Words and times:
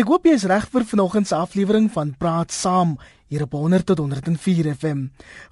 Ek 0.00 0.08
hoop 0.08 0.24
jy 0.24 0.32
is 0.32 0.46
reg 0.48 0.64
vir 0.72 0.84
vanoggend 0.88 1.28
se 1.28 1.34
aflewering 1.36 1.90
van 1.92 2.14
Praat 2.16 2.54
Saam 2.56 2.94
hier 3.28 3.42
op 3.44 3.52
100 3.52 3.84
tot 3.90 3.98
104 4.00 4.70
FM. 4.72 5.02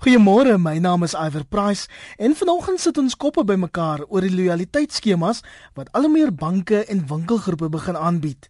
Goeiemôre, 0.01 0.55
my 0.57 0.79
naam 0.81 1.05
is 1.05 1.13
Iver 1.13 1.45
Price 1.45 1.91
en 2.17 2.33
vanoggend 2.39 2.81
sit 2.81 2.97
ons 2.97 3.17
koppe 3.21 3.45
bymekaar 3.45 4.07
oor 4.07 4.25
die 4.25 4.33
lojaliteitsskemas 4.33 5.43
wat 5.77 5.91
al 5.93 6.07
hoe 6.07 6.13
meer 6.15 6.33
banke 6.33 6.81
en 6.89 7.03
winkelgroepe 7.11 7.69
begin 7.75 7.99
aanbied. 8.01 8.49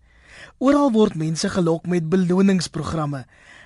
Oral 0.62 0.92
word 0.94 1.18
mense 1.18 1.50
gelok 1.56 1.90
met 1.90 2.06
beloningsprogramme. 2.06 3.24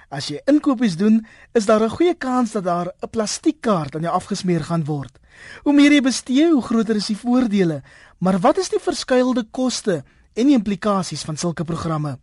As 0.09 0.31
jy 0.33 0.41
inkopies 0.49 0.97
doen, 0.97 1.21
is 1.53 1.69
daar 1.69 1.85
'n 1.85 1.97
goeie 1.99 2.15
kans 2.15 2.57
dat 2.57 2.65
daar 2.65 2.89
'n 3.03 3.11
plastiekkaart 3.13 3.97
aan 3.97 4.09
jou 4.09 4.15
afgesmeer 4.15 4.65
gaan 4.65 4.85
word. 4.85 5.21
Hoe 5.65 5.75
meer 5.75 5.93
jy 5.93 6.01
bestee, 6.01 6.49
hoe 6.49 6.63
groter 6.63 6.97
is 6.97 7.13
die 7.13 7.17
voordele. 7.17 7.83
Maar 8.21 8.39
wat 8.39 8.59
is 8.59 8.71
die 8.71 8.81
verskuilde 8.81 9.45
koste? 9.51 10.03
en 10.35 10.49
die 10.49 10.57
implikasies 10.57 11.25
van 11.29 11.37
sulke 11.37 11.65
programme. 11.69 12.17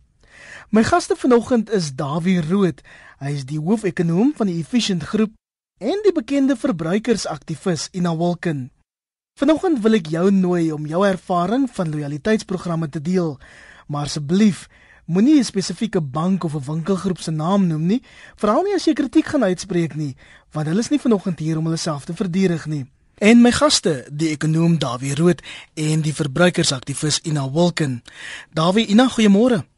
My 0.70 0.82
gaste 0.84 1.16
vanoggend 1.16 1.70
is 1.70 1.94
Dawie 1.94 2.40
Rood. 2.40 2.82
Hy 3.18 3.30
is 3.34 3.44
die 3.44 3.58
hoofekonoom 3.58 4.32
van 4.36 4.46
die 4.46 4.58
Efficient 4.60 5.02
Groep 5.02 5.32
en 5.78 6.02
die 6.04 6.12
bekende 6.12 6.56
verbruikersaktivis 6.56 7.88
Ina 7.92 8.16
Wilken. 8.16 8.70
Vanoggend 9.40 9.80
wil 9.80 9.96
ek 9.96 10.10
jou 10.12 10.26
nooi 10.30 10.72
om 10.72 10.86
jou 10.86 11.00
ervaring 11.06 11.64
van 11.72 11.90
lojaliteitsprogramme 11.90 12.88
te 12.92 13.00
deel. 13.00 13.38
Maar 13.88 14.10
asseblief, 14.10 14.68
moenie 15.06 15.38
'n 15.38 15.44
spesifieke 15.44 16.00
bank 16.00 16.44
of 16.44 16.54
'n 16.54 16.64
winkelgroep 16.66 17.20
se 17.20 17.30
naam 17.30 17.66
noem 17.66 17.86
nie, 17.86 18.02
veral 18.36 18.62
nie 18.62 18.74
as 18.74 18.84
jy 18.84 18.92
kritiek 18.92 19.26
gaan 19.26 19.42
uitspreek 19.42 19.94
nie, 19.94 20.16
want 20.52 20.66
hulle 20.66 20.80
is 20.80 20.90
nie 20.90 21.00
vanoggend 21.00 21.38
hier 21.38 21.58
om 21.58 21.64
hulle 21.64 21.76
self 21.76 22.04
te 22.04 22.14
verdedig 22.14 22.66
nie. 22.66 22.86
En 23.18 23.40
my 23.40 23.50
gaste, 23.52 24.06
die 24.10 24.28
ekonom 24.28 24.78
Dawie 24.78 25.14
Rood 25.14 25.42
en 25.74 26.00
die 26.00 26.14
verbruikersaktivis 26.14 27.20
Ina 27.22 27.50
Wilken. 27.50 28.02
Dawie, 28.52 28.86
Ina, 28.86 29.08
goeiemôre. 29.08 29.69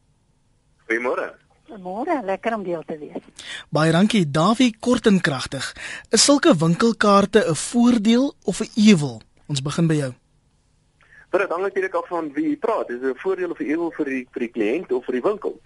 Goeiemôre. 0.87 1.33
Goeiemôre, 1.67 2.19
lekker 2.25 2.53
om 2.53 2.63
deel 2.63 2.83
te 2.85 2.97
wees. 2.97 3.23
Baie 3.69 3.91
dankie, 3.91 4.25
Dawie, 4.29 4.73
kort 4.79 5.07
en 5.07 5.21
kragtig. 5.21 5.69
Is 6.11 6.23
sulke 6.23 6.55
winkelkaarte 6.55 7.45
'n 7.49 7.55
voordeel 7.55 8.33
of 8.43 8.59
'n 8.59 8.69
ewel? 8.75 9.21
Ons 9.47 9.61
begin 9.61 9.87
by 9.87 9.95
jou. 9.95 10.13
Dit 11.31 11.49
hang 11.49 11.61
natuurlik 11.61 11.93
af 11.93 12.07
van 12.07 12.33
wie 12.33 12.49
jy 12.49 12.57
praat. 12.57 12.89
Is 12.89 12.99
dit 12.99 13.15
'n 13.15 13.19
voordeel 13.19 13.51
of 13.51 13.59
'n 13.59 13.65
ewel 13.65 13.91
vir 13.91 14.05
die 14.05 14.27
vir 14.31 14.39
die 14.39 14.51
kliënt 14.55 14.91
of 14.91 15.05
vir 15.05 15.13
die 15.13 15.29
winkel? 15.29 15.61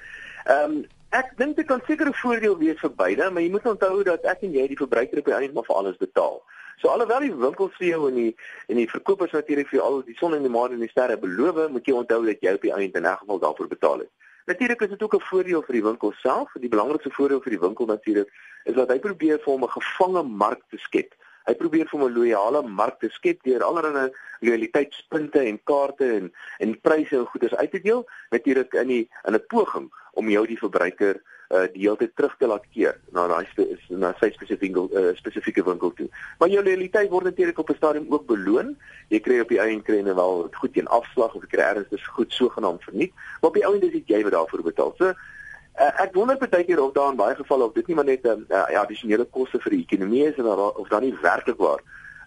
Ehm 0.46 0.72
um, 0.72 0.86
ek 1.10 1.34
dink 1.38 1.56
dit 1.56 1.66
kan 1.66 1.82
seker 1.88 2.08
'n 2.08 2.14
voordeel 2.14 2.58
wees 2.58 2.80
vir 2.80 2.94
beide, 2.96 3.30
maar 3.30 3.42
jy 3.42 3.50
moet 3.50 3.66
onthou 3.66 4.04
dat 4.04 4.24
ek 4.24 4.42
en 4.42 4.52
jy 4.52 4.68
die 4.68 4.78
verbruiker 4.78 5.18
op 5.18 5.26
die 5.26 5.34
einde 5.34 5.54
maar 5.54 5.68
vir 5.68 5.76
alles 5.76 5.98
betaal. 5.98 6.42
So 6.78 6.88
alhoewel 6.88 7.20
die 7.20 7.36
winkels 7.36 7.76
vir 7.78 7.88
jou 7.88 8.08
en 8.08 8.16
die 8.16 8.36
en 8.68 8.76
die 8.76 8.90
verkopers 8.90 9.32
natuurlik 9.32 9.68
vir 9.68 9.82
al 9.82 10.04
die 10.06 10.16
son 10.20 10.36
en 10.36 10.42
die 10.42 10.50
maan 10.50 10.72
en 10.72 10.80
die 10.80 10.90
sterre 10.90 11.18
beloof, 11.18 11.70
moet 11.70 11.86
jy 11.86 11.94
onthou 11.94 12.26
dat 12.26 12.42
jy 12.42 12.54
op 12.54 12.62
die 12.62 12.74
einde 12.74 12.98
in 12.98 13.06
'n 13.06 13.18
geval 13.18 13.40
daarvoor 13.40 13.68
betaal 13.68 14.00
het. 14.00 14.12
Natuurlik 14.48 14.82
is 14.82 14.90
dit 14.90 15.04
ook 15.04 15.16
'n 15.16 15.28
voordeel 15.30 15.62
vir 15.62 15.74
die 15.74 15.84
winkel 15.84 16.12
self. 16.12 16.52
Die 16.54 16.70
belangrikste 16.70 17.12
voordeel 17.12 17.42
vir 17.42 17.52
die 17.52 17.60
winkel 17.60 17.86
natuurlik 17.86 18.30
is 18.64 18.74
dat 18.74 18.90
hy 18.90 19.00
probeer 19.00 19.40
vir 19.40 19.54
hom 19.54 19.64
'n 19.64 19.76
gevange 19.80 20.24
mark 20.24 20.62
te 20.70 20.78
skep. 20.78 21.14
Hy 21.44 21.56
probeer 21.56 21.88
vir 21.88 22.00
hom 22.00 22.08
'n 22.08 22.14
loyale 22.14 22.62
mark 22.62 23.00
te 23.00 23.10
skep 23.10 23.44
deur 23.44 23.64
allerlei 23.64 24.12
loyaliteitspunte 24.40 25.40
en 25.40 25.64
kaarte 25.64 26.12
en 26.12 26.34
en 26.58 26.82
pryse 26.82 27.16
en 27.18 27.26
goederes 27.26 27.58
uit 27.58 27.72
te 27.72 27.82
deel, 27.82 28.08
natuurlik 28.30 28.74
in 28.74 28.88
die 28.88 29.10
in 29.24 29.34
'n 29.34 29.46
poging 29.48 29.92
om 30.18 30.30
jou 30.34 30.44
die 30.50 30.58
verbruiker 30.60 31.20
uh, 31.50 31.66
die 31.74 31.86
hele 31.86 31.98
tyd 32.02 32.16
terug 32.18 32.36
te 32.40 32.50
laat 32.50 32.66
keer 32.74 32.98
na 33.16 33.28
daai 33.32 33.46
is 33.64 33.86
na 33.90 34.14
sy 34.20 34.30
spesifieke 34.36 34.84
uh, 34.90 35.14
spesifieke 35.20 35.64
winkel 35.68 35.94
toe. 35.98 36.08
Maar 36.40 36.52
jou 36.52 36.64
loyaliteit 36.66 37.12
word 37.14 37.30
natuurlik 37.30 37.60
op 37.64 37.70
'n 37.70 37.80
stadium 37.80 38.08
ook 38.10 38.26
beloon. 38.28 38.76
Jy 39.10 39.20
kry 39.20 39.40
op 39.40 39.54
die 39.54 39.62
einde 39.62 39.84
kry 39.84 40.02
jy 40.02 40.16
wel 40.16 40.50
goed 40.52 40.74
teen 40.74 40.88
afslag 40.88 41.36
of 41.36 41.48
kry 41.48 41.64
ernstig 41.64 42.06
goed 42.18 42.34
sogenaamd 42.34 42.84
verniet, 42.84 43.14
maar 43.42 43.50
op 43.50 43.60
die 43.60 43.66
einde 43.66 43.86
is 43.86 43.92
dit 43.92 44.08
jy 44.08 44.24
wat 44.24 44.34
daarvoor 44.34 44.64
betaal. 44.64 44.94
So 44.98 45.06
uh, 45.06 45.94
ek 46.04 46.14
wonder 46.14 46.38
baie 46.38 46.66
keer 46.66 46.82
of 46.82 46.94
daar 46.94 47.12
in 47.12 47.22
baie 47.22 47.36
gevalle 47.36 47.64
of 47.64 47.74
dit 47.74 47.88
nie 47.88 47.96
maar 47.96 48.10
net 48.10 48.26
'n 48.26 48.46
uh, 48.50 48.66
ja, 48.72 48.82
addisionele 48.82 49.26
koste 49.26 49.60
vir 49.60 49.72
die 49.72 49.86
ekonomie 49.86 50.26
is 50.28 50.38
en 50.38 50.46
of 50.46 50.88
dan 50.88 51.02
nie 51.02 51.16
werklik 51.22 51.58
waar 51.58 51.82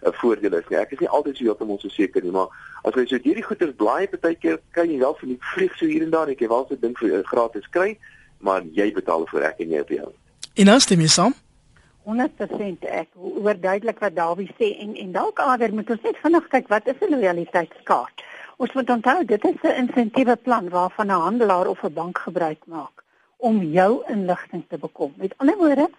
'n 0.05 0.13
voordeel 0.13 0.53
is 0.53 0.69
nie. 0.69 0.77
Ek 0.77 0.91
is 0.91 0.99
nie 0.99 1.09
altyd 1.09 1.37
so 1.37 1.43
heeltemal 1.43 1.79
so 1.79 1.89
seker 1.89 2.23
nie, 2.23 2.31
maar 2.31 2.47
as 2.83 2.93
jy 2.93 3.05
so 3.07 3.17
hierdie 3.17 3.43
goeders 3.43 3.75
blaai 3.75 4.07
baie 4.21 4.35
keer 4.35 4.59
kan 4.71 4.89
jy 4.89 4.99
wel 4.99 5.13
vir 5.13 5.27
die 5.27 5.39
vlieg 5.39 5.77
so 5.77 5.85
hier 5.85 6.03
en 6.03 6.09
daar, 6.09 6.29
ek 6.29 6.39
jy 6.39 6.47
wel 6.47 6.65
so 6.69 6.75
ding 6.75 6.97
vir 6.97 7.19
uh, 7.19 7.23
gratis 7.23 7.69
kry 7.69 7.97
maar 8.41 8.65
jy 8.73 8.89
betaal 8.93 9.25
vir 9.31 9.47
ek 9.51 9.63
en 9.63 9.73
jy 9.75 9.85
op 9.85 9.95
jou. 9.95 10.09
En 10.61 10.73
as 10.73 10.89
jy 10.89 11.07
saam 11.07 11.37
100% 12.09 12.87
ek 12.89 13.11
hoor 13.13 13.57
duidelik 13.61 13.99
wat 14.01 14.15
Dawie 14.17 14.49
sê 14.57 14.71
en 14.81 14.95
en 14.97 15.11
dalk 15.13 15.39
ander 15.39 15.73
moet 15.73 15.89
ons 15.93 16.07
net 16.07 16.17
vinnig 16.23 16.47
kyk 16.53 16.71
wat 16.73 16.87
is 16.87 17.01
'n 17.01 17.13
lojaliteitskaart. 17.13 18.23
Ons 18.57 18.73
moet 18.73 18.89
onthou 18.89 19.25
dit 19.25 19.45
is 19.45 19.61
'n 19.63 19.77
insentiewe 19.85 20.35
plan 20.35 20.69
waarvan 20.69 21.07
'n 21.07 21.23
handelaar 21.27 21.67
of 21.67 21.83
'n 21.83 21.93
bank 21.93 22.17
gebruik 22.17 22.65
maak 22.65 23.03
om 23.37 23.63
jou 23.63 24.03
inligting 24.07 24.63
te 24.69 24.77
bekom. 24.77 25.13
Met 25.15 25.33
ander 25.37 25.57
woorde, 25.57 25.89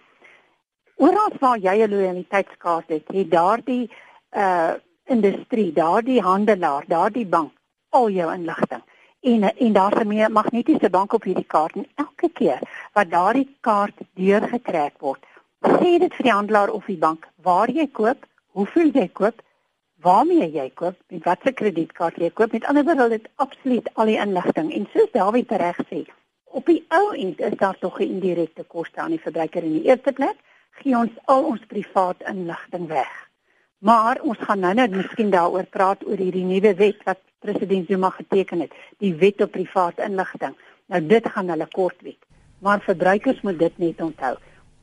oral 1.02 1.34
waar 1.40 1.58
jy 1.58 1.76
'n 1.82 1.90
lojaliteitskaart 1.90 2.88
het, 2.88 3.06
het 3.18 3.30
daardie 3.30 3.90
uh 4.36 4.74
industrie, 5.04 5.72
daardie 5.72 6.20
handelaar, 6.22 6.84
daardie 6.86 7.26
bank 7.26 7.52
al 7.88 8.10
jou 8.10 8.32
inligting. 8.34 8.82
En 9.20 9.42
en 9.56 9.72
daar's 9.72 10.00
'n 10.04 10.32
magnetiese 10.32 10.90
bank 10.90 11.12
op 11.12 11.22
hierdie 11.22 11.46
kaart 11.46 11.74
en 11.74 11.86
elke 11.94 12.28
keer 12.28 12.60
wat 12.92 13.10
daardie 13.10 13.56
kaart 13.60 13.98
deurgetrek 14.14 14.94
word, 14.98 15.22
sê 15.60 15.98
dit 15.98 16.14
vir 16.14 16.22
die 16.22 16.32
handelaar 16.32 16.70
of 16.70 16.84
die 16.86 16.98
bank 16.98 17.28
waar 17.42 17.70
jy 17.70 17.86
koop, 17.86 18.26
hoeveel 18.46 18.90
jy 18.92 19.08
koop, 19.08 19.42
waarmee 20.00 20.50
jy 20.50 20.70
koop, 20.74 20.96
met 21.08 21.24
watter 21.24 21.52
kredietkaart 21.52 22.16
jy 22.16 22.30
koop. 22.30 22.52
Met 22.52 22.64
ander 22.64 22.84
woorde, 22.84 23.08
dit 23.08 23.28
absoluut 23.36 23.90
al 23.94 24.06
die 24.06 24.18
inligting. 24.18 24.72
En 24.72 24.88
soos 24.92 25.10
Dawie 25.12 25.44
reg 25.48 25.78
sê, 25.90 26.04
op 26.44 26.66
die 26.66 26.84
ou 26.88 27.12
end 27.14 27.40
is 27.40 27.56
daar 27.56 27.78
tog 27.78 28.00
'n 28.00 28.02
indirekte 28.02 28.64
koste 28.64 29.00
aan 29.00 29.10
die 29.10 29.20
verbruiker 29.20 29.62
in 29.62 29.72
die 29.72 29.84
eerste 29.84 30.12
plek, 30.12 30.36
gee 30.80 30.96
ons 30.96 31.12
al 31.24 31.44
ons 31.54 31.68
privaat 31.68 32.22
inligting 32.30 32.88
weg. 32.88 33.12
Maar 33.82 34.20
ons 34.22 34.38
gaan 34.38 34.62
nou 34.62 34.72
net 34.78 34.94
miskien 34.94 35.30
daaroor 35.30 35.66
praat 35.74 36.04
oor 36.06 36.18
hierdie 36.18 36.46
nuwe 36.46 36.74
wet 36.78 37.02
wat 37.08 37.18
president 37.42 37.88
Zuma 37.90 38.12
geteken 38.14 38.62
het, 38.62 38.74
die 39.02 39.14
wet 39.18 39.42
op 39.42 39.50
private 39.52 40.04
inligting. 40.06 40.54
Nou 40.86 41.00
dit 41.06 41.26
gaan 41.34 41.50
hulle 41.50 41.66
kort 41.74 41.98
week. 42.06 42.20
Maar 42.62 42.82
verbruikers 42.84 43.40
moet 43.42 43.58
dit 43.58 43.78
net 43.78 44.00
onthou. 44.00 44.36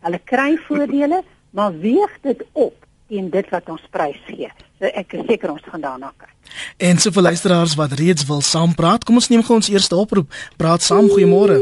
Hulle 0.04 0.20
kry 0.24 0.58
voordele, 0.68 1.24
maar 1.56 1.78
weeg 1.80 2.18
dit 2.22 2.44
op 2.52 2.76
teen 3.10 3.30
dit 3.34 3.50
wat 3.50 3.70
ons 3.74 3.86
prys 3.92 4.20
gee. 4.28 4.50
So 4.80 4.92
ek 4.92 5.16
is 5.18 5.26
seker 5.28 5.52
ons 5.56 5.66
gaan 5.72 5.84
daarna 5.84 6.12
kyk. 6.18 6.36
En 6.78 7.00
so 7.02 7.12
vir 7.16 7.30
luisteraars 7.32 7.76
wat 7.80 7.96
reeds 8.00 8.28
wil 8.30 8.44
saampraat, 8.46 9.04
kom 9.08 9.20
ons 9.20 9.30
neem 9.32 9.44
gou 9.46 9.58
ons 9.60 9.72
eerste 9.72 9.96
oproep. 9.96 10.30
Praat 10.62 10.86
saam, 10.86 11.10
goeiemôre. 11.12 11.58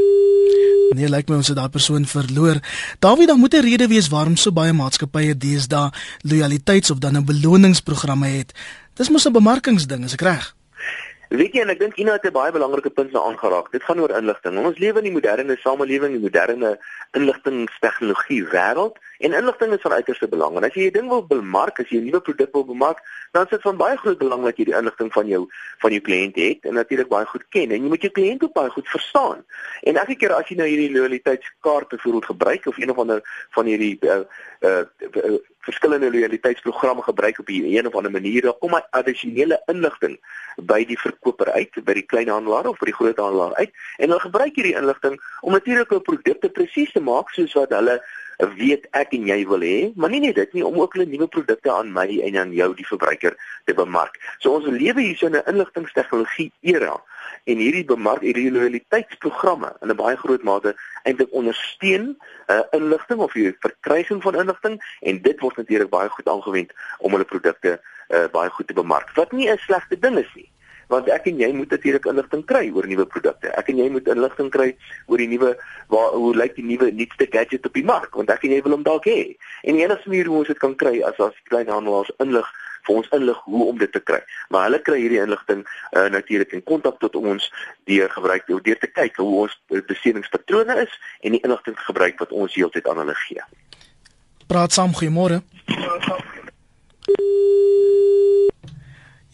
Nee, 0.95 1.09
lyk 1.09 1.27
my 1.27 1.35
ons 1.35 1.49
het 1.51 1.57
daai 1.57 1.69
persoon 1.69 2.05
verloor. 2.07 2.61
Dawie, 3.03 3.27
dan 3.27 3.39
moet 3.39 3.53
'n 3.53 3.65
rede 3.65 3.87
wees 3.87 4.07
waarom 4.07 4.35
so 4.35 4.51
baie 4.51 4.73
maatskappye 4.73 5.37
deesdae 5.37 5.91
lojaliteits 6.21 6.91
of 6.91 6.99
dan 6.99 7.17
'n 7.17 7.25
beloningsprogramme 7.25 8.27
het. 8.27 8.53
Dis 8.93 9.09
mos 9.09 9.27
'n 9.27 9.31
bemarkingsding, 9.31 10.03
is 10.03 10.13
ek 10.13 10.21
reg? 10.21 10.55
Weet 11.29 11.53
jy 11.53 11.61
en 11.61 11.69
ek 11.69 11.79
dink 11.79 11.97
Ina 11.97 12.13
het 12.13 12.25
'n 12.25 12.31
baie 12.31 12.51
belangrike 12.51 12.89
punt 12.89 13.11
nou 13.11 13.23
aangeraak. 13.25 13.71
Dit 13.71 13.83
gaan 13.83 13.99
oor 13.99 14.17
inligting. 14.17 14.57
Ons 14.57 14.77
lewe 14.77 14.97
in 14.97 15.03
die 15.03 15.11
moderne 15.11 15.57
samelewing, 15.59 16.11
die 16.13 16.21
moderne 16.21 16.79
inligtingstegnologie 17.11 18.43
wêreld 18.43 18.95
en 19.17 19.33
inligting 19.33 19.73
is 19.73 19.81
van 19.81 19.91
uiterste 19.91 20.27
belang. 20.27 20.55
En 20.55 20.63
as 20.63 20.73
jy 20.73 20.87
'n 20.87 20.91
ding 20.91 21.07
wil 21.09 21.25
bemark, 21.27 21.79
as 21.79 21.89
jy 21.89 21.97
'n 21.97 22.05
nuwe 22.05 22.21
produk 22.21 22.51
wil 22.51 22.65
bemark, 22.65 22.99
dan 23.31 23.43
is 23.43 23.49
dit 23.49 23.61
van 23.61 23.77
baie 23.77 23.97
groot 23.97 24.17
belang 24.17 24.43
dat 24.43 24.57
jy 24.57 24.65
die 24.65 24.77
inligting 24.77 25.13
van 25.13 25.27
jou 25.27 25.47
van 25.77 25.91
jou 25.91 26.01
kliënt 26.01 26.35
het 26.35 26.65
en 26.65 26.73
natuurlik 26.73 27.07
baie 27.07 27.25
goed 27.25 27.45
ken 27.49 27.71
en 27.71 27.81
jy 27.81 27.89
moet 27.89 28.01
jou 28.01 28.11
kliënt 28.11 28.43
ook 28.43 28.53
baie 28.53 28.69
goed 28.69 28.87
verstaan. 28.87 29.45
En 29.81 29.95
elke 29.95 30.15
keer 30.15 30.33
as 30.33 30.47
jy 30.47 30.55
nou 30.55 30.67
hierdie 30.67 30.91
loyaliteitskaart 30.91 31.87
byvoorbeeld 31.87 32.25
gebruik 32.25 32.65
of 32.65 32.77
een 32.77 32.89
of 32.89 32.97
ander 32.97 33.21
van 33.49 33.65
hierdie 33.65 33.97
uh, 34.01 34.19
uh, 34.59 34.83
uh, 34.99 35.37
verskillende 35.67 36.11
loyaliteitsprogramme 36.11 37.01
gebruik 37.01 37.39
op 37.39 37.49
'n 37.49 37.75
een 37.75 37.87
of 37.87 37.95
ander 37.95 38.11
manier, 38.11 38.41
dan 38.41 38.57
kom 38.59 38.73
hy 38.73 38.81
addisionele 38.89 39.61
inligting 39.65 40.19
by 40.55 40.85
die 40.85 40.99
verkoper 40.99 41.51
uit, 41.51 41.83
by 41.83 41.93
die 41.93 42.05
kleinhandelaar 42.05 42.67
of 42.67 42.79
by 42.79 42.85
die 42.85 42.99
groothandelaar 42.99 43.55
uit 43.55 43.71
en 43.97 44.09
hulle 44.09 44.19
gebruik 44.19 44.55
hierdie 44.55 44.75
inligting 44.75 45.19
om 45.41 45.51
natuurlik 45.51 45.89
hul 45.89 45.99
produkte 45.99 46.49
presies 46.49 46.91
te 46.91 46.99
maak 46.99 47.29
soos 47.29 47.53
wat 47.53 47.69
hulle 47.69 48.01
weet 48.37 48.85
ek 48.93 49.13
en 49.17 49.27
jy 49.27 49.37
wil 49.49 49.63
hê, 49.65 49.91
maar 49.97 50.11
nie 50.13 50.21
net 50.21 50.35
dit 50.37 50.57
nie 50.57 50.65
om 50.65 50.77
ook 50.77 50.93
hulle 50.93 51.09
nuwe 51.09 51.27
produkte 51.27 51.71
aan 51.73 51.89
my 51.93 52.05
en 52.27 52.37
aan 52.37 52.53
jou 52.53 52.69
die 52.77 52.85
verbruiker 52.85 53.33
te 53.65 53.73
bemark. 53.73 54.19
So 54.39 54.53
ons 54.59 54.69
lewe 54.69 55.01
hier 55.01 55.17
so 55.17 55.27
'n 55.27 55.41
inligtingstegnologie 55.45 56.51
era 56.61 57.01
en 57.45 57.57
hierdie 57.57 57.85
bemark 57.85 58.21
hierdie 58.21 58.51
loyaliteitsprogramme 58.51 59.73
in 59.81 59.89
'n 59.89 59.95
baie 59.95 60.17
groot 60.17 60.43
mate 60.43 60.75
eintlik 61.03 61.31
ondersteun 61.31 62.17
uh, 62.47 62.61
inligting 62.71 63.19
of 63.19 63.33
die 63.33 63.55
verkryging 63.59 64.21
van 64.21 64.35
inligting 64.35 64.81
en 65.01 65.21
dit 65.21 65.39
word 65.39 65.57
natuurlik 65.57 65.89
baie 65.89 66.09
goed 66.09 66.27
aangewend 66.27 66.71
om 66.99 67.11
hulle 67.11 67.25
produkte 67.25 67.81
uh, 68.09 68.27
baie 68.31 68.49
goed 68.49 68.67
te 68.67 68.73
bemark. 68.73 69.09
Wat 69.15 69.31
nie 69.31 69.49
'n 69.49 69.57
slegte 69.57 69.99
ding 69.99 70.17
is 70.17 70.33
nie 70.35 70.49
want 70.91 71.09
ek 71.11 71.27
en 71.31 71.39
jy 71.41 71.49
moet 71.55 71.71
natuurlik 71.73 72.05
inligting 72.09 72.43
kry 72.47 72.69
oor 72.73 72.87
nuwe 72.87 73.05
produkte. 73.05 73.51
Ek 73.59 73.71
en 73.71 73.81
jy 73.81 73.87
moet 73.91 74.07
inligting 74.11 74.51
kry 74.53 74.69
oor 75.07 75.21
die 75.21 75.29
nuwe 75.31 75.55
waar 75.93 76.15
hoe 76.15 76.35
lyk 76.35 76.55
die 76.55 76.67
nuwe 76.67 76.91
nuutste 76.91 77.27
gadget 77.31 77.65
op 77.67 77.75
die 77.75 77.85
mark 77.87 78.15
want 78.15 78.31
ek 78.33 78.47
en 78.47 78.55
jy 78.55 78.61
wil 78.65 78.77
hom 78.77 78.85
dalk 78.87 79.09
hê. 79.09 79.35
En 79.63 79.75
die 79.77 79.83
enigste 79.83 80.09
manier 80.09 80.31
hoe 80.31 80.39
ons 80.43 80.53
dit 80.53 80.63
kan 80.63 80.75
kry 80.79 81.01
as 81.07 81.19
as 81.23 81.35
kleinhandelaars 81.51 82.13
inlig 82.23 82.47
vir 82.87 82.95
ons 83.01 83.09
inlig 83.17 83.39
hoe 83.51 83.63
om 83.67 83.77
dit 83.77 83.91
te 83.91 83.99
kry. 83.99 84.19
Maar 84.53 84.69
hulle 84.69 84.81
kry 84.87 84.99
hierdie 85.01 85.19
inligting 85.19 85.65
uh, 85.67 86.07
natuurlik 86.13 86.55
in 86.55 86.63
kontak 86.63 86.99
tot 87.03 87.17
ons 87.19 87.49
deur 87.89 88.09
gebruik 88.15 88.47
deur 88.47 88.79
te 88.79 88.91
kyk 88.91 89.19
hoe 89.19 89.43
ons 89.43 89.57
bestedingspatrone 89.91 90.79
is 90.85 90.99
en 91.21 91.35
die 91.35 91.43
inligting 91.43 91.75
gebruik 91.89 92.19
wat 92.23 92.31
ons 92.31 92.55
heeltyd 92.55 92.87
aan 92.87 93.03
hulle 93.03 93.17
gee. 93.27 93.43
Praat 94.47 94.71
saam, 94.71 94.95
goeiemôre. 94.95 95.41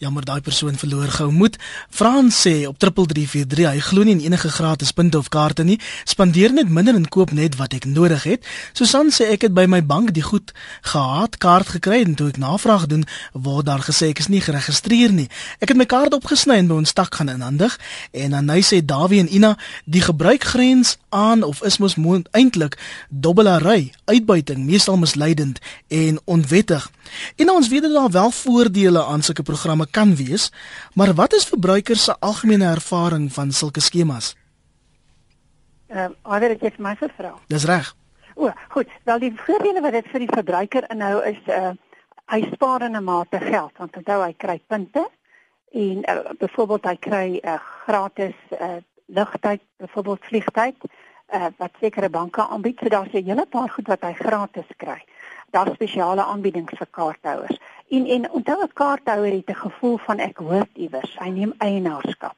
Jammer 0.02 0.24
daai 0.26 0.40
persoon 0.40 0.74
verloor 0.74 1.06
gou 1.14 1.28
moed. 1.30 1.54
Frans 1.86 2.34
sê 2.34 2.66
op 2.66 2.80
3343 2.82 3.68
hy 3.70 3.82
glo 3.86 4.02
nie 4.02 4.16
in 4.16 4.24
enige 4.26 4.48
gratis 4.50 4.90
punte 4.90 5.18
of 5.18 5.28
kaarte 5.30 5.62
nie. 5.62 5.76
Spandeer 6.04 6.50
net 6.50 6.68
minder 6.68 6.96
en 6.98 7.06
koop 7.08 7.30
net 7.30 7.54
wat 7.60 7.76
ek 7.78 7.86
nodig 7.86 8.24
het. 8.26 8.48
Susan 8.74 9.12
sê 9.14 9.28
ek 9.36 9.46
het 9.46 9.54
by 9.54 9.68
my 9.70 9.78
bank 9.86 10.10
die 10.16 10.24
goed 10.26 10.50
gehad 10.82 11.38
kaart 11.38 11.70
gekry 11.76 12.00
en 12.02 12.16
toe 12.18 12.32
ek 12.32 12.40
navraag 12.42 12.88
doen 12.90 13.04
word 13.32 13.68
daar 13.70 13.86
gesê 13.86 14.10
ek 14.10 14.24
is 14.24 14.28
nie 14.34 14.42
geregistreer 14.42 15.14
nie. 15.14 15.28
Ek 15.62 15.70
het 15.70 15.78
my 15.78 15.86
kaart 15.86 16.18
opgesny 16.18 16.58
en 16.58 16.72
by 16.72 16.80
ons 16.82 16.92
tak 16.92 17.14
gaan 17.14 17.30
inhandig 17.30 17.78
en 18.10 18.34
dan 18.34 18.50
hy 18.50 18.64
sê 18.66 18.82
Dawie 18.82 19.22
en 19.22 19.30
Ina 19.30 19.54
die 19.86 20.02
gebruikgrens 20.02 20.96
aan 21.14 21.46
of 21.46 21.62
is 21.62 21.78
mos 21.78 21.94
eintlik 22.34 22.74
dobbelary, 23.08 23.92
uitbuiting, 24.10 24.66
meestal 24.66 24.98
misleidend 24.98 25.62
en 25.88 26.18
onwettig. 26.26 26.90
En 27.36 27.50
ons 27.50 27.68
weet 27.68 27.82
dat 27.82 27.92
daar 27.92 28.10
wel 28.10 28.30
voordele 28.30 29.04
aan 29.04 29.22
sulke 29.22 29.42
programme 29.42 29.83
kan 29.90 30.14
wees, 30.16 30.52
maar 30.94 31.14
wat 31.14 31.32
is 31.32 31.44
verbruikers 31.44 32.04
se 32.04 32.16
algemene 32.18 32.64
ervaring 32.64 33.32
van 33.32 33.52
sulke 33.52 33.80
skemas? 33.80 34.36
Ehm, 35.86 36.10
uh, 36.10 36.16
alhoewel 36.22 36.50
ek 36.56 36.60
het 36.60 36.78
my 36.78 36.96
gevra. 36.96 37.34
Dis 37.46 37.64
reg. 37.64 37.94
O, 38.34 38.50
goed. 38.68 38.88
Wel 39.04 39.18
die 39.18 39.32
voordele 39.36 39.80
wat 39.80 39.92
dit 39.92 40.06
vir 40.10 40.24
die 40.24 40.32
verbruiker 40.32 40.86
inhou 40.90 41.18
is 41.22 41.40
uh 41.46 41.74
hy 42.32 42.40
spaar 42.54 42.80
in 42.82 42.96
'n 42.96 43.04
mate 43.04 43.38
geld 43.38 43.72
want 43.76 43.96
onthou 43.96 44.22
hy 44.22 44.32
kry 44.32 44.56
punte 44.66 45.02
en 45.72 45.98
uh, 46.08 46.32
byvoorbeeld 46.40 46.84
hy 46.84 46.96
kry 46.96 47.26
'n 47.36 47.48
uh, 47.48 47.58
gratis 47.84 48.34
uh 48.60 48.80
lugtyd, 49.06 49.60
byvoorbeeld 49.76 50.24
vliegtyd 50.24 50.76
uh 51.34 51.48
wat 51.58 51.70
sekere 51.80 52.08
banke 52.08 52.46
aanbied. 52.48 52.78
So 52.80 52.88
daar's 52.88 53.12
'n 53.12 53.28
hele 53.28 53.46
paar 53.46 53.68
goed 53.68 53.86
wat 53.86 54.02
hy 54.02 54.12
gratis 54.12 54.70
kry 54.76 55.04
daar 55.54 55.70
spesiale 55.74 56.24
aanbiedings 56.24 56.74
vir 56.78 56.90
kaarthouers. 56.90 57.58
En 57.94 58.06
en 58.06 58.30
onthou 58.30 58.62
'n 58.62 58.72
kaarthouer 58.80 59.32
het 59.32 59.50
'n 59.50 59.62
gevoel 59.66 59.96
van 59.96 60.18
ek 60.18 60.36
hoort 60.36 60.74
iewers. 60.84 61.18
Hy 61.18 61.28
neem 61.28 61.52
eienaarskap. 61.58 62.36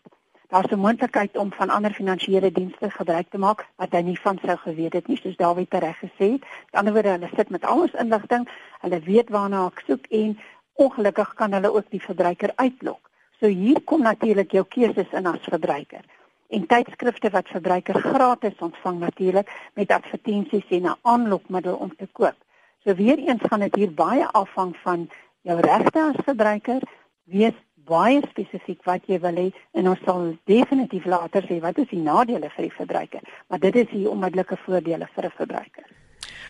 Daar's 0.49 0.71
'n 0.73 0.79
moontlikheid 0.79 1.37
om 1.37 1.53
van 1.53 1.71
ander 1.71 1.93
finansiële 1.93 2.53
dienste 2.53 2.91
gebruik 2.91 3.29
te 3.31 3.39
maak 3.39 3.67
wat 3.77 3.93
hy 3.93 4.01
nie 4.01 4.21
van 4.21 4.39
sou 4.45 4.57
geweet 4.57 4.93
het 4.93 5.07
nie, 5.07 5.17
soos 5.17 5.37
Dawie 5.37 5.67
reg 5.69 5.99
gesê 5.99 6.27
het. 6.33 6.43
Aan 6.43 6.69
die 6.71 6.79
ander 6.79 6.93
word 6.93 7.05
hulle 7.05 7.31
sit 7.37 7.49
met 7.49 7.65
al 7.65 7.81
ons 7.81 7.93
inligting. 7.93 8.49
Hulle 8.81 9.01
weet 9.01 9.29
waarna 9.29 9.67
ek 9.67 9.83
soek 9.87 10.07
en 10.07 10.39
ongelukkig 10.75 11.35
kan 11.35 11.53
hulle 11.53 11.75
ook 11.75 11.91
die 11.91 12.03
verbruiker 12.03 12.53
uitlok. 12.55 13.11
So 13.41 13.47
hier 13.47 13.81
kom 13.85 14.03
natuurlik 14.03 14.51
jou 14.51 14.65
keuses 14.69 15.13
in 15.13 15.27
as 15.27 15.41
verbruiker. 15.41 16.05
En 16.49 16.67
tydskrifte 16.67 17.31
wat 17.31 17.49
verbruiker 17.49 17.95
gratis 17.95 18.59
ontvang 18.59 18.99
natuurlik 18.99 19.51
met 19.75 19.91
advertensies 19.91 20.69
en 20.69 20.83
'n 20.83 20.99
aanlokmiddel 21.03 21.75
om 21.75 21.97
te 21.97 22.09
koop. 22.13 22.37
So 22.85 22.95
weer 22.95 23.19
eens 23.19 23.43
gaan 23.43 23.61
dit 23.61 23.75
hier 23.75 23.95
baie 23.95 24.27
afhang 24.27 24.77
van 24.77 25.09
jou 25.47 25.61
regte 25.61 26.03
as 26.03 26.19
verbruiker. 26.27 26.83
Wees 27.31 27.57
baie 27.87 28.23
spesifiek 28.31 28.83
wat 28.89 29.07
jy 29.07 29.21
wil 29.23 29.39
hê 29.39 29.47
en 29.79 29.93
ons 29.93 30.03
sal 30.07 30.33
definitief 30.51 31.07
later 31.07 31.47
sê 31.47 31.61
wat 31.63 31.79
is 31.79 31.89
die 31.93 32.03
nadele 32.03 32.51
vir 32.57 32.67
die 32.67 32.75
verbruiker. 32.81 33.23
Maar 33.49 33.63
dit 33.63 33.81
is 33.85 33.89
die 33.93 34.09
onmiddellike 34.11 34.59
voordele 34.65 35.09
vir 35.15 35.25
'n 35.27 35.39
verbruiker. 35.39 35.87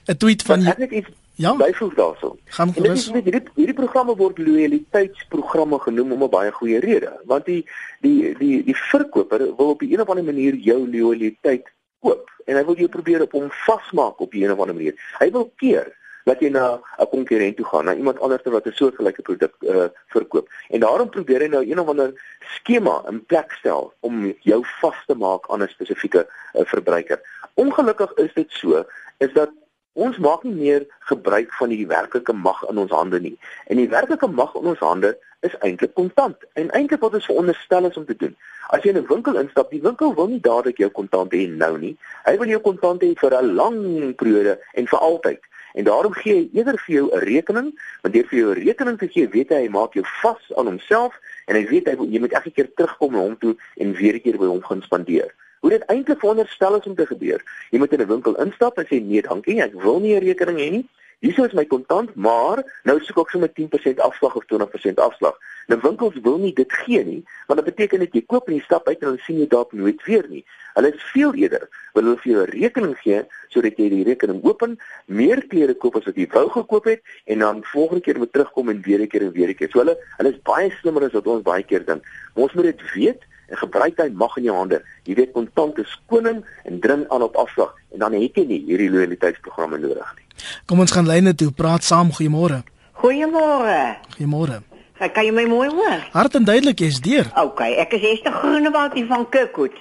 'n 0.08 0.16
Tweet 0.16 0.42
van 0.42 0.60
jy 0.62 0.74
ek 0.88 0.92
iets 0.92 1.14
Ja. 1.36 1.52
Byvoeg 1.56 1.94
daarso. 1.94 2.36
Gaan 2.44 2.72
gerus. 2.72 3.10
Hierdie 3.12 3.42
hierdie 3.54 3.74
programme 3.76 4.14
word 4.16 4.38
loyaliteitsprogramme 4.38 5.78
genoem 5.84 6.12
om 6.12 6.22
'n 6.22 6.30
baie 6.30 6.50
goeie 6.50 6.80
rede, 6.80 7.12
want 7.24 7.44
die 7.44 7.66
die 8.00 8.32
die 8.38 8.64
die 8.64 8.76
verkoper 8.76 9.38
wil 9.56 9.74
op 9.74 9.82
'n 9.82 10.00
of 10.00 10.08
ander 10.08 10.24
manier 10.24 10.54
jou 10.54 10.88
loyaliteit 10.88 11.68
koop 12.00 12.30
en 12.46 12.56
hy 12.56 12.64
wil 12.64 12.76
jou 12.76 12.88
probeer 12.88 13.22
op 13.22 13.32
hom 13.32 13.50
vasmaak 13.50 14.20
op 14.20 14.34
'n 14.34 14.50
of 14.50 14.60
ander 14.60 14.74
manier. 14.74 14.94
Hy 15.18 15.30
wil 15.30 15.52
keer 15.56 15.92
dat 16.26 16.40
jy 16.42 16.48
na 16.50 16.80
'n 16.98 17.08
konkurrent 17.08 17.56
toe 17.56 17.66
gaan, 17.66 17.84
na 17.84 17.94
iemand 17.94 18.20
anders 18.20 18.42
wat 18.42 18.66
'n 18.66 18.72
soortgelyke 18.72 19.22
produk 19.22 19.54
uh, 19.60 19.88
verkoop. 20.06 20.48
En 20.68 20.80
daarom 20.80 21.08
probeer 21.08 21.40
hy 21.40 21.46
nou 21.46 21.64
een 21.64 21.80
of 21.80 21.88
ander 21.88 22.10
skema 22.40 23.02
in 23.08 23.24
plek 23.26 23.52
stel 23.52 23.92
om 24.00 24.34
jou 24.40 24.64
vas 24.80 24.98
te 25.06 25.14
maak 25.14 25.50
aan 25.50 25.62
'n 25.62 25.68
spesifieke 25.68 26.26
uh, 26.26 26.64
verbruiker. 26.64 27.20
Ongelukkig 27.54 28.12
is 28.14 28.34
dit 28.34 28.50
so 28.50 28.84
is 29.18 29.32
dat 29.32 29.50
ons 29.92 30.18
maak 30.18 30.42
nie 30.42 30.54
meer 30.54 30.86
gebruik 30.98 31.52
van 31.52 31.68
die 31.68 31.86
werklike 31.86 32.32
mag 32.32 32.68
in 32.68 32.78
ons 32.78 32.90
hande 32.90 33.20
nie. 33.20 33.38
En 33.66 33.76
die 33.76 33.88
werklike 33.88 34.26
mag 34.26 34.54
in 34.54 34.66
ons 34.66 34.78
hande 34.78 35.18
is 35.40 35.58
eintlik 35.58 35.94
kontant. 35.94 36.36
En 36.52 36.70
eintlik 36.70 37.00
wat 37.00 37.14
ons 37.14 37.24
veronderstel 37.24 37.86
is 37.86 37.96
om 37.96 38.04
te 38.04 38.16
doen. 38.16 38.36
As 38.68 38.82
jy 38.82 38.90
in 38.90 38.98
'n 38.98 39.06
winkel 39.06 39.38
instap, 39.38 39.70
die 39.70 39.82
winkel 39.82 40.14
wil 40.14 40.26
nie 40.26 40.40
dadelik 40.40 40.78
jou 40.78 40.90
kontant 40.90 41.32
hê 41.32 41.48
nou 41.48 41.78
nie. 41.78 41.96
Hy 42.24 42.38
wil 42.38 42.48
jou 42.48 42.60
kontant 42.60 43.02
hê 43.02 43.14
vir 43.14 43.42
'n 43.42 43.54
lang 43.54 44.14
periode 44.16 44.58
en 44.74 44.86
vir 44.86 44.98
altyd. 44.98 45.40
En 45.76 45.84
daarom 45.84 46.12
gee 46.12 46.34
hy 46.34 46.44
eerder 46.56 46.78
vir 46.84 46.94
jou 46.94 47.06
'n 47.12 47.24
rekening, 47.28 47.68
want 48.02 48.14
deur 48.14 48.26
vir 48.30 48.38
jou 48.38 48.50
'n 48.50 48.62
rekening 48.64 48.98
te 48.98 49.08
gee, 49.08 49.28
weet 49.28 49.48
hy 49.48 49.60
hy 49.64 49.68
maak 49.68 49.92
jou 49.94 50.04
vas 50.22 50.44
aan 50.56 50.66
homself 50.66 51.18
en 51.46 51.54
hy 51.54 51.66
weet 51.68 51.86
hy 51.86 51.94
jy 52.12 52.20
moet 52.20 52.32
elke 52.32 52.50
keer 52.50 52.68
terugkom 52.74 53.12
na 53.12 53.18
hom 53.18 53.36
toe 53.38 53.56
en 53.76 53.92
weer 53.92 54.14
'n 54.14 54.20
keer 54.20 54.38
by 54.38 54.48
hom 54.48 54.62
gaan 54.62 54.82
spandeer. 54.82 55.34
Hoe 55.60 55.70
dit 55.70 55.84
eintlik 55.86 56.18
veronderstel 56.18 56.76
is 56.76 56.86
om 56.86 56.94
te 56.94 57.06
gebeur. 57.06 57.44
Jy 57.70 57.78
moet 57.78 57.92
in 57.92 58.00
'n 58.00 58.08
winkel 58.08 58.34
instap 58.40 58.78
en 58.78 58.86
sê 58.86 59.02
nee, 59.02 59.22
dankie, 59.22 59.60
ek 59.60 59.74
wil 59.74 60.00
nie 60.00 60.16
'n 60.16 60.24
rekening 60.24 60.58
hê 60.58 60.70
nie. 60.70 60.88
Hier 61.24 61.38
is 61.46 61.54
my 61.56 61.64
kontant, 61.64 62.14
maar 62.14 62.60
nou 62.84 62.98
soek 63.00 63.22
ek 63.22 63.30
sommer 63.32 63.48
10% 63.48 64.02
afslag 64.04 64.34
of 64.36 64.44
20% 64.52 64.98
afslag. 65.00 65.38
Nou 65.66 65.78
winkels 65.80 66.18
wil 66.22 66.36
nie 66.42 66.52
dit 66.54 66.72
gee 66.84 67.00
nie, 67.04 67.22
want 67.48 67.62
dit 67.62 67.70
beteken 67.70 68.04
dat 68.04 68.12
jy 68.14 68.20
koop 68.28 68.50
en 68.50 68.58
jy 68.58 68.64
stap 68.66 68.86
uit 68.90 69.00
en 69.00 69.14
dan 69.14 69.22
sien 69.24 69.38
jy 69.40 69.46
dalk 69.48 69.72
nooit 69.72 70.02
weer 70.04 70.28
nie. 70.28 70.44
Hulle 70.76 70.92
is 70.92 71.06
veel 71.14 71.32
eerder 71.40 71.64
wil 71.96 72.04
hulle 72.04 72.20
vir 72.20 72.32
jou 72.32 72.42
'n 72.44 72.52
rekening 72.52 72.94
gee 73.00 73.22
sodat 73.48 73.78
jy 73.80 73.88
die 73.88 74.04
rekening 74.04 74.44
open, 74.44 74.76
meer 75.06 75.40
klere 75.48 75.74
koop 75.74 75.96
as 75.96 76.04
wat 76.04 76.16
jy 76.16 76.28
wou 76.34 76.48
gekoop 76.50 76.84
het 76.84 77.00
en 77.24 77.38
dan 77.38 77.64
volgende 77.72 78.02
keer 78.02 78.18
moet 78.18 78.32
terugkom 78.32 78.68
en 78.68 78.82
weer 78.82 79.00
'n 79.00 79.08
keer 79.08 79.22
en 79.22 79.32
weer 79.32 79.48
'n 79.48 79.54
keer. 79.54 79.70
So 79.70 79.78
hulle 79.78 79.96
hulle 80.18 80.32
is 80.34 80.42
baie 80.42 80.70
slimmer 80.80 81.04
as 81.04 81.12
wat 81.12 81.26
ons 81.26 81.42
baie 81.42 81.64
keer 81.64 81.84
dink. 81.84 82.04
Ons 82.34 82.52
moet 82.52 82.64
dit 82.64 82.92
weet 82.92 83.24
en 83.48 83.56
gebruik 83.56 83.98
hy 84.02 84.08
mag 84.12 84.36
in 84.36 84.48
jou 84.48 84.56
hande. 84.56 84.82
Jy 85.04 85.14
weet 85.14 85.32
kontant 85.32 85.78
is 85.78 85.98
koning 86.06 86.44
en 86.64 86.80
dring 86.80 87.04
aan 87.08 87.22
op 87.22 87.36
afslag 87.36 87.74
en 87.92 87.98
dan 87.98 88.12
het 88.12 88.34
jy 88.34 88.46
nie 88.46 88.62
hierdie 88.66 88.90
loyaliteitsprogramme 88.90 89.78
nodig 89.78 90.14
nie. 90.16 90.24
Kom 90.66 90.80
ons 90.80 90.92
gaan 90.92 91.08
lyne 91.08 91.34
toe, 91.34 91.50
praat 91.50 91.84
saam, 91.84 92.12
goeiemôre. 92.12 92.62
Goeiemôre. 93.02 93.96
Goeiemôre. 94.16 94.62
Kan 94.96 95.26
jy 95.26 95.32
my 95.36 95.44
mooi 95.44 95.68
hoor? 95.68 96.04
Hart 96.14 96.38
en 96.38 96.46
duidelik 96.48 96.80
jy's 96.80 97.02
deur. 97.04 97.28
OK, 97.36 97.60
ek 97.82 97.92
is 97.98 98.04
Esther 98.14 98.32
Groenewald 98.32 98.94
hier 98.96 99.08
van 99.10 99.26
Kirkwood. 99.28 99.76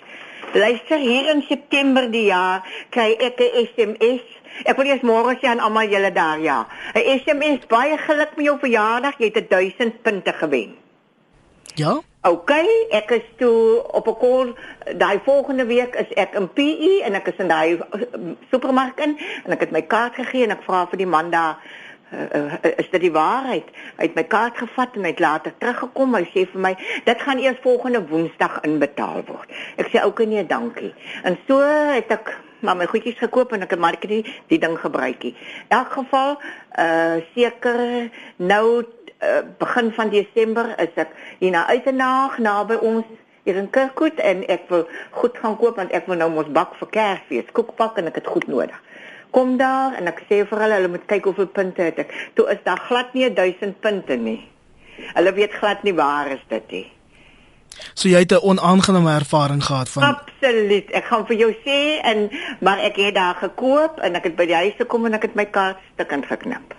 Luister 0.55 0.99
hier 0.99 1.29
in 1.31 1.41
September 1.47 2.09
die 2.11 2.27
jaar 2.27 2.63
kry 2.91 3.15
ek 3.19 3.39
'n 3.39 3.67
SMS. 3.71 4.23
Ek 4.63 4.77
wil 4.77 4.87
eers 4.87 5.03
môre 5.03 5.35
sê 5.39 5.47
aan 5.47 5.59
almal 5.59 5.87
julle 5.87 6.11
daar 6.11 6.39
ja. 6.39 6.67
'n 6.95 7.19
SMS 7.19 7.67
baie 7.67 7.97
geluk 7.97 8.35
met 8.35 8.45
jou 8.45 8.59
verjaardag. 8.59 9.17
Jy 9.19 9.31
het 9.33 9.49
1000 9.49 10.01
punte 10.03 10.33
gewen. 10.33 10.75
Ja? 11.75 12.01
OK, 12.25 12.51
ek 12.89 13.11
is 13.19 13.25
toe 13.37 13.83
op 13.93 14.07
'n 14.07 14.17
kol 14.17 14.53
daai 14.97 15.19
volgende 15.23 15.65
week 15.65 15.95
is 15.95 16.13
ek 16.13 16.33
in 16.33 16.49
PE 16.53 17.01
en 17.05 17.13
ek 17.13 17.27
is 17.27 17.37
in 17.37 17.47
daai 17.47 17.77
supermark 18.49 18.99
in 18.99 19.17
en 19.45 19.51
ek 19.51 19.59
het 19.59 19.71
my 19.71 19.81
kaart 19.81 20.15
gegee 20.15 20.43
en 20.43 20.55
ek 20.57 20.63
vra 20.65 20.87
vir 20.89 20.97
die 20.97 21.11
man 21.13 21.29
daar 21.29 21.61
uh, 22.11 22.53
is 22.77 22.89
dit 22.89 23.01
die 23.01 23.11
waarheid? 23.11 23.69
Hy 23.97 24.07
het 24.09 24.15
my 24.15 24.23
kaart 24.23 24.57
gevat 24.57 24.95
en 24.95 25.05
hy 25.05 25.13
het 25.13 25.19
later 25.19 25.53
teruggekom. 25.57 26.15
Hy 26.15 26.25
sê 26.33 26.47
vir 26.49 26.61
my, 26.61 26.73
"Dit 27.05 27.21
gaan 27.21 27.37
eers 27.37 27.61
volgende 27.61 28.07
Woensdag 28.07 28.61
inbetaal 28.61 29.23
word." 29.27 29.49
Ek 29.77 29.87
sê, 29.93 30.05
"Oké, 30.05 30.25
nee, 30.25 30.45
dankie." 30.45 30.93
En 31.23 31.37
so 31.47 31.61
het 31.61 32.09
ek 32.09 32.37
maar 32.59 32.75
my 32.75 32.85
goedjies 32.85 33.17
gekoop 33.17 33.51
en 33.51 33.61
ek 33.61 33.69
het 33.69 33.79
maar 33.79 33.95
die 33.99 34.25
die 34.47 34.59
ding 34.59 34.79
gebruik. 34.79 35.23
In 35.23 35.35
elk 35.67 35.91
geval, 35.91 36.39
uh 36.79 37.21
seker 37.35 38.09
nou 38.35 38.85
uh, 39.25 39.41
begin 39.59 39.91
van 39.91 40.09
Desember 40.09 40.79
is 40.79 40.95
ek 40.95 41.13
hier 41.39 41.51
na 41.51 41.65
Uitenaag 41.67 42.37
naby 42.37 42.79
ons 42.81 43.05
hier 43.43 43.55
in 43.55 43.69
Kirkwood 43.69 44.19
en 44.19 44.45
ek 44.47 44.69
wil 44.69 44.87
goed 45.11 45.37
gaan 45.37 45.57
koop 45.57 45.77
want 45.77 45.91
ek 45.91 46.07
wil 46.07 46.17
nou 46.17 46.29
mos 46.29 46.49
bak 46.49 46.73
vir 46.79 46.89
Kersfees, 46.97 47.51
koekpak 47.53 47.97
en 47.97 48.07
ek 48.07 48.21
het 48.21 48.27
goed 48.27 48.47
nodig 48.47 48.81
kom 49.35 49.57
daar 49.59 49.97
en 49.99 50.07
ek 50.07 50.23
sê 50.29 50.43
vir 50.47 50.61
hulle 50.63 50.79
hulle 50.79 50.91
moet 50.95 51.07
kyk 51.11 51.25
hoeveel 51.27 51.49
punte 51.57 51.83
het 51.83 51.97
ek. 52.05 52.11
Toe 52.39 52.47
is 52.53 52.61
daar 52.67 52.79
glad 52.87 53.11
nie 53.17 53.27
1000 53.27 53.81
punte 53.83 54.15
nie. 54.15 54.39
Hulle 55.17 55.33
weet 55.35 55.57
glad 55.59 55.83
nie 55.83 55.95
waar 55.97 56.31
is 56.31 56.43
dit 56.51 56.75
nie. 56.75 56.85
So 57.93 58.07
jy 58.07 58.21
het 58.23 58.31
'n 58.31 58.47
onaangename 58.51 59.11
ervaring 59.11 59.63
gehad 59.63 59.89
van 59.89 60.03
Absoluut. 60.03 60.91
Ek 60.91 61.05
gaan 61.11 61.25
vir 61.27 61.37
jou 61.43 61.51
sê 61.65 61.79
en 62.11 62.29
maar 62.59 62.79
ek 62.79 62.95
het 62.95 63.15
daar 63.15 63.35
gekoop 63.35 63.99
en 63.99 64.15
ek 64.15 64.23
het 64.23 64.35
by 64.35 64.45
die 64.45 64.55
huis 64.55 64.75
gekom 64.77 65.05
en 65.05 65.13
ek 65.13 65.21
het 65.21 65.35
my 65.35 65.45
kaart 65.45 65.77
stukkend 65.93 66.25
geknip. 66.25 66.75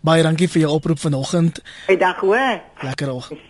Baie 0.00 0.22
dankie 0.22 0.48
vir 0.48 0.60
jou 0.60 0.72
oproep 0.72 0.98
vanoggend. 0.98 1.62
Goeiedag 1.86 2.20
hoor. 2.20 2.60
Lekker 2.80 3.12
oggend. 3.12 3.40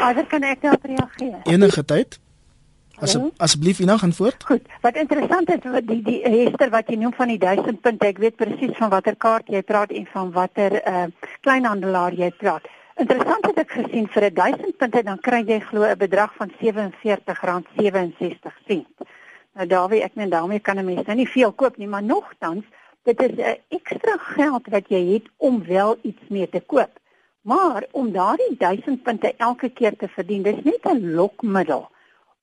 Ander 0.00 0.26
kan 0.26 0.42
ek 0.42 0.62
daarop 0.62 0.84
reageer? 0.84 1.40
Enige 1.44 1.84
tyd? 1.84 2.18
As 3.02 3.18
asseblief 3.36 3.78
Ina 3.78 3.98
gaan 3.98 4.12
voort. 4.12 4.44
Goed. 4.44 4.62
Wat 4.80 4.96
interessant 4.96 5.50
is 5.50 5.58
wat 5.62 5.86
die 5.86 6.02
die 6.02 6.22
Hester 6.22 6.70
wat 6.70 6.88
jy 6.88 6.96
noem 7.00 7.12
van 7.16 7.28
die 7.28 7.38
1000 7.38 7.80
punte. 7.82 8.06
Ek 8.06 8.18
weet 8.22 8.36
presies 8.38 8.76
van 8.78 8.90
watter 8.92 9.16
kaart 9.16 9.48
jy 9.50 9.62
praat 9.62 9.90
en 9.90 10.06
van 10.12 10.32
watter 10.32 10.82
uh 10.82 11.06
kleinhandelaar 11.42 12.12
jy 12.14 12.30
praat. 12.38 12.62
Interessant 13.02 13.46
het 13.48 13.58
ek 13.58 13.70
gesien 13.74 14.06
vir 14.14 14.30
1000 14.30 14.76
punte 14.78 15.02
dan 15.02 15.18
kry 15.18 15.42
jy 15.46 15.60
glo 15.60 15.82
'n 15.82 15.98
bedrag 15.98 16.30
van 16.38 16.50
R47.67. 16.60 18.86
Nou 19.54 19.66
Dawie, 19.66 20.02
ek 20.02 20.14
meen 20.14 20.30
daarmee 20.30 20.60
kan 20.60 20.78
'n 20.78 20.84
mens 20.84 21.06
nou 21.06 21.16
nie 21.16 21.28
veel 21.28 21.52
koop 21.52 21.76
nie, 21.76 21.88
maar 21.88 22.02
nogtans, 22.02 22.64
dit 23.04 23.22
is 23.22 23.36
'n 23.36 23.60
ekstra 23.68 24.16
geld 24.16 24.66
wat 24.66 24.88
jy 24.88 25.12
het 25.12 25.26
om 25.36 25.64
wel 25.64 25.96
iets 26.02 26.24
mee 26.28 26.48
te 26.48 26.60
koop. 26.60 26.92
Maar 27.40 27.84
om 27.90 28.12
daardie 28.12 28.56
1000 28.58 29.02
punte 29.02 29.34
elke 29.36 29.68
keer 29.68 29.96
te 29.96 30.08
verdien, 30.08 30.42
dis 30.42 30.62
net 30.62 30.84
'n 30.84 31.14
lokmiddel 31.14 31.90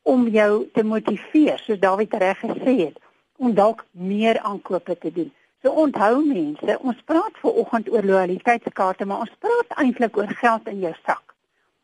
om 0.01 0.27
jou 0.27 0.70
te 0.74 0.84
motiveer, 0.84 1.60
soos 1.60 1.80
Dawie 1.80 2.08
reg 2.10 2.39
gesê 2.39 2.77
het, 2.77 3.00
om 3.38 3.53
dalk 3.53 3.86
meer 3.91 4.39
aankope 4.39 4.98
te 4.98 5.12
doen. 5.12 5.34
So 5.62 5.70
onthou 5.70 6.25
mense, 6.25 6.80
ons 6.80 7.01
praat 7.06 7.36
ver 7.41 7.53
oggend 7.53 7.89
oor 7.91 8.03
lojaliteitskaarte, 8.03 9.06
maar 9.06 9.20
ons 9.20 9.36
praat 9.39 9.77
eintlik 9.77 10.18
oor 10.18 10.27
geld 10.27 10.68
in 10.68 10.80
jou 10.80 10.94
sak. 11.06 11.36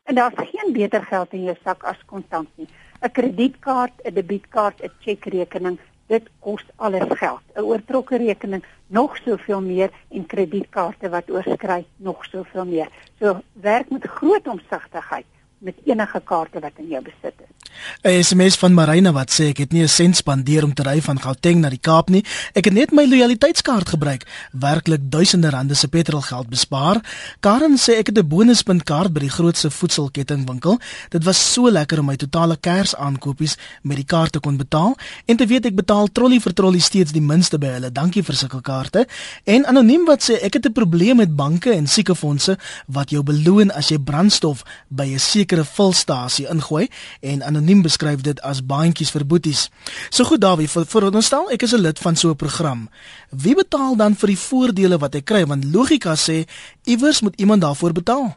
En 0.02 0.14
daar's 0.14 0.34
geen 0.50 0.72
beter 0.72 1.04
geld 1.04 1.32
in 1.32 1.42
jou 1.42 1.56
sak 1.64 1.84
as 1.84 2.04
kontant 2.06 2.48
nie. 2.54 2.68
'n 3.02 3.10
Kredietkaart, 3.10 3.94
'n 4.04 4.14
debietkaart, 4.14 4.82
'n 4.82 4.90
chequerekening, 5.00 5.78
dit 6.08 6.28
kos 6.40 6.64
alles 6.76 7.08
geld. 7.20 7.44
'n 7.54 7.60
Oortrokke 7.60 8.16
rekening 8.16 8.64
nog 8.86 9.16
soveel 9.16 9.60
meer 9.60 9.90
en 10.08 10.26
kredietkaarte 10.26 11.08
wat 11.08 11.30
oorskry 11.30 11.84
nog 11.96 12.24
soveel 12.24 12.64
meer. 12.64 12.88
So 13.18 13.40
werk 13.52 13.90
met 13.90 14.04
groot 14.04 14.48
omsigtigheid 14.48 15.26
met 15.58 15.74
enige 15.84 16.20
kaarte 16.20 16.60
wat 16.60 16.72
in 16.76 16.86
jou 16.86 17.02
besit 17.02 17.34
is. 17.36 17.57
'n 18.02 18.22
SMS 18.22 18.56
van 18.56 18.74
Marina 18.74 19.12
wat 19.12 19.30
sê 19.30 19.48
ek 19.48 19.58
het 19.58 19.72
nie 19.72 19.82
'n 19.82 19.88
sent 19.88 20.16
spandeer 20.16 20.64
om 20.64 20.74
te 20.74 20.82
ry 20.82 21.00
van 21.00 21.20
Gauteng 21.20 21.60
na 21.60 21.68
die 21.68 21.80
Kaap 21.80 22.08
nie. 22.10 22.24
Ek 22.54 22.64
het 22.64 22.74
net 22.74 22.90
my 22.92 23.04
lojaliteitskaart 23.06 23.88
gebruik, 23.88 24.26
werklik 24.52 25.00
duisende 25.10 25.50
rande 25.50 25.74
se 25.74 25.88
petrolgeld 25.88 26.48
bespaar. 26.48 27.00
Karen 27.40 27.76
sê 27.76 27.98
ek 27.98 28.06
het 28.06 28.18
'n 28.18 28.28
bonuspuntkaart 28.28 29.12
by 29.12 29.20
die 29.20 29.30
grootste 29.30 29.70
voedselkettingwinkel. 29.70 30.78
Dit 31.08 31.24
was 31.24 31.52
so 31.52 31.70
lekker 31.70 31.98
om 31.98 32.06
my 32.06 32.16
totale 32.16 32.56
kersaankopies 32.56 33.56
met 33.82 33.96
die 33.96 34.04
kaart 34.04 34.32
te 34.32 34.40
kon 34.40 34.56
betaal 34.56 34.96
en 35.26 35.36
te 35.36 35.46
weet 35.46 35.66
ek 35.66 35.74
betaal 35.74 36.08
trolly 36.12 36.40
vir 36.40 36.52
trolly 36.52 36.78
steeds 36.78 37.12
die 37.12 37.22
minste 37.22 37.58
by 37.58 37.66
hulle. 37.66 37.92
Dankie 37.92 38.22
vir 38.22 38.34
sulke 38.34 38.60
kaarte. 38.60 39.06
En 39.44 39.66
anoniem 39.66 40.04
wat 40.04 40.22
sê 40.22 40.42
ek 40.42 40.54
het 40.54 40.66
'n 40.66 40.72
probleem 40.72 41.16
met 41.16 41.36
banke 41.36 41.72
en 41.72 41.86
siekefondse 41.86 42.58
wat 42.86 43.10
jou 43.10 43.22
beloon 43.22 43.70
as 43.70 43.88
jy 43.88 43.98
brandstof 43.98 44.62
by 44.88 45.04
'n 45.04 45.18
sekere 45.18 45.64
vulstasie 45.64 46.46
ingooi 46.48 46.88
en 47.20 47.42
anoniem 47.42 47.57
beskryf 47.66 48.22
dit 48.22 48.40
as 48.40 48.60
baantjies 48.60 49.10
vir 49.10 49.24
boeties. 49.24 49.70
So 50.10 50.24
goed 50.24 50.40
Dawie, 50.40 50.68
vir, 50.68 50.84
vir 50.84 51.04
ons 51.10 51.26
stel 51.26 51.50
ek 51.50 51.62
is 51.62 51.74
'n 51.74 51.82
lid 51.82 51.98
van 51.98 52.16
so 52.16 52.30
'n 52.30 52.36
program. 52.36 52.88
Wie 53.30 53.54
betaal 53.54 53.96
dan 53.96 54.14
vir 54.14 54.28
die 54.28 54.36
voordele 54.36 54.98
wat 54.98 55.14
ek 55.14 55.24
kry 55.24 55.46
want 55.46 55.64
logika 55.64 56.14
sê 56.14 56.46
iewers 56.84 57.22
moet 57.22 57.40
iemand 57.40 57.62
daarvoor 57.62 57.92
betaal. 57.92 58.36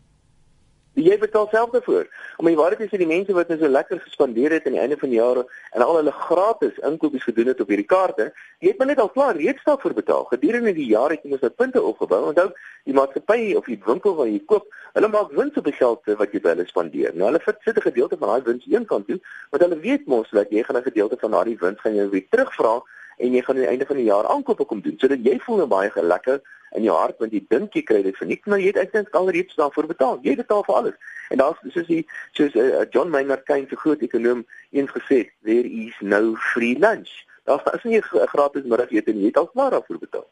Jy 0.93 1.15
betaal 1.17 1.47
self 1.51 1.71
daarvoor. 1.71 2.07
Om 2.37 2.47
die 2.49 2.57
waarheid 2.59 2.81
is 2.83 2.89
vir 2.91 2.99
die 2.99 3.07
mense 3.07 3.33
wat 3.33 3.47
nou 3.47 3.57
so 3.59 3.67
lekker 3.67 3.99
gespandeer 4.03 4.51
het 4.51 4.65
aan 4.67 4.73
die 4.75 4.81
einde 4.81 4.97
van 4.99 5.09
die 5.09 5.19
jaar 5.19 5.37
en 5.39 5.83
al 5.85 5.95
hulle 5.95 6.11
gratis 6.11 6.81
inkopies 6.83 7.23
gedoen 7.23 7.47
het 7.47 7.61
op 7.63 7.71
hierdie 7.71 7.87
kaarte, 7.87 8.33
het 8.59 8.77
maar 8.77 8.87
net 8.87 8.99
al 8.99 9.09
klaar 9.09 9.39
reeds 9.39 9.63
daarvoor 9.63 9.93
betaal. 9.93 10.25
Gedurende 10.33 10.73
die 10.75 10.89
jaar 10.91 11.15
het 11.15 11.23
jy 11.23 11.31
mos 11.31 11.39
daai 11.39 11.55
punte 11.55 11.81
opgebou. 11.81 12.19
Onthou, 12.33 12.49
die 12.83 12.93
maatskappy 12.93 13.53
of 13.55 13.65
die 13.65 13.79
winkel 13.85 14.15
waar 14.15 14.27
jy 14.27 14.39
koop, 14.45 14.65
hulle 14.93 15.07
maak 15.07 15.31
wins 15.37 15.57
op 15.57 15.65
die 15.65 15.75
geld 15.77 16.13
wat 16.21 16.31
jy 16.33 16.41
by 16.41 16.55
hulle 16.55 16.67
spandeer. 16.67 17.13
Nou 17.15 17.29
hulle 17.29 17.41
sit 17.45 17.77
'n 17.77 17.81
gedeelte 17.81 18.17
van 18.17 18.27
daai 18.27 18.41
wins 18.41 18.65
een 18.67 18.85
kant 18.85 19.07
toe, 19.07 19.19
want 19.49 19.63
hulle 19.63 19.79
weet 19.79 20.07
mos 20.07 20.29
dat 20.31 20.49
jy 20.49 20.63
gaan 20.63 20.77
'n 20.77 20.89
gedeelte 20.89 21.17
van 21.19 21.31
daardie 21.31 21.57
wins 21.59 21.79
gaan 21.79 21.95
jy 21.95 22.09
weer 22.09 22.27
terugvra 22.29 22.81
en 23.17 23.33
jy 23.33 23.41
gaan 23.41 23.55
aan 23.55 23.61
die 23.61 23.69
einde 23.69 23.85
van 23.85 23.95
die 23.95 24.05
jaar 24.05 24.27
aankope 24.27 24.65
kom 24.65 24.81
doen. 24.81 24.97
Sodat 24.97 25.23
jy 25.23 25.39
voel 25.39 25.57
nou 25.57 25.67
baie 25.67 25.91
lekker 25.95 26.41
in 26.71 26.83
jou 26.83 26.95
hart 26.97 27.19
want 27.19 27.31
jy 27.31 27.45
dink 27.49 27.73
jy 27.73 27.83
kry 27.83 28.01
dit 28.03 28.17
vir 28.17 28.27
niks, 28.27 28.47
maar 28.47 28.59
jy 28.59 28.71
het 28.71 28.77
eintlik 28.77 29.15
alreeds 29.15 29.55
daarvoor 29.55 29.87
betaal. 29.87 30.19
Jy 30.23 30.35
betaal 30.35 30.63
vir 30.63 30.75
alles. 30.75 30.97
En 31.29 31.37
daar's 31.37 31.59
soos 31.75 31.87
die 31.87 32.05
soos 32.37 32.55
uh, 32.55 32.85
John 32.91 33.09
Maynard 33.09 33.45
Keynes, 33.45 33.71
'n 33.71 33.81
groot 33.83 34.01
ekonom, 34.01 34.45
eens 34.71 34.91
gesê, 34.91 35.29
there 35.43 35.67
is 35.67 35.95
no 36.01 36.35
free 36.35 36.77
lunch. 36.79 37.11
Daar's 37.45 37.63
daar 37.63 37.75
is 37.75 37.83
nie 37.83 37.97
'n 37.97 38.27
gratis 38.27 38.63
middagete 38.63 39.13
nie, 39.13 39.21
jy 39.21 39.27
het 39.27 39.37
al 39.37 39.47
klaar 39.47 39.71
daarvoor 39.71 39.99
betaal. 39.99 40.27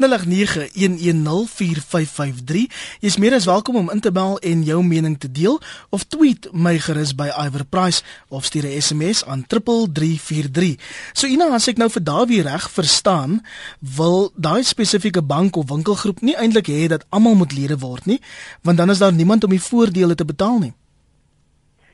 0891104553. 0.00 2.66
Jy's 3.00 3.16
meer 3.16 3.34
as 3.34 3.44
welkom 3.44 3.76
om 3.76 3.90
in 3.90 4.00
te 4.00 4.12
bel 4.12 4.38
en 4.38 4.62
jou 4.62 4.84
mening 4.84 5.18
te 5.18 5.30
deel 5.30 5.60
of 5.90 6.04
tweet 6.04 6.48
my 6.52 6.78
gerus 6.78 7.14
by 7.14 7.30
Iver 7.46 7.64
Price 7.64 8.02
of 8.28 8.44
stuur 8.44 8.66
'n 8.66 8.80
SMS 8.80 9.24
aan 9.24 9.46
3343. 9.46 10.76
So 11.12 11.26
Ina, 11.26 11.54
as 11.54 11.68
ek 11.68 11.76
nou 11.76 11.90
vir 11.90 12.02
Dawie 12.02 12.42
reg 12.42 12.70
verstaan, 12.70 13.46
wil 13.80 14.32
daai 14.36 14.62
spesifieke 14.62 15.22
bank 15.22 15.56
of 15.56 15.68
winkelgroep 15.68 16.20
nie 16.20 16.36
eintlik 16.36 16.66
hê 16.66 16.86
dat 16.86 17.04
almal 17.08 17.34
moet 17.34 17.52
lede 17.52 17.78
word 17.78 18.06
nie, 18.06 18.20
want 18.62 18.76
dan 18.76 18.90
is 18.90 18.98
daar 18.98 19.12
niemand 19.12 19.44
om 19.44 19.50
die 19.50 19.62
voordele 19.62 20.14
te 20.14 20.24
betaal 20.24 20.58
nie. 20.58 20.72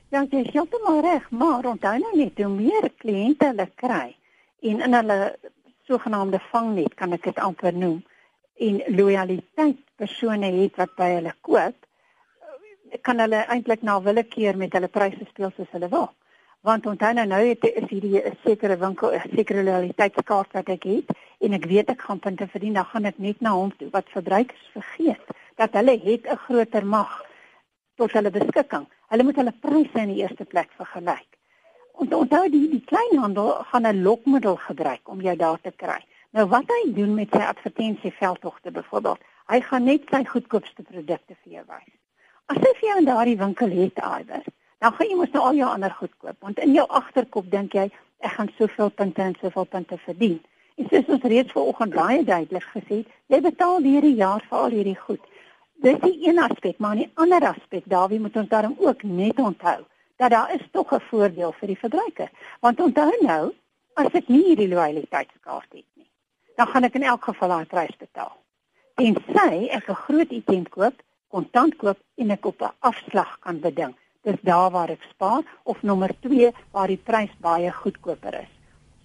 Ja, 0.09 0.23
jy 0.23 0.47
sê 0.47 0.50
heeltemal 0.54 1.02
reg, 1.02 1.30
maar 1.30 1.66
onthou 1.66 1.99
nou 1.99 2.16
net 2.16 2.38
hoe 2.38 2.49
meer 2.49 2.90
kliënte 3.02 3.50
hulle 3.50 3.66
kry 3.75 4.14
en 4.62 4.80
in 4.80 4.95
hulle 4.95 5.35
sogenaamde 5.86 6.40
vangnet 6.50 6.94
kan 6.94 7.12
ek 7.12 7.22
dit 7.30 7.38
amper 7.38 7.74
noem 7.74 8.02
en 8.66 8.80
lojaliteit 8.98 9.82
persone 10.00 10.48
het 10.60 10.78
wat 10.80 10.94
by 10.98 11.10
hulle 11.18 11.34
koop 11.46 11.76
kan 13.02 13.18
hulle 13.20 13.42
eintlik 13.52 13.82
na 13.82 13.98
willekeur 14.02 14.56
met 14.56 14.72
hulle 14.76 14.88
pryse 14.88 15.26
speel 15.28 15.50
soos 15.56 15.70
hulle 15.74 15.88
wil. 15.92 16.08
Want 16.66 16.86
onthou 16.86 17.12
nou 17.14 17.26
nou 17.26 17.42
het 17.44 17.64
is 17.68 17.88
hierdie 17.90 18.22
'n 18.22 18.36
sekere 18.44 18.76
winkel 18.78 19.12
'n 19.14 19.34
sekere 19.34 19.62
lojaliteitskaart 19.62 20.52
wat 20.52 20.68
ek 20.68 20.84
het 20.84 21.08
en 21.40 21.52
ek 21.52 21.64
weet 21.64 21.90
ek 21.90 22.02
gaan 22.02 22.18
punte 22.18 22.46
verdien 22.46 22.74
dan 22.74 22.84
gaan 22.84 23.04
ek 23.04 23.18
net 23.18 23.40
na 23.40 23.50
hom 23.50 23.76
toe 23.76 23.90
wat 23.90 24.08
verbruikers 24.08 24.70
vergeet 24.72 25.26
dat 25.56 25.72
hulle 25.72 25.98
het 25.98 26.26
'n 26.26 26.36
groter 26.36 26.86
mag 26.86 27.24
tot 27.96 28.12
hulle 28.12 28.30
beskikking. 28.30 28.86
Hulle 29.08 29.22
moet 29.22 29.36
hulle 29.36 29.54
pryse 29.60 29.98
in 29.98 30.08
die 30.08 30.22
eerste 30.22 30.44
plek 30.44 30.70
vergelyk 30.76 31.35
onthou 31.96 32.48
die 32.50 32.68
die 32.70 32.84
kleinhandel 32.84 33.48
gaan 33.70 33.86
'n 33.86 34.02
lokmiddel 34.02 34.56
gebruik 34.56 35.08
om 35.08 35.20
jou 35.20 35.36
daar 35.36 35.60
te 35.60 35.72
kry. 35.76 36.00
Nou 36.30 36.46
wat 36.46 36.64
hy 36.66 36.92
doen 36.92 37.14
met 37.14 37.28
sy 37.30 37.38
advertensieveldtogte 37.38 38.70
byvoorbeeld, 38.70 39.20
hy 39.46 39.60
gaan 39.60 39.84
net 39.84 40.02
sy 40.10 40.24
goedkoopste 40.24 40.82
produkte 40.82 41.36
vir 41.42 41.52
jou 41.52 41.64
wys. 41.66 41.92
As 42.46 42.56
jy 42.56 42.72
vir 42.80 42.88
jou 42.88 42.98
in 42.98 43.04
daardie 43.04 43.36
winkel 43.36 43.70
het 43.70 43.98
iewers, 43.98 44.48
dan 44.78 44.92
gaan 44.92 45.08
jy 45.08 45.16
mos 45.16 45.30
nou 45.30 45.44
al 45.44 45.54
jou 45.54 45.70
ander 45.70 45.90
goed 45.90 46.12
koop 46.18 46.36
want 46.40 46.58
in 46.58 46.72
jou 46.72 46.86
agterkop 46.88 47.50
dink 47.50 47.72
jy 47.72 47.90
ek 48.18 48.32
gaan 48.32 48.52
soveel 48.58 48.90
punte 48.90 49.22
en 49.22 49.34
soveel 49.40 49.64
punte 49.64 49.98
verdien. 49.98 50.40
En 50.76 50.88
soos 50.90 51.08
ons 51.08 51.22
reeds 51.22 51.52
vanoggend 51.52 51.94
baie 51.94 52.24
duidelik 52.24 52.68
gesê 52.74 52.96
het, 53.00 53.08
jy 53.26 53.40
betaal 53.40 53.82
hierdie 53.82 54.14
jaar 54.14 54.44
vir 54.48 54.58
al 54.58 54.70
hierdie 54.70 55.00
goed. 55.06 55.20
Dis 55.82 56.00
die 56.00 56.28
een 56.28 56.38
aspek, 56.38 56.78
maar 56.78 56.96
'n 56.96 57.10
ander 57.14 57.44
aspek, 57.48 57.84
Dawie 57.84 58.20
moet 58.20 58.36
ons 58.36 58.48
daarom 58.48 58.76
ook 58.78 59.02
net 59.02 59.38
onthou 59.38 59.84
dat 60.16 60.30
daar 60.30 60.54
is 60.54 60.64
tog 60.73 60.92
'n 60.92 61.00
voordeel 61.11 61.52
vir 61.52 61.68
die 61.68 61.78
verbruiker. 61.78 62.30
Want 62.61 62.80
onthou 62.80 63.12
nou, 63.20 63.52
as 63.94 64.12
ek 64.12 64.28
nie 64.28 64.44
hierdie 64.44 64.68
loyaliteitskaart 64.68 65.73
het 65.73 65.85
nie, 65.94 66.11
dan 66.56 66.66
gaan 66.66 66.85
ek 66.85 66.94
in 66.94 67.02
elk 67.02 67.25
geval 67.25 67.49
daai 67.49 67.64
prys 67.64 67.96
betaal. 67.99 68.37
En 68.94 69.14
sê 69.14 69.68
ek 69.68 69.88
'n 69.88 70.02
groot 70.06 70.30
item 70.30 70.68
koop, 70.68 70.94
kontant 71.28 71.76
koop 71.76 71.99
en 72.14 72.30
ek 72.30 72.46
op 72.46 72.62
'n 72.62 72.75
afslag 72.78 73.38
kan 73.40 73.61
beding. 73.61 73.94
Dis 74.23 74.40
daar 74.40 74.70
waar 74.70 74.90
ek 74.90 75.02
spaar 75.11 75.42
of 75.62 75.82
nommer 75.82 76.11
2 76.20 76.52
waar 76.70 76.87
die 76.87 77.02
prys 77.04 77.30
baie 77.40 77.73
goedkoper 77.73 78.35
is. 78.35 78.52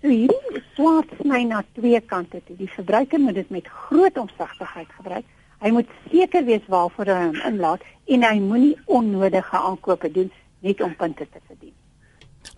So 0.01 0.07
hierdie 0.07 0.63
swart 0.73 1.09
sny 1.19 1.43
na 1.43 1.63
twee 1.73 1.99
kante 2.01 2.41
toe. 2.45 2.55
Die 2.55 2.71
verbruiker 2.73 3.19
moet 3.19 3.35
dit 3.35 3.49
met 3.49 3.67
groot 3.67 4.17
omsigtigheid 4.17 4.87
gebruik. 4.89 5.25
Hy 5.61 5.69
moet 5.69 5.89
seker 6.09 6.45
wees 6.45 6.63
waarvoor 6.65 7.05
hy 7.05 7.25
hom 7.25 7.41
inlaat 7.45 7.83
en 8.05 8.23
hy 8.23 8.39
moenie 8.39 8.77
onnodige 8.85 9.57
aankope 9.57 10.11
doen 10.11 10.31
net 10.61 10.81
om 10.81 10.95
punte 10.95 11.27
te 11.31 11.39
verdien. 11.47 11.73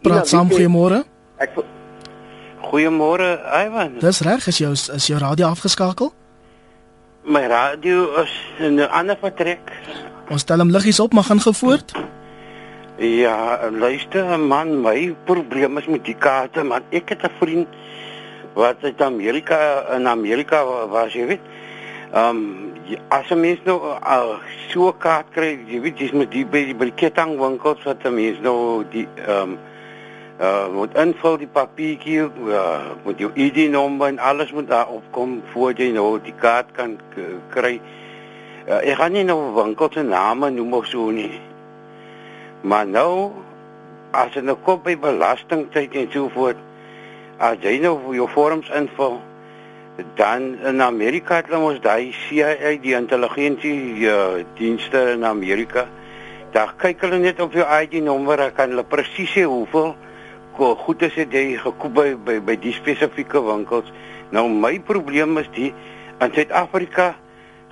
Praat 0.04 0.28
saam 0.28 0.52
goeiemôre. 0.52 1.04
Ek 1.44 1.56
Goeiemôre, 2.64 3.28
Ivan. 3.66 4.00
Dis 4.00 4.22
reg, 4.24 4.48
is 4.48 4.58
jou 4.62 4.72
is 4.74 5.08
jou 5.10 5.20
radio 5.20 5.50
afgeskakel? 5.52 6.14
My 7.24 7.44
radio 7.48 8.08
is 8.24 8.32
in 8.60 8.80
'n 8.80 8.90
ander 8.90 9.18
vertrek. 9.20 9.72
Ons 10.30 10.42
stel 10.42 10.60
hom 10.60 10.72
liggies 10.72 11.00
op, 11.00 11.14
maar 11.14 11.24
gaan 11.24 11.42
gevoort. 11.42 11.92
Ja, 12.98 13.70
luister 13.72 14.40
man, 14.40 14.82
my 14.82 15.16
probleem 15.26 15.78
is 15.78 15.88
met 15.88 16.06
die 16.06 16.16
kaarte, 16.16 16.64
man. 16.64 16.82
Ek 16.92 17.10
het 17.10 17.24
'n 17.24 17.32
vriend 17.40 17.68
wat 18.54 18.78
uit 18.84 19.02
Amerika 19.02 19.86
in 19.96 20.08
Amerika 20.08 20.66
was, 20.88 21.14
jy 21.14 21.26
weet. 21.28 21.53
Ehm 22.14 22.38
um, 22.38 22.74
as 23.10 23.30
'n 23.32 23.40
mens 23.40 23.60
nou 23.66 23.80
uh, 23.90 24.38
so 24.70 24.88
'n 24.88 24.98
kaart 24.98 25.26
kry, 25.34 25.58
jy 25.66 25.80
weet 25.82 25.98
dis 25.98 26.12
met 26.12 26.30
die 26.32 26.46
by 26.46 26.62
die 26.66 26.76
brikketang 26.76 27.40
winkels 27.40 27.82
wat 27.84 28.06
'n 28.06 28.14
mens 28.14 28.38
nou 28.40 28.84
die 28.90 29.08
ehm 29.16 29.42
um, 29.42 29.58
uh 30.40 30.68
moet 30.74 30.94
invul 30.98 31.38
die 31.38 31.48
papiertjie, 31.48 32.22
uh, 32.22 32.94
moet 33.04 33.18
jou 33.18 33.32
ID-nommer 33.34 34.08
en 34.08 34.20
alles 34.20 34.52
moet 34.52 34.68
daar 34.68 34.90
opkom 34.90 35.42
voor 35.54 35.74
jy 35.74 35.90
nou 35.92 36.20
die 36.22 36.36
kaart 36.38 36.72
kan 36.78 37.00
kry. 37.50 37.82
Uh, 38.68 38.78
ek 38.86 38.98
gaan 38.98 39.12
nie 39.12 39.24
nou 39.24 39.54
winkels 39.54 39.94
se 39.94 40.04
name 40.04 40.50
noem 40.50 40.74
of 40.74 40.86
so 40.86 41.10
nie. 41.10 41.42
Maar 42.62 42.86
nou 42.86 43.32
as 44.12 44.34
jy 44.34 44.42
nou 44.42 44.58
kom 44.62 44.82
by 44.84 44.98
belastingtyd 44.98 45.96
en 45.96 46.12
so 46.12 46.30
voort, 46.30 46.58
as 47.38 47.58
jy 47.62 47.80
nou 47.82 47.98
jou 48.14 48.30
vorms 48.30 48.70
invul 48.70 49.22
Dan 50.18 50.58
in 50.66 50.82
Amerika 50.82 51.36
het 51.42 51.50
hulle 51.52 51.74
ons 51.74 51.82
daai 51.82 52.12
CIA, 52.26 52.72
die 52.82 52.96
intelligensie 52.98 54.08
uh, 54.10 54.42
dienste 54.58 55.04
in 55.14 55.26
Amerika. 55.26 55.86
Daar 56.54 56.74
kyk 56.82 57.02
hulle 57.06 57.20
net 57.22 57.42
op 57.42 57.54
jou 57.54 57.66
ID 57.66 58.00
nommer, 58.06 58.38
dan 58.38 58.54
kan 58.58 58.74
hulle 58.74 58.86
presies 58.86 59.34
sê 59.34 59.46
hoeveel 59.46 59.94
goed 60.54 61.02
is 61.02 61.16
dit 61.18 61.32
jy 61.34 61.44
gekoop 61.58 61.94
by, 61.98 62.10
by 62.26 62.38
by 62.46 62.56
die 62.62 62.74
spesifieke 62.78 63.42
winkels. 63.42 63.90
Nou 64.30 64.46
my 64.50 64.76
probleem 64.86 65.38
is 65.42 65.50
die 65.56 65.72
in 66.22 66.34
Suid-Afrika 66.34 67.16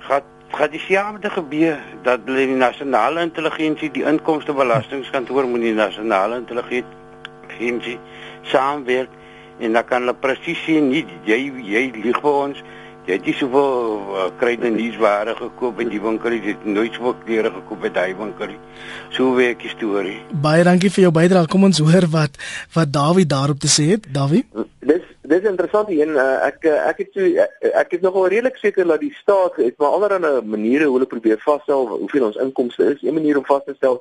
gaan 0.08 0.30
gaan 0.52 0.70
dieselfde 0.70 1.30
gebeur 1.30 1.78
dat 2.02 2.26
die 2.26 2.46
nasionale 2.46 3.20
intelligensie 3.20 3.90
die 3.90 4.04
inkomstebelastingkantoor 4.04 5.46
moet 5.48 5.64
die 5.64 5.74
nasionale 5.74 6.42
intelligensie 6.42 7.98
saamwerk 8.42 9.08
en 9.60 9.72
dan 9.72 9.84
kan 9.84 10.02
hulle 10.02 10.14
presies 10.14 10.62
sien 10.66 10.88
nie 10.90 11.04
jy 11.26 11.40
jy 11.72 11.84
lieg 11.98 12.20
vir 12.22 12.38
ons 12.46 12.62
jy 13.06 13.16
het 13.16 13.24
nie 13.26 13.34
soveel 13.34 14.02
uh, 14.14 14.26
kruide 14.38 14.70
nuusware 14.70 15.34
gekoop 15.38 15.80
in 15.82 15.90
die 15.90 16.00
winkel 16.02 16.36
jy 16.36 16.52
het 16.52 16.66
nooit 16.66 16.94
soveel 16.94 17.16
klere 17.24 17.50
gekoop 17.50 17.80
by 17.82 17.90
daai 17.96 18.12
winkel 18.18 18.54
so 19.12 19.34
werk 19.34 19.62
die 19.62 19.72
storie. 19.72 20.20
Baie 20.44 20.62
dankie 20.66 20.90
vir 20.92 21.08
jou 21.08 21.12
bydrae. 21.14 21.48
Kom 21.50 21.66
ons 21.66 21.82
hoor 21.82 22.06
wat 22.12 22.38
wat 22.76 22.92
Dawie 22.94 23.26
daarop 23.26 23.58
te 23.62 23.70
sê 23.70 23.88
het. 23.94 24.06
Dawie? 24.14 24.44
Dis 24.86 25.02
dis 25.32 25.50
interessant 25.50 25.90
hier 25.90 26.14
uh, 26.14 26.28
ek 26.46 26.66
uh, 26.70 26.78
ek 26.92 27.02
het 27.02 27.18
so 27.18 27.26
ek 27.82 27.98
is 27.98 28.06
nogal 28.06 28.30
redelik 28.30 28.58
seker 28.62 28.86
dat 28.86 29.02
die 29.02 29.12
staat 29.18 29.58
het 29.58 29.78
maar 29.82 29.98
allerlei 29.98 30.40
maniere 30.46 30.86
hoe 30.86 31.00
hulle 31.00 31.10
probeer 31.10 31.42
vasstel 31.42 31.88
hoeveel 31.96 32.30
ons 32.30 32.40
inkomste 32.46 32.92
is. 32.94 33.02
Een 33.02 33.18
manier 33.18 33.42
om 33.42 33.46
vas 33.50 33.66
te 33.66 33.74
stel 33.78 33.98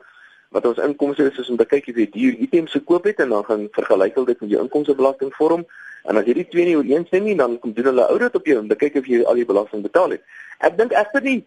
wat 0.51 0.65
ons 0.67 0.81
inkomste 0.83 1.29
is 1.29 1.37
is 1.39 1.49
om 1.49 1.57
te 1.59 1.65
kyk 1.65 1.87
of 1.91 1.99
jy 2.01 2.07
duur 2.11 2.39
items 2.45 2.75
gekoop 2.75 3.07
het 3.07 3.21
en 3.23 3.31
dan 3.35 3.45
gaan 3.47 3.67
vergelyk 3.77 4.17
hulle 4.19 4.31
dit 4.33 4.41
met 4.43 4.51
jou 4.55 4.63
inkomstebelastingvorm 4.65 5.63
en 6.09 6.19
as 6.19 6.27
jy 6.27 6.35
die 6.41 6.47
twee 6.51 6.65
nie 6.67 6.77
ooreenstem 6.79 7.23
nie 7.23 7.37
dan 7.39 7.55
kom 7.63 7.73
doen 7.77 7.91
hulle 7.91 8.07
audit 8.13 8.35
op 8.35 8.49
jou 8.49 8.57
om 8.59 8.67
te 8.67 8.77
kyk 8.83 8.99
of 8.99 9.07
jy 9.07 9.21
al 9.23 9.39
die 9.39 9.47
belasting 9.47 9.85
betaal 9.85 10.17
het. 10.17 10.23
Ek 10.59 10.75
dink 10.77 10.95
egter 10.97 11.23
nie 11.23 11.39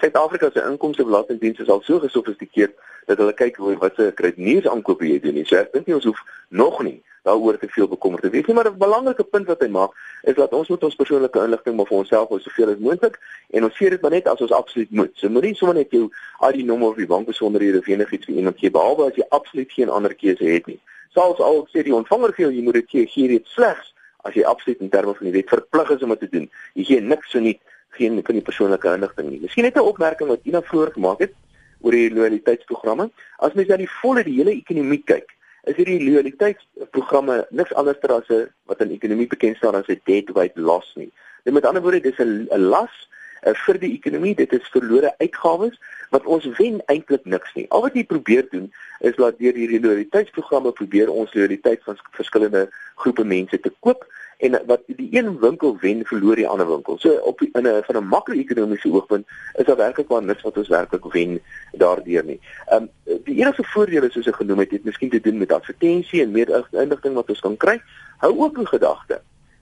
Suid-Afrika 0.00 0.50
se 0.50 0.64
inkomstebelastingdiens 0.70 1.58
is 1.58 1.68
al 1.68 1.82
so 1.84 1.98
gesofistikeerd 1.98 2.74
dat 3.06 3.18
hulle 3.18 3.34
kyk 3.34 3.56
hoe 3.56 3.76
wat 3.78 3.94
se 3.96 4.12
kredieteurs 4.14 4.68
aankoop 4.72 5.02
jy 5.02 5.18
doen. 5.20 5.40
So 5.46 5.58
ek 5.58 5.72
dink 5.72 5.86
nie 5.86 5.96
ons 5.98 6.06
hoef 6.08 6.20
nog 6.48 6.82
nie 6.82 7.00
daaroor 7.22 7.58
te 7.58 7.68
veel 7.70 7.88
bekommerd 7.88 8.22
te 8.22 8.30
wees 8.30 8.46
nie, 8.46 8.54
maar 8.54 8.70
'n 8.70 8.78
belangrike 8.78 9.24
punt 9.24 9.46
wat 9.46 9.60
hy 9.60 9.68
maak 9.68 9.92
is 10.22 10.34
dat 10.34 10.52
ons 10.52 10.68
moet 10.68 10.84
ons 10.84 10.94
persoonlike 10.94 11.38
inligting 11.38 11.76
maar 11.76 11.86
vir 11.86 11.98
onsself 11.98 12.28
hou 12.28 12.40
soveel 12.40 12.70
as 12.70 12.78
moontlik 12.78 13.18
en 13.50 13.64
ons 13.64 13.76
sê 13.76 13.90
dit 13.90 14.02
maar 14.02 14.10
net 14.10 14.26
as 14.26 14.40
ons 14.40 14.52
absoluut 14.52 14.90
moet. 14.90 15.12
So 15.14 15.28
moenie 15.28 15.54
sommer 15.54 15.74
net 15.74 15.90
jou 15.90 16.10
ID 16.48 16.64
nommer 16.64 16.88
of 16.88 16.96
die 16.96 17.06
bankbesonderhede 17.06 17.78
of 17.78 17.86
enigiets 17.86 18.26
vir 18.26 18.34
iemand 18.34 18.58
gee 18.58 18.70
behalwe 18.70 19.06
as 19.06 19.14
jy 19.14 19.24
absoluut 19.28 19.72
geen 19.72 19.88
ander 19.88 20.14
keuse 20.14 20.44
het 20.44 20.66
nie. 20.66 20.80
Selfs 21.14 21.40
al 21.40 21.68
sê 21.70 21.82
die 21.82 21.94
ontvanger 21.94 22.32
vir 22.32 22.44
jou 22.44 22.52
jy 22.54 22.62
moet 22.62 22.74
dit 22.74 22.90
gee, 22.90 23.06
gee 23.06 23.28
dit 23.28 23.46
slegs 23.46 23.94
as 24.24 24.34
jy 24.34 24.42
absoluut 24.42 24.80
in 24.80 24.88
terme 24.88 25.14
van 25.14 25.26
die 25.26 25.32
wet 25.32 25.48
verplig 25.48 25.90
is 25.90 26.02
om 26.02 26.08
dit 26.08 26.20
te 26.20 26.28
doen. 26.28 26.50
Jy 26.74 26.84
gee 26.84 27.00
niks 27.00 27.30
so 27.30 27.38
nie 27.38 27.60
geen 27.98 28.20
van 28.24 28.34
die 28.38 28.44
persoonlike 28.44 28.94
inligting 28.94 29.30
nie. 29.30 29.40
Miskien 29.40 29.64
net 29.64 29.76
'n 29.76 29.88
opmerking 29.92 30.28
wat 30.28 30.44
Ina 30.44 30.62
vroeër 30.62 30.92
gemaak 30.92 31.18
het 31.18 31.34
oor 31.80 31.92
die 31.92 32.10
loyaliteitsprogramme. 32.14 33.10
As 33.38 33.52
mens 33.52 33.68
na 33.68 33.76
die 33.76 33.90
volle 34.00 34.24
die 34.24 34.36
hele 34.38 34.54
ekonomie 34.54 35.02
kyk, 35.04 35.34
is 35.70 35.76
hierdie 35.76 36.00
loyaliteitsprogramme 36.02 37.46
niks 37.50 37.74
anders 37.74 38.00
as 38.00 38.28
'n 38.28 38.50
wat 38.66 38.80
in 38.80 38.90
ekonomie 38.90 39.26
bekend 39.26 39.56
staan 39.56 39.74
as 39.74 39.88
'n 39.88 40.00
deadweight 40.04 40.56
loss 40.56 40.92
nie. 40.96 41.10
Dit 41.44 41.54
met 41.54 41.64
ander 41.64 41.82
woorde, 41.82 42.00
dis 42.00 42.18
'n 42.18 42.48
las 42.58 43.08
uh, 43.46 43.54
vir 43.66 43.78
die 43.78 43.92
ekonomie, 43.92 44.34
dit 44.34 44.52
is 44.52 44.68
verlore 44.70 45.14
uitgawes 45.18 45.78
wat 46.10 46.26
ons 46.26 46.46
wen 46.58 46.82
eintlik 46.86 47.24
niks 47.24 47.54
nie. 47.54 47.66
Al 47.70 47.82
wat 47.82 47.94
jy 47.94 48.04
probeer 48.04 48.46
doen 48.50 48.72
is 49.00 49.16
laat 49.16 49.38
deur 49.38 49.54
hierdie 49.54 49.80
loyaliteitsprogramme 49.80 50.72
probeer 50.72 51.10
ons 51.10 51.34
loyaliteit 51.34 51.82
van 51.84 51.98
verskillende 52.10 52.68
groepe 52.94 53.24
mense 53.24 53.60
te 53.60 53.72
koop 53.80 54.06
en 54.38 54.62
wat 54.66 54.80
die 54.86 55.08
een 55.10 55.38
winkel 55.38 55.76
wen 55.80 56.04
verloor 56.06 56.36
die 56.36 56.48
ander 56.48 56.68
winkel. 56.68 56.98
So 56.98 57.14
op 57.14 57.40
in 57.40 57.66
'n 57.66 57.82
van 57.84 57.96
'n 57.96 58.08
makro-ekonomiese 58.08 58.92
oogpunt 58.92 59.26
is 59.54 59.64
daar 59.64 59.76
werklik 59.76 60.08
maar 60.08 60.22
niks 60.22 60.42
wat 60.42 60.56
ons 60.56 60.68
werklik 60.68 61.04
wen 61.12 61.40
daardeur 61.72 62.24
nie. 62.24 62.40
Ehm 62.66 62.88
um, 63.06 63.20
die 63.24 63.36
enigste 63.40 63.64
voordele 63.64 64.10
soos 64.10 64.26
ek 64.26 64.36
genoem 64.36 64.58
het, 64.58 64.70
het 64.70 64.84
miskien 64.84 65.10
te 65.10 65.20
doen 65.20 65.38
met 65.38 65.52
advertensie 65.52 66.22
en 66.22 66.30
meer 66.30 66.66
inligting 66.70 67.14
wat 67.14 67.28
ons 67.28 67.40
kan 67.40 67.56
kry. 67.56 67.80
Hou 68.18 68.38
ook 68.38 68.58
in 68.58 68.68
gedagte 68.68 69.20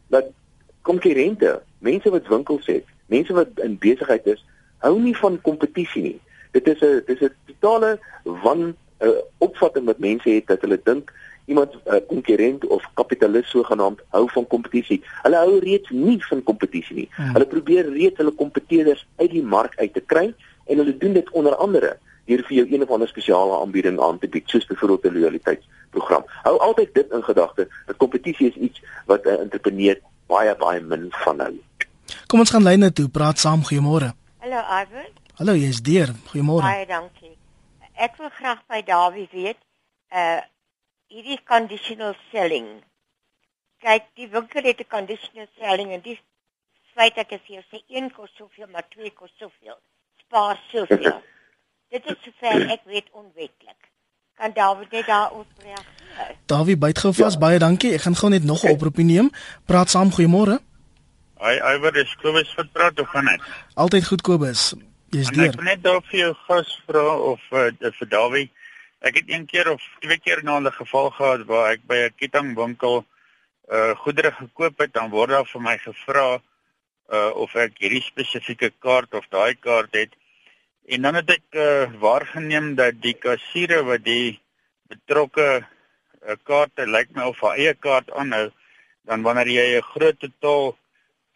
dat 0.08 0.24
konkurrente, 0.82 1.62
mense 1.78 2.10
wat 2.10 2.26
winkels 2.26 2.66
het, 2.66 2.84
mense 3.06 3.32
wat 3.32 3.48
in 3.54 3.78
besigheid 3.78 4.26
is, 4.26 4.44
hou 4.78 5.00
nie 5.00 5.16
van 5.16 5.40
kompetisie 5.40 6.02
nie. 6.02 6.20
Dit 6.50 6.66
is 6.66 6.80
'n 6.80 7.02
dit 7.06 7.20
is 7.20 7.28
'n 7.28 7.34
totale 7.46 7.98
wan 8.24 8.76
uh, 9.00 9.08
opvatting 9.38 9.86
wat 9.86 9.98
mense 9.98 10.30
het 10.30 10.46
dat 10.46 10.60
hulle 10.60 10.80
dink 10.84 11.12
iemand 11.50 11.74
'n 11.74 11.94
uh, 11.94 12.00
konkurrent 12.06 12.66
of 12.66 12.82
kapitalis 12.94 13.50
sogenaamd 13.50 14.00
hou 14.14 14.24
van 14.30 14.46
kompetisie. 14.46 15.00
Hulle 15.22 15.36
hou 15.36 15.58
reeds 15.58 15.90
nie 15.90 16.18
van 16.24 16.42
kompetisie 16.42 16.96
nie. 16.96 17.08
Hmm. 17.16 17.32
Hulle 17.34 17.46
probeer 17.46 17.90
reeds 17.92 18.16
hulle 18.22 18.34
kompetiteurs 18.42 19.06
uit 19.16 19.30
die 19.30 19.42
mark 19.42 19.74
uit 19.76 19.92
te 19.92 20.02
kry 20.12 20.34
en 20.66 20.76
hulle 20.76 20.96
doen 20.96 21.12
dit 21.12 21.30
onder 21.30 21.56
andere 21.56 21.96
deur 22.30 22.44
vir 22.46 22.56
jou 22.56 22.66
een 22.70 22.82
of 22.82 22.90
ander 22.90 23.08
spesiale 23.08 23.60
aanbieding 23.60 23.98
aan 24.00 24.18
te 24.18 24.28
bied, 24.28 24.46
soos 24.48 24.66
byvoorbeeld 24.66 25.04
'n 25.04 25.18
loyaliteitsprogram. 25.18 26.24
Hou 26.46 26.56
altyd 26.58 26.94
dit 26.94 27.10
in 27.10 27.22
gedagte 27.22 27.68
dat 27.86 27.96
kompetisie 27.96 28.48
is 28.48 28.54
iets 28.54 28.82
wat 29.06 29.24
'n 29.24 29.40
entrepreneur 29.46 29.98
baie 30.26 30.54
baie 30.56 30.80
min 30.80 31.06
van 31.10 31.40
hou. 31.40 31.54
Kom 32.26 32.38
ons 32.38 32.50
gaan 32.50 32.62
lyne 32.62 32.92
toe, 32.92 33.08
praat 33.08 33.38
saam, 33.38 33.60
goeiemôre. 33.66 34.12
Hallo 34.38 34.60
Ivan. 34.82 35.10
Hallo, 35.34 35.54
jy's 35.54 35.82
deur. 35.82 36.08
Goeiemôre. 36.30 36.62
Baie 36.62 36.86
dankie. 36.86 37.36
Ek 37.94 38.16
wil 38.16 38.28
graag 38.28 38.62
by 38.68 38.82
Dawie 38.86 39.28
weet, 39.32 39.58
uh 40.12 40.40
hierdie 41.10 41.40
conditional 41.44 42.14
selling. 42.30 42.68
Kyk, 43.82 44.10
die 44.18 44.28
winkel 44.30 44.62
het 44.68 44.80
'n 44.80 44.92
conditional 44.96 45.48
selling 45.58 45.92
en 45.92 46.00
dis 46.00 46.20
feit 46.94 47.14
dat 47.14 47.32
as 47.32 47.44
jy 47.46 47.62
sê 47.70 47.82
een 47.88 48.10
kos 48.12 48.30
soveel, 48.36 48.68
maar 48.72 48.86
twee 48.88 49.10
kos 49.10 49.32
soveel, 49.38 49.78
spaar 50.22 50.58
soveel. 50.70 51.22
Dit 51.92 52.06
is 52.06 52.18
sover 52.22 52.70
ek 52.70 52.84
weet 52.86 53.08
onwetlik. 53.10 53.90
Kan 54.38 54.52
David 54.54 54.90
net 54.90 55.06
daarop 55.06 55.46
reageer? 55.58 56.36
Dawie 56.46 56.76
byt 56.76 56.98
gou 56.98 57.12
vas, 57.12 57.34
ja. 57.34 57.38
baie 57.38 57.58
dankie. 57.58 57.90
Ek 57.94 58.04
gaan 58.06 58.14
gou 58.16 58.30
net 58.30 58.44
nog 58.44 58.62
'n 58.64 58.70
oproepie 58.70 59.04
neem. 59.04 59.30
Praat 59.66 59.90
saam, 59.90 60.12
goeiemôre. 60.14 60.60
Hi, 61.40 61.56
Iwer, 61.74 61.92
dis 61.92 62.14
Kobus 62.22 62.54
wat 62.54 62.72
praat 62.72 63.00
of 63.00 63.10
van 63.10 63.24
net. 63.24 63.40
Altyd 63.74 64.06
goed 64.06 64.22
Kobus. 64.22 64.74
Jy's 65.10 65.30
deur. 65.34 65.52
Ek 65.52 65.62
net 65.62 65.82
daar 65.82 66.02
vir 66.02 66.18
jou 66.20 66.34
gas 66.46 66.82
vra 66.86 67.16
of 67.16 67.40
uh, 67.50 67.68
vir 67.98 68.08
Dawie 68.08 68.50
Ek 69.00 69.16
het 69.16 69.30
een 69.32 69.46
keer 69.48 69.70
of 69.72 69.82
twee 70.04 70.18
keer 70.20 70.42
na 70.44 70.58
'n 70.60 70.72
geval 70.72 71.10
gehad 71.10 71.46
waar 71.48 71.72
ek 71.72 71.82
by 71.88 71.96
'n 72.04 72.14
kettingwinkel 72.20 73.04
uh 73.76 73.94
goedere 73.96 74.32
gekoop 74.32 74.78
het, 74.78 74.92
dan 74.92 75.10
word 75.10 75.30
daar 75.30 75.46
vir 75.46 75.62
my 75.62 75.76
gevra 75.78 76.42
uh 77.08 77.30
of 77.34 77.54
ek 77.54 77.78
hierdie 77.78 78.02
spesifieke 78.02 78.70
kaart 78.78 79.14
of 79.14 79.24
daai 79.30 79.54
kaart 79.54 79.94
het. 79.94 80.12
En 80.88 81.02
dan 81.02 81.14
het 81.14 81.30
ek 81.30 81.46
uh 81.54 81.86
waargeneem 82.00 82.74
dat 82.74 83.00
die 83.02 83.14
kassiere 83.14 83.82
wat 83.82 84.04
die 84.04 84.40
betrokke 84.90 85.48
uh, 86.28 86.36
kaarte 86.44 86.86
lyk 86.86 87.14
my 87.14 87.24
of 87.32 87.40
haar 87.40 87.56
eie 87.56 87.74
kaart 87.74 88.10
aanhou, 88.10 88.50
dan 89.08 89.22
wanneer 89.22 89.48
jy 89.48 89.66
'n 89.78 89.90
groot 89.94 90.18
totaal 90.20 90.76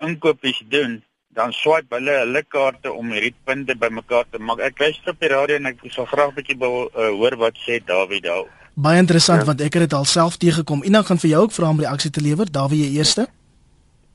inkopies 0.00 0.60
doen, 0.68 1.02
dan 1.34 1.52
swipe 1.52 1.96
hulle 1.98 2.18
hulle 2.22 2.42
kaarte 2.48 2.92
om 2.92 3.12
hierdie 3.12 3.34
punte 3.44 3.76
bymekaar 3.76 4.26
te 4.30 4.38
maak. 4.38 4.60
Ek 4.60 4.78
luister 4.78 5.14
op 5.14 5.20
die 5.20 5.32
radio 5.32 5.56
en 5.60 5.66
ek 5.72 5.86
sal 5.90 6.06
graag 6.10 6.32
'n 6.32 6.38
bietjie 6.40 6.58
wil 6.58 6.90
uh, 6.90 7.10
hoor 7.20 7.36
wat 7.36 7.56
sê 7.66 7.80
Dawie 7.84 8.20
daar. 8.20 8.46
Baie 8.74 8.98
interessant 8.98 9.40
ja. 9.40 9.46
want 9.46 9.60
ek 9.60 9.74
het 9.74 9.86
dit 9.86 9.92
alself 9.92 10.36
teëgekom. 10.36 10.82
Ina 10.82 11.02
gaan 11.02 11.18
vir 11.18 11.30
jou 11.30 11.42
ook 11.42 11.52
vra 11.52 11.68
om 11.70 11.80
reaksie 11.80 12.10
te 12.10 12.20
lewer. 12.20 12.50
Dawie, 12.50 12.82
jy 12.82 12.98
eerste. 12.98 13.22
Oké. 13.22 13.43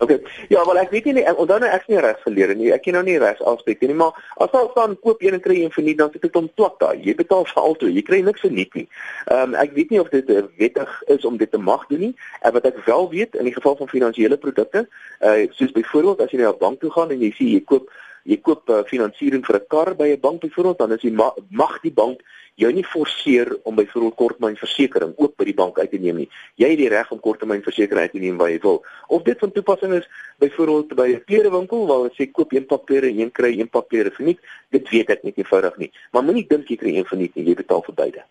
Okay. 0.01 0.21
Ja, 0.47 0.65
wel 0.65 0.77
ek 0.79 0.93
weet 0.95 1.09
nie 1.12 1.23
onthou 1.27 1.57
nou 1.59 1.67
ek 1.67 1.83
is 1.83 1.91
nie 1.91 1.99
regs 1.99 2.23
geleer 2.23 2.53
nie. 2.55 2.69
Ek 2.71 2.85
ken 2.85 2.95
nou 2.95 3.03
nie 3.03 3.17
regs 3.19 3.41
aspek 3.43 3.81
nie, 3.83 3.97
maar 3.99 4.15
as 4.39 4.53
jy 4.55 4.62
staan 4.71 4.95
koop 5.03 5.19
een 5.23 5.35
en 5.35 5.43
kry 5.43 5.57
een 5.59 5.73
vir 5.75 5.83
nie, 5.83 5.95
dan 5.99 6.13
sit 6.13 6.23
dit 6.23 6.38
om 6.39 6.47
plat 6.55 6.77
daai. 6.79 7.01
Jy 7.03 7.17
betaal 7.19 7.43
vir 7.49 7.59
altoe. 7.62 7.91
Jy 7.91 8.03
kry 8.07 8.21
niks 8.23 8.45
vir 8.45 8.53
nie 8.55 8.67
nie. 8.79 8.85
Ehm 9.27 9.51
um, 9.51 9.57
ek 9.59 9.75
weet 9.75 9.91
nie 9.91 9.99
of 9.99 10.12
dit 10.15 10.31
uh, 10.31 10.45
wettig 10.62 10.93
is 11.12 11.27
om 11.27 11.38
dit 11.38 11.51
te 11.51 11.59
mag 11.59 11.83
doen 11.91 12.05
nie. 12.07 12.13
En 12.47 12.55
wat 12.55 12.69
ek 12.71 12.79
wel 12.85 13.09
weet 13.12 13.35
in 13.35 13.49
die 13.49 13.55
geval 13.57 13.75
van 13.81 13.91
finansiële 13.91 14.39
produkte, 14.39 14.88
uh 15.19 15.35
soos 15.59 15.75
byvoorbeeld 15.75 16.23
as 16.23 16.31
jy 16.31 16.39
na 16.39 16.53
'n 16.53 16.63
bank 16.63 16.79
toe 16.79 16.91
gaan 16.95 17.12
en 17.12 17.19
jy 17.19 17.31
sê 17.35 17.51
jy 17.51 17.63
koop 17.67 17.91
jy 18.29 18.37
koop 18.45 18.69
uh, 18.69 18.83
finansiering 18.89 19.45
vir 19.45 19.57
'n 19.59 19.67
kar 19.69 19.95
by 19.95 20.07
'n 20.13 20.19
bank 20.21 20.41
byvoorbeeld, 20.41 20.77
dan 20.77 20.91
is 20.91 21.01
die 21.01 21.11
ma 21.11 21.33
mag 21.49 21.79
die 21.81 21.93
bank 21.93 22.21
jou 22.59 22.71
nie 22.73 22.83
forceer 22.83 23.57
om 23.63 23.75
byvoorbeeld 23.75 24.15
korttermynversekering 24.15 25.13
ook 25.15 25.35
by 25.39 25.45
die 25.47 25.55
bank 25.55 25.79
uit 25.79 25.91
te 25.91 25.97
neem 25.97 26.15
nie. 26.15 26.29
Jy 26.55 26.69
het 26.69 26.77
die 26.77 26.89
reg 26.91 27.11
om 27.11 27.19
korttermynversekering 27.19 28.01
uit 28.01 28.11
te 28.11 28.19
neem 28.19 28.37
waar 28.37 28.51
jy 28.51 28.59
wil. 28.59 28.83
Of 29.07 29.23
dit 29.23 29.39
van 29.39 29.51
toepassing 29.51 29.93
is 29.93 30.09
byvoorbeeld 30.43 30.95
by 30.95 31.07
'n 31.15 31.23
klerewinkel 31.25 31.87
waar 31.87 31.97
hulle 31.97 32.15
sê 32.17 32.31
koop 32.31 32.51
een 32.51 32.65
pak 32.65 32.85
klere 32.85 33.07
en 33.07 33.19
een 33.19 33.31
kry 33.31 33.59
een 33.59 33.69
pak 33.69 33.87
klere 33.87 34.11
vir 34.11 34.25
niks, 34.25 34.41
dit 34.69 34.89
weet 34.89 35.09
ek 35.09 35.23
net 35.23 35.37
eenvoudig 35.37 35.77
nie. 35.77 35.91
Maar 36.11 36.23
moenie 36.23 36.47
dink 36.47 36.67
jy 36.67 36.75
kry 36.75 36.95
een 36.97 37.05
vir 37.05 37.17
niks 37.17 37.35
nie, 37.35 37.45
jy 37.45 37.55
betaal 37.55 37.81
vir 37.81 37.95
beide. 37.95 38.23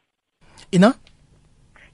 Ina 0.70 0.94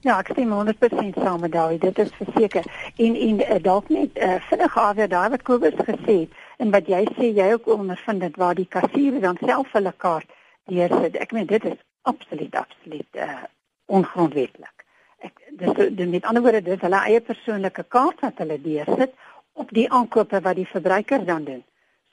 Ja, 0.05 0.19
ek 0.19 0.27
stem 0.31 0.51
100% 0.53 1.15
saam 1.17 1.39
met 1.41 1.51
Dawie. 1.51 1.79
Dit 1.79 1.97
is 1.97 2.11
verseker. 2.13 2.65
En 2.95 3.15
en 3.15 3.39
uh, 3.41 3.55
dalk 3.61 3.89
net 3.89 4.17
uh, 4.21 4.35
vinnig 4.49 4.77
afweer 4.77 5.09
daar 5.09 5.29
wat 5.29 5.41
Kobus 5.41 5.73
gesê 5.73 6.19
het 6.19 6.29
en 6.57 6.71
wat 6.71 6.87
jy 6.87 7.03
sê 7.17 7.31
jy 7.35 7.51
ook 7.53 7.67
ondervind 7.77 8.23
dit 8.25 8.39
waar 8.41 8.55
die 8.55 8.69
kassier 8.77 9.19
dan 9.21 9.37
self 9.41 9.71
hulle 9.75 9.93
kaart 9.97 10.31
deursit. 10.71 11.17
Ek 11.21 11.31
meen 11.35 11.47
dit 11.49 11.65
is 11.65 11.77
absoluut 12.01 12.55
absoluut 12.55 13.21
uh, 13.21 13.43
ongrondwetlik. 13.85 14.85
Ek 15.25 15.39
dis 15.59 16.07
met 16.07 16.25
ander 16.25 16.43
woorde 16.45 16.63
dis 16.65 16.81
hulle 16.81 17.01
eie 17.09 17.21
persoonlike 17.21 17.85
kaart 17.89 18.21
wat 18.25 18.43
hulle 18.43 18.59
deursit 18.61 19.15
op 19.53 19.71
die 19.71 19.87
aankope 19.91 20.41
wat 20.41 20.59
die 20.59 20.69
verbruiker 20.69 21.25
dan 21.25 21.47
doen. 21.47 21.63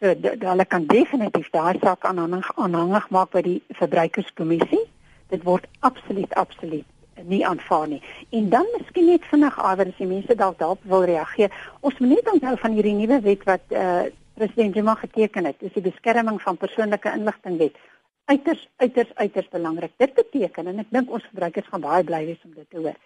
So 0.01 0.15
hulle 0.47 0.65
kan 0.67 0.87
definitief 0.91 1.51
daai 1.55 1.79
saak 1.83 2.07
aanhangig 2.09 2.49
aanhangig 2.57 3.09
maak 3.15 3.31
by 3.37 3.43
die 3.47 3.61
verbruikerskommissie. 3.79 4.83
Dit 5.31 5.45
word 5.49 5.69
absoluut 5.81 6.35
absoluut 6.35 6.89
nie 7.29 7.45
aanvaar 7.47 7.87
nie. 7.89 8.01
En 8.31 8.49
dan 8.51 8.67
miskien 8.77 9.07
net 9.07 9.25
vinnig 9.31 9.59
awer 9.59 9.87
as 9.87 10.01
die 10.01 10.09
mense 10.09 10.35
dalk 10.35 10.59
daarop 10.59 10.83
wil 10.91 11.05
reageer. 11.07 11.53
Ons 11.81 11.99
moet 11.99 12.17
net 12.17 12.33
onthou 12.33 12.57
van 12.65 12.75
hierdie 12.77 12.97
nuwe 12.99 13.21
wet 13.29 13.47
wat 13.47 13.65
eh 13.71 13.85
uh, 13.85 14.11
president 14.43 14.75
Zuma 14.75 14.95
geteken 14.95 15.45
het, 15.45 15.63
is 15.63 15.75
die 15.77 15.85
beskerming 15.85 16.41
van 16.43 16.57
persoonlike 16.57 17.11
inligting 17.15 17.59
wet. 17.59 17.77
Uiters 18.25 18.69
uiters 18.77 19.15
uiters 19.15 19.49
belangrik. 19.49 19.93
Dit 19.97 20.15
beteken 20.15 20.67
en 20.67 20.81
ek 20.83 20.91
dink 20.91 21.11
ons 21.11 21.27
verbruikers 21.31 21.69
gaan 21.71 21.85
baie 21.85 22.03
bly 22.07 22.25
wees 22.27 22.43
om 22.47 22.55
dit 22.57 22.67
te 22.71 22.81
hoor. 22.81 22.97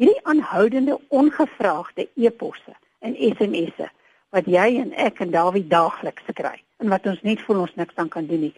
Hierdie 0.00 0.22
aanhoudende 0.32 0.96
ongevraagde 1.08 2.08
e-posse 2.16 2.76
en 3.04 3.16
SMS'e 3.18 3.90
wat 4.32 4.48
jy 4.48 4.66
en 4.80 4.94
ek 5.08 5.20
en 5.24 5.32
Dawie 5.34 5.66
daagliks 5.66 6.32
kry 6.40 6.56
en 6.80 6.92
wat 6.94 7.06
ons 7.10 7.20
net 7.26 7.44
voel 7.44 7.64
ons 7.66 7.76
niks 7.76 8.00
aan 8.00 8.08
kan 8.08 8.26
doen 8.30 8.46
nie, 8.46 8.54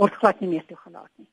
word 0.00 0.20
glad 0.20 0.40
nie 0.44 0.52
meer 0.52 0.64
toegelaat 0.68 1.12
nie. 1.16 1.28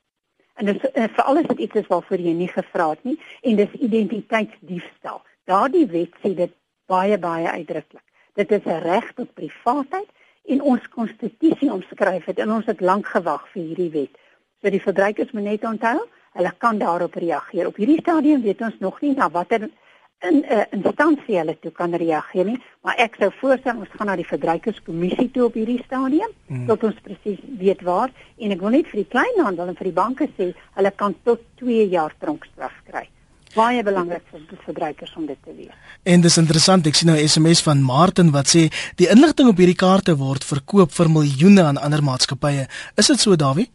En 0.55 0.71
dit 0.71 0.89
is 0.93 1.15
vir 1.17 1.27
alles 1.27 1.47
wat 1.51 1.59
iets 1.59 1.83
is 1.83 1.91
waarvoor 1.91 2.23
jy 2.23 2.35
nie 2.39 2.51
gevra 2.51 2.91
het 2.93 3.03
nie 3.03 3.17
en 3.43 3.59
dis 3.59 3.79
identiteitsdiefstal. 3.89 5.23
Daardie 5.49 5.87
wet 5.91 6.19
sê 6.23 6.35
dit 6.37 6.55
baie 6.87 7.19
baie 7.19 7.51
uitdruklik. 7.51 8.05
Dit 8.35 8.51
is 8.51 8.65
'n 8.65 8.81
reg 8.83 9.13
tot 9.13 9.33
privaatheid 9.33 10.09
en 10.45 10.61
ons 10.61 10.89
konstitusie 10.89 11.71
omskryf 11.71 12.25
dit 12.25 12.39
en 12.39 12.51
ons 12.51 12.65
het 12.65 12.81
lank 12.81 13.07
gewag 13.07 13.47
vir 13.53 13.61
hierdie 13.61 13.91
wet. 13.91 14.17
So 14.61 14.69
die 14.69 14.81
verbruikers 14.81 15.31
moet 15.31 15.43
net 15.43 15.63
onthou, 15.63 15.97
hulle 16.33 16.51
kan 16.57 16.77
daarop 16.77 17.15
reageer. 17.15 17.67
Op 17.67 17.75
hierdie 17.75 18.01
stadium 18.01 18.41
weet 18.41 18.61
ons 18.61 18.79
nog 18.79 19.01
nie 19.01 19.13
na 19.15 19.29
watter 19.29 19.61
in 19.61 19.71
'n 20.19 20.43
uh, 20.51 20.63
instansie 20.71 21.37
hulle 21.37 21.57
toe 21.59 21.71
kan 21.71 21.95
reageer 21.95 22.45
nie, 22.45 22.59
maar 22.81 22.95
ek 22.97 23.15
sou 23.19 23.31
voorstel 23.39 23.77
ons 23.77 23.95
gaan 23.97 24.07
na 24.07 24.15
die 24.15 24.27
verbruikerskommissie 24.27 25.31
toe 25.31 25.45
op 25.45 25.53
hierdie 25.53 25.83
stadium 25.83 26.31
mm. 26.47 26.65
tot 26.67 26.83
ons 26.83 27.01
presies 27.07 27.39
weet 27.59 27.81
waar 27.81 28.11
en 28.37 28.51
ek 28.51 28.61
wil 28.61 28.69
net 28.69 28.87
vir 28.87 29.03
die 29.03 29.11
kleinhandel 29.15 29.67
en 29.67 29.75
vir 29.75 29.91
die 29.91 29.99
banke 29.99 30.29
sê 30.37 30.53
hulle 30.77 30.91
kan 30.91 31.15
tot 31.23 31.43
2 31.61 31.87
jaar 31.89 32.15
tronkstraf 32.19 32.73
kry. 32.89 33.07
Baie 33.55 33.83
belangrik 33.87 34.23
vir 34.31 34.41
die 34.49 34.57
verbruikers 34.65 35.13
om 35.15 35.25
dit 35.29 35.37
te 35.43 35.53
weet. 35.55 35.71
En 36.03 36.21
dis 36.21 36.37
interessant, 36.37 36.87
ek 36.87 36.97
sien 36.99 37.07
nou 37.07 37.15
'n 37.17 37.27
SMS 37.27 37.61
van 37.63 37.81
Martin 37.81 38.31
wat 38.31 38.51
sê 38.51 38.67
die 38.99 39.07
inligting 39.07 39.47
op 39.47 39.57
hierdie 39.57 39.79
kaarte 39.79 40.17
word 40.17 40.43
verkoop 40.43 40.91
vir 40.91 41.09
miljoene 41.09 41.63
aan 41.63 41.77
ander 41.77 42.03
maatskappye. 42.03 42.67
Is 42.97 43.07
dit 43.07 43.19
so, 43.19 43.35
Dawie? 43.35 43.69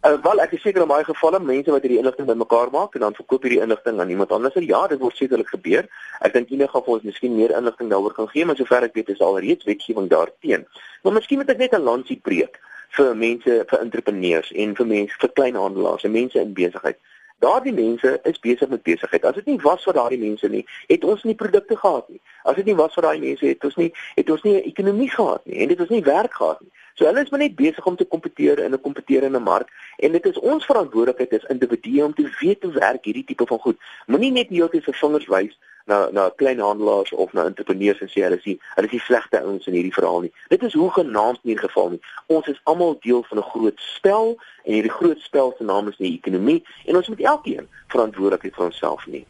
Uh, 0.00 0.16
wel 0.22 0.40
ek 0.40 0.52
is 0.56 0.62
seker 0.62 0.80
in 0.80 0.88
baie 0.88 1.04
gevalle 1.04 1.40
mense 1.40 1.70
wat 1.70 1.82
hierdie 1.84 1.98
inligting 2.00 2.26
bymekaar 2.26 2.70
maak 2.72 2.94
en 2.94 3.00
dan 3.00 3.14
verkoop 3.14 3.42
hierdie 3.42 3.60
inligting 3.60 4.00
aan 4.00 4.08
iemand 4.08 4.32
anders. 4.32 4.54
Ja, 4.54 4.86
dit 4.88 4.98
word 4.98 5.16
sekerlik 5.16 5.48
gebeur. 5.48 5.88
Ek 6.20 6.32
dink 6.32 6.48
enige 6.48 6.72
gaan 6.72 6.88
ons 6.94 7.02
miskien 7.02 7.36
meer 7.36 7.52
inligting 7.56 7.90
daaroor 7.90 8.14
kan 8.16 8.28
gee, 8.28 8.44
maar 8.44 8.56
sover 8.56 8.82
ek 8.82 8.94
weet 8.94 9.08
is 9.08 9.20
alreeds 9.20 9.64
wetgewing 9.64 10.08
daarteen. 10.08 10.64
Maar 11.02 11.12
miskien 11.12 11.38
moet 11.38 11.50
ek 11.50 11.58
net 11.58 11.74
'n 11.76 11.84
lansie 11.84 12.16
breek 12.16 12.56
vir 12.96 13.14
mense, 13.14 13.64
vir 13.70 13.80
entrepreneurs 13.80 14.52
en 14.52 14.74
vir 14.74 14.86
mense, 14.86 15.16
vir 15.20 15.32
kleinhandelaars 15.36 16.04
en 16.04 16.12
mense 16.12 16.40
in 16.40 16.54
besigheid. 16.54 16.96
Daardie 17.40 17.72
mense 17.72 18.20
is 18.28 18.38
besig 18.38 18.68
met 18.68 18.82
besigheid. 18.82 19.24
As 19.24 19.34
dit 19.34 19.46
nie 19.48 19.60
was 19.64 19.84
vir 19.88 19.96
daardie 19.96 20.18
mense 20.20 20.48
nie, 20.48 20.64
het 20.90 21.04
ons 21.04 21.22
nie 21.24 21.34
produkte 21.34 21.76
gehad 21.76 22.08
nie. 22.12 22.20
As 22.44 22.58
dit 22.60 22.68
nie 22.68 22.76
was 22.76 22.92
vir 22.94 23.06
daai 23.06 23.20
mense 23.22 23.46
het 23.46 23.64
ons 23.64 23.78
nie 23.80 23.88
het 24.18 24.30
ons 24.30 24.42
nie 24.44 24.54
'n 24.58 24.68
ekonomie 24.72 25.10
gehad 25.10 25.46
nie 25.46 25.62
en 25.62 25.68
dit 25.68 25.78
was 25.78 25.88
nie 25.88 26.02
werk 26.02 26.34
gehad 26.34 26.60
nie. 26.60 26.70
So 27.00 27.06
hulle 27.06 27.22
is 27.22 27.30
maar 27.30 27.40
net 27.40 27.54
besig 27.56 27.86
om 27.86 27.96
te 27.96 28.04
kompeteer 28.04 28.58
in 28.58 28.74
'n 28.74 28.80
kompeterende 28.80 29.38
mark 29.38 29.68
en 29.96 30.12
dit 30.12 30.26
is 30.26 30.38
ons 30.38 30.64
verantwoordelikheid 30.64 31.32
as 31.32 31.48
individue 31.48 32.04
om 32.04 32.14
te 32.14 32.36
weet 32.40 32.62
hoe 32.62 32.72
werk 32.72 33.04
hierdie 33.04 33.24
tipe 33.24 33.46
van 33.46 33.58
goed. 33.58 33.78
Moenie 34.06 34.32
net 34.32 34.48
heeltyd 34.48 34.84
se 34.84 34.92
vingers 34.92 35.26
wys 35.26 35.58
na 35.86 36.10
na 36.10 36.30
kleinhandelaars 36.36 37.12
of 37.12 37.32
na 37.32 37.44
entrepreneurs 37.44 38.00
en 38.00 38.08
sê 38.08 38.20
hulle 38.22 38.36
is 38.36 38.42
die 38.42 38.60
hulle 38.74 38.86
is 38.86 38.92
die 38.92 39.00
slegte 39.00 39.40
ouens 39.40 39.66
in 39.66 39.72
hierdie 39.72 39.94
verhaal 39.94 40.20
nie. 40.20 40.32
Dit 40.48 40.62
is 40.62 40.72
hoegenaamd 40.72 41.40
nie 41.42 41.54
die 41.54 41.64
geval 41.68 41.88
nie. 41.90 42.00
Ons 42.26 42.46
is 42.46 42.60
almal 42.64 42.98
deel 43.00 43.24
van 43.28 43.38
'n 43.38 43.50
groot 43.52 43.80
spel 43.96 44.36
en 44.64 44.72
hierdie 44.72 44.96
groot 44.98 45.20
spel 45.20 45.54
se 45.58 45.64
naam 45.64 45.88
is 45.88 45.96
die 45.96 46.20
ekonomie 46.20 46.64
en 46.84 46.96
ons 46.96 47.08
moet 47.08 47.20
elkeen 47.20 47.68
verantwoordelik 47.88 48.42
wees 48.42 48.54
vir 48.54 48.64
onsself 48.64 49.06
nie. 49.06 49.26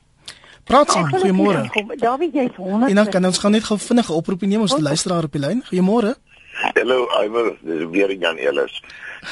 Praat 0.65 0.91
saam, 0.91 1.09
goeiemôre. 1.09 1.63
Dawie, 1.99 2.31
jy's 2.33 2.55
100. 2.57 2.91
En 2.91 2.95
dan 2.95 3.09
kan 3.09 3.25
ons 3.25 3.39
gaan 3.39 3.51
net 3.51 3.65
gou 3.65 3.79
vinnige 3.79 4.13
oproepie 4.13 4.49
neem 4.49 4.61
ons 4.61 4.79
luisteraar 4.79 5.25
op 5.25 5.33
die 5.33 5.41
lyn. 5.41 5.65
Goeiemôre. 5.71 6.15
Hallo, 6.61 7.09
Iver, 7.25 7.57
dis 7.65 7.87
weer 7.89 8.13
Jan 8.13 8.37
Ellis. 8.37 8.81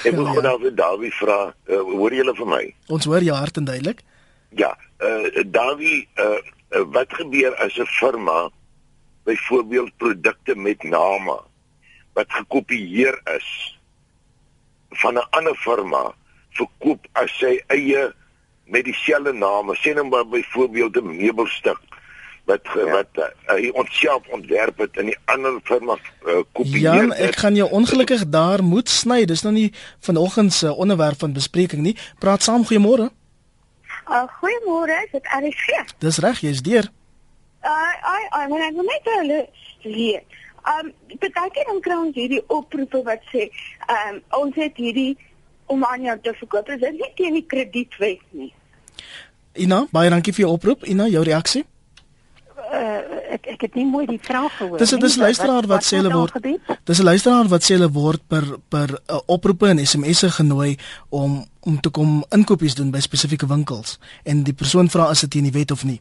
Ek 0.08 0.14
wil 0.16 0.28
gou 0.30 0.42
daar 0.44 0.60
vir 0.62 0.72
Dawie 0.76 1.10
vra, 1.12 1.38
uh, 1.68 1.80
hoor 1.90 2.14
julle 2.16 2.32
vir 2.38 2.48
my? 2.48 2.60
Ons 2.94 3.08
hoor 3.08 3.24
jou 3.24 3.36
hart 3.36 3.60
en 3.60 3.66
duidelik. 3.68 4.00
Ja, 4.56 4.70
uh, 5.04 5.44
Dawie, 5.52 6.06
uh, 6.16 6.38
wat 6.94 7.12
gebeur 7.18 7.56
as 7.64 7.76
'n 7.76 7.88
firma 7.98 8.48
byvoorbeeld 9.28 9.92
produkte 9.96 10.54
met 10.56 10.82
name 10.82 11.36
wat 12.16 12.32
gekopieer 12.32 13.20
is 13.36 13.48
van 15.02 15.14
'n 15.14 15.28
ander 15.30 15.56
firma 15.56 16.14
verkoop 16.56 17.06
as 17.12 17.30
sy 17.38 17.60
eie 17.66 18.12
met 18.64 18.84
dieselfde 18.84 19.32
name, 19.32 19.76
sê 19.76 19.94
maar 19.94 20.26
byvoorbeeld 20.26 20.96
'n 20.96 21.16
meubelstuk 21.16 21.87
wat 22.48 22.64
ja. 22.74 22.86
wat 22.92 23.20
uh, 23.20 23.28
hy 23.52 23.68
onsself 23.76 24.26
ontwerp 24.32 24.80
het 24.84 24.96
in 25.02 25.12
die 25.12 25.16
ander 25.28 25.58
firma 25.68 25.98
uh, 25.98 26.40
kopieer. 26.56 26.80
Jan, 26.80 27.12
ek 27.12 27.36
gaan 27.42 27.58
jou 27.58 27.68
ongelukkig 27.80 28.24
daar 28.32 28.64
moet 28.64 28.88
sny. 28.88 29.24
Dis 29.28 29.44
nou 29.44 29.52
nie 29.54 29.68
vanoggend 30.08 30.52
se 30.56 30.72
onderwerp 30.72 31.20
van 31.24 31.36
bespreking 31.36 31.84
nie. 31.84 31.96
Praat 32.22 32.46
saam 32.46 32.64
goeiemôre. 32.68 33.10
Uh 34.08 34.24
goeiemôre, 34.40 34.96
is 35.04 35.12
dit 35.12 35.30
RSG? 35.36 35.84
Dis 36.00 36.20
reg, 36.24 36.40
jy's 36.40 36.64
deur. 36.64 36.90
Uh 37.62 37.94
ai 38.14 38.24
ai, 38.40 38.44
maar 38.48 38.66
ek 38.70 38.76
wil 38.80 38.88
net 38.88 39.14
hulle 39.14 39.40
hier. 39.84 40.22
Um 40.68 40.92
baie 41.20 41.50
keer 41.52 41.68
dan 41.68 41.80
kry 41.84 41.96
ons 42.00 42.16
hierdie 42.16 42.42
oproepe 42.46 43.02
wat 43.04 43.24
sê, 43.32 43.50
um 43.92 44.22
ons 44.40 44.56
het 44.56 44.80
hierdie 44.80 45.12
om 45.68 45.84
aan 45.84 46.06
jou 46.08 46.16
te 46.24 46.32
verkoop. 46.40 46.72
Dit 46.72 46.86
is 46.88 46.96
nie 46.96 47.12
teen 47.20 47.36
die 47.36 47.44
kredietwet 47.46 48.24
nie. 48.32 48.54
Ina, 49.58 49.84
baie 49.92 50.08
dankie 50.12 50.32
vir 50.32 50.46
jou 50.46 50.54
oproep. 50.56 50.86
Ina, 50.88 51.08
jou 51.12 51.20
reaksie? 51.26 51.66
Uh, 52.72 53.32
ek 53.34 53.46
ek 53.54 53.60
het 53.66 53.74
nie 53.74 53.86
mooi 53.86 54.06
die 54.06 54.20
vraag 54.22 54.56
gehoor. 54.56 54.78
Dis 54.78 54.90
dis 54.90 55.16
luisteraar 55.16 55.66
wat, 55.66 55.68
wat 55.68 55.84
sê 55.84 56.00
hulle 56.00 56.12
word. 56.14 56.34
Dis 56.84 56.98
'n 56.98 57.04
luisteraar 57.04 57.48
wat 57.48 57.62
sê 57.64 57.76
hulle 57.76 57.90
word 57.92 58.22
per 58.28 58.44
per 58.68 58.98
uh, 58.98 59.20
oproepe 59.26 59.68
en 59.68 59.86
SMS'e 59.86 60.30
genooi 60.30 60.76
om 61.08 61.44
om 61.60 61.80
te 61.80 61.90
kom 61.90 62.24
inkopies 62.30 62.74
doen 62.74 62.90
by 62.90 63.00
spesifieke 63.00 63.46
winkels 63.46 63.98
en 64.24 64.42
die 64.42 64.54
persoon 64.54 64.88
vra 64.88 65.08
as 65.12 65.20
dit 65.20 65.34
in 65.34 65.50
die 65.50 65.56
wet 65.58 65.70
of 65.70 65.84
nie. 65.84 66.00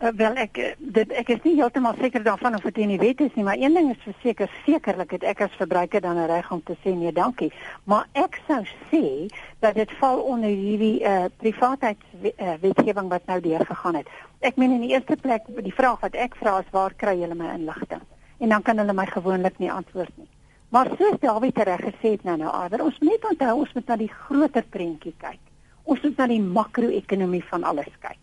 Uh, 0.00 0.08
wel 0.16 0.38
ek 0.40 0.56
eh, 0.56 0.68
dit 0.96 1.10
ek 1.12 1.28
is 1.34 1.42
nie 1.44 1.58
heeltemal 1.58 1.92
seker 2.00 2.22
daarvan 2.24 2.54
of 2.56 2.62
dit 2.64 2.78
in 2.80 2.88
die 2.94 3.00
wet 3.02 3.18
is 3.20 3.34
nie, 3.36 3.42
maar 3.44 3.58
een 3.60 3.74
ding 3.76 3.90
is 3.92 3.98
verseker 4.00 4.48
sekerlik 4.64 5.10
het 5.12 5.24
ek 5.28 5.42
as 5.44 5.58
verbruiker 5.60 6.00
dan 6.00 6.16
'n 6.16 6.30
reg 6.30 6.46
om 6.50 6.62
te 6.64 6.76
sê 6.80 6.94
nee, 6.96 7.12
dankie. 7.12 7.50
Maar 7.84 8.06
ek 8.12 8.38
sou 8.46 8.64
sê 8.88 9.28
dat 9.60 9.74
dit 9.74 9.92
val 10.00 10.22
onder 10.24 10.48
hierdie 10.48 11.04
uh, 11.04 11.24
privaatheidswetgewing 11.36 13.10
uh, 13.10 13.12
wat 13.12 13.26
nou 13.26 13.40
deur 13.40 13.66
gegaan 13.66 13.94
het. 14.00 14.08
Ek 14.40 14.56
meen 14.56 14.70
in 14.70 14.80
die 14.80 14.94
eerste 14.96 15.16
plek 15.20 15.44
die 15.68 15.74
vraag 15.74 16.00
wat 16.00 16.14
ek 16.14 16.36
vra 16.40 16.58
is 16.64 16.72
waar 16.72 16.96
kry 16.96 17.18
julle 17.20 17.36
my 17.36 17.52
inligting? 17.58 18.00
En 18.38 18.48
dan 18.48 18.62
kan 18.62 18.78
hulle 18.78 18.96
my 18.96 19.06
gewoonlik 19.06 19.58
nie 19.58 19.72
antwoord 19.72 20.16
nie. 20.16 20.28
Maar 20.70 20.88
soos 20.96 21.20
Dawie 21.20 21.52
reg 21.52 21.80
gesê 21.80 22.16
het 22.16 22.24
nou 22.24 22.36
nou, 22.36 22.48
Ader, 22.48 22.80
ons 22.80 22.98
moet 23.00 23.10
net 23.10 23.30
onthou 23.30 23.58
ons 23.58 23.72
moet 23.74 23.86
na 23.86 23.96
die 23.96 24.12
groter 24.24 24.64
prentjie 24.64 25.14
kyk. 25.18 25.40
Ons 25.84 26.00
moet 26.00 26.16
na 26.16 26.26
die 26.26 26.40
makro-ekonomie 26.40 27.44
van 27.44 27.64
alles 27.64 27.92
kyk. 28.00 28.16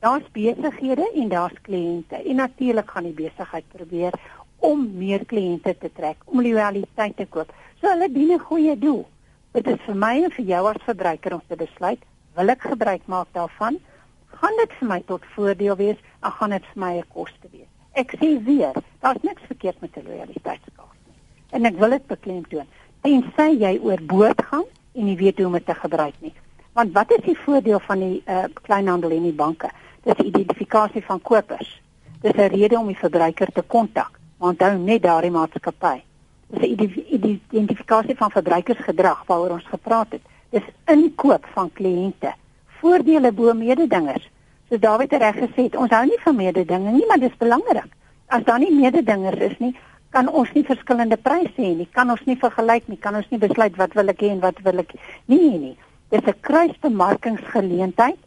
Daar's 0.00 0.24
besighede 0.32 1.10
en 1.14 1.28
daar's 1.28 1.56
kliënte. 1.62 2.22
En 2.24 2.36
natuurlik 2.36 2.90
gaan 2.90 3.04
die 3.04 3.12
besigheid 3.12 3.64
probeer 3.68 4.12
om 4.56 4.86
meer 4.96 5.24
kliënte 5.24 5.74
te 5.78 5.90
trek, 5.92 6.16
om 6.24 6.40
loyaliteit 6.42 7.16
te 7.16 7.26
koop. 7.28 7.52
So 7.80 7.88
hulle 7.88 8.08
dien 8.12 8.32
'n 8.32 8.38
goeie 8.38 8.78
doel. 8.78 9.06
Dit 9.52 9.66
is 9.66 9.80
vir 9.86 9.94
my 9.94 10.22
en 10.22 10.30
vir 10.30 10.44
jou 10.44 10.68
as 10.68 10.82
verbruiker 10.84 11.34
om 11.34 11.42
te 11.48 11.56
besluit, 11.56 12.00
wil 12.34 12.48
ek 12.48 12.60
gebruik 12.60 13.02
maak 13.06 13.26
daarvan? 13.32 13.78
Gaan 14.26 14.56
dit 14.56 14.72
vir 14.78 14.88
my 14.88 15.02
tot 15.06 15.24
voordeel 15.34 15.76
wees 15.76 15.96
of 16.22 16.32
gaan 16.32 16.50
dit 16.50 16.64
vir 16.72 16.82
my 16.84 16.92
'n 16.98 17.04
koste 17.08 17.48
wees? 17.52 17.68
Ek 17.92 18.14
sê 18.20 18.44
weer, 18.44 18.72
daar's 19.00 19.22
niks 19.22 19.42
verkeerd 19.46 19.80
met 19.80 19.96
'n 19.96 20.06
loyaliteitskaart 20.06 21.00
nie. 21.06 21.16
En 21.50 21.64
ek 21.64 21.76
wil 21.78 21.90
dit 21.90 22.06
beklemtoon. 22.06 22.66
Tensy 23.00 23.48
jy 23.58 23.78
oorboord 23.82 24.42
gaan 24.42 24.64
en 24.94 25.04
nie 25.04 25.16
weet 25.16 25.36
hoe 25.36 25.46
om 25.46 25.52
dit 25.52 25.66
te 25.66 25.74
gebruik 25.74 26.14
nie. 26.20 26.32
Want 26.72 26.92
wat 26.92 27.10
is 27.10 27.24
die 27.24 27.38
voordeel 27.38 27.80
van 27.80 27.98
die 27.98 28.22
uh, 28.26 28.44
kleinhandel 28.62 29.10
en 29.10 29.22
die 29.22 29.32
banke? 29.32 29.70
Dis 30.04 30.16
die 30.16 30.26
identifikasie 30.26 31.02
van 31.04 31.20
kopers. 31.20 31.80
Dis 32.20 32.36
'n 32.36 32.52
rede 32.52 32.78
om 32.78 32.86
die 32.86 32.98
verbruiker 32.98 33.52
te 33.52 33.62
kontak. 33.62 34.18
Onthou 34.38 34.78
net 34.78 35.02
daardie 35.02 35.30
maatskappy. 35.30 36.02
Dis 36.46 36.68
'n 36.68 37.04
identifikasie 37.50 38.16
van 38.16 38.30
verbruikersgedrag 38.30 39.24
waaroor 39.26 39.50
ons 39.50 39.66
gepraat 39.66 40.12
het. 40.12 40.22
Dis 40.50 40.62
inkoop 40.86 41.46
van 41.52 41.70
kliënte. 41.72 42.32
Voordele 42.80 43.32
bo 43.32 43.54
mededingers. 43.54 44.30
So 44.68 44.78
David 44.78 45.10
het 45.10 45.20
reg 45.20 45.36
gesê, 45.36 45.76
ons 45.76 45.90
hou 45.90 46.04
nie 46.04 46.20
van 46.20 46.36
mededinging 46.36 46.96
nie, 46.96 47.06
maar 47.06 47.18
dis 47.18 47.36
belangrik. 47.38 47.92
As 48.26 48.42
daar 48.44 48.58
nie 48.58 48.74
mededingers 48.74 49.38
is 49.38 49.58
nie, 49.58 49.76
kan 50.10 50.28
ons 50.28 50.52
nie 50.52 50.64
verskillende 50.64 51.16
pryse 51.16 51.56
hê 51.56 51.74
nie. 51.76 51.88
Kan 51.90 52.10
ons 52.10 52.24
nie 52.24 52.36
vergelyk 52.36 52.88
nie. 52.88 52.98
Kan 52.98 53.14
ons 53.14 53.28
nie 53.30 53.38
besluit 53.38 53.76
wat 53.76 53.92
wil 53.94 54.08
ek 54.08 54.20
hê 54.20 54.30
en 54.30 54.40
wat 54.40 54.58
wil 54.62 54.78
ek 54.78 54.94
nie 55.26 55.38
nie 55.38 55.58
nie. 55.58 55.76
Dis 56.10 56.26
'n 56.26 56.40
kruisbemarkingsgeleentheid 56.40 58.18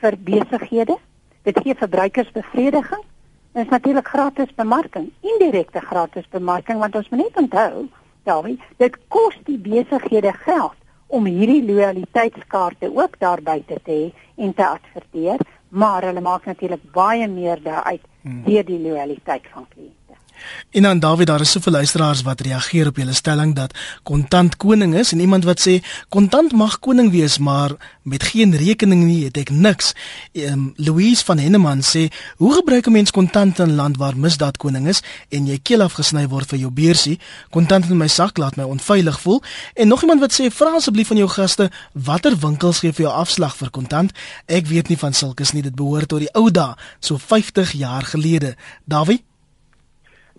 vir 0.00 0.16
besighede 0.16 0.96
Dit 1.42 1.60
gee 1.62 1.74
verbruikersbevrediging 1.74 3.04
Dit 3.52 3.64
is 3.64 3.70
natuurlik 3.70 4.08
gratis 4.08 4.54
bemarking, 4.54 5.12
indirekte 5.20 5.80
gratis 5.80 6.28
bemarking 6.30 6.78
want 6.78 6.94
ons 6.94 7.08
moet 7.08 7.18
net 7.18 7.36
onthou, 7.36 7.88
Dawie, 8.22 8.60
dit 8.78 8.98
kos 9.08 9.34
die 9.48 9.58
besighede 9.58 10.30
geld 10.44 10.76
om 11.06 11.26
hierdie 11.26 11.64
loyaliteitskaarte 11.66 12.92
ook 12.94 13.18
daar 13.18 13.42
buite 13.42 13.80
te 13.82 13.90
hê 13.90 14.44
en 14.44 14.54
te 14.54 14.66
adverteer, 14.66 15.42
maar 15.68 16.06
hulle 16.06 16.22
maak 16.22 16.46
natuurlik 16.46 16.84
baie 16.94 17.26
meer 17.28 17.58
daaruit 17.62 18.04
hmm. 18.22 18.44
deur 18.46 18.68
die 18.70 18.78
loyaliteit 18.86 19.50
van 19.50 19.66
kliënte. 19.72 19.99
En 20.70 20.82
dan 20.82 20.98
David, 20.98 21.26
daar 21.26 21.40
is 21.40 21.50
soveel 21.50 21.72
luisteraars 21.72 22.22
wat 22.22 22.40
reageer 22.40 22.86
op 22.86 22.96
julle 22.96 23.12
stelling 23.12 23.54
dat 23.54 23.74
kontant 24.02 24.56
koning 24.56 24.94
is 24.94 25.12
en 25.12 25.20
iemand 25.20 25.44
wat 25.44 25.60
sê 25.60 25.80
kontant 26.08 26.52
mag 26.52 26.78
koning 26.78 27.10
wees, 27.10 27.38
maar 27.38 27.76
met 28.02 28.22
geen 28.22 28.56
rekening 28.56 29.04
nie 29.04 29.24
het 29.24 29.36
ek 29.36 29.50
niks. 29.50 29.92
Um, 30.32 30.72
Louise 30.76 31.24
van 31.24 31.38
Henneman 31.38 31.82
sê, 31.82 32.08
"Hoe 32.36 32.54
gebruik 32.54 32.86
'n 32.86 32.92
mens 32.92 33.10
kontant 33.10 33.58
in 33.58 33.68
'n 33.68 33.74
land 33.74 33.96
waar 33.96 34.16
misdaad 34.16 34.56
koning 34.56 34.88
is 34.88 35.02
en 35.28 35.46
jy 35.46 35.58
keel 35.62 35.82
afgesny 35.82 36.28
word 36.28 36.46
vir 36.48 36.58
jou 36.58 36.70
beursie? 36.70 37.18
Kontant 37.50 37.90
in 37.90 37.96
my 37.96 38.08
sak 38.08 38.36
laat 38.36 38.56
my 38.56 38.64
onveilig 38.64 39.20
voel." 39.20 39.42
En 39.74 39.88
nog 39.88 40.00
iemand 40.00 40.20
wat 40.20 40.32
sê, 40.32 40.50
"Vra 40.50 40.74
asseblief 40.74 41.06
van 41.06 41.16
jou 41.16 41.28
gaste 41.28 41.70
watter 41.92 42.38
winkels 42.38 42.78
gee 42.78 42.92
vir 42.92 43.04
jou 43.06 43.14
afslag 43.14 43.56
vir 43.56 43.70
kontant? 43.70 44.12
Ek 44.46 44.66
weet 44.66 44.88
nie 44.88 44.98
van 44.98 45.12
sulkes 45.12 45.52
nie, 45.52 45.62
dit 45.62 45.74
behoort 45.74 46.08
tot 46.08 46.18
die 46.18 46.32
ou 46.32 46.50
dae, 46.50 46.74
so 47.00 47.16
50 47.18 47.72
jaar 47.72 48.02
gelede." 48.02 48.56
David 48.84 49.22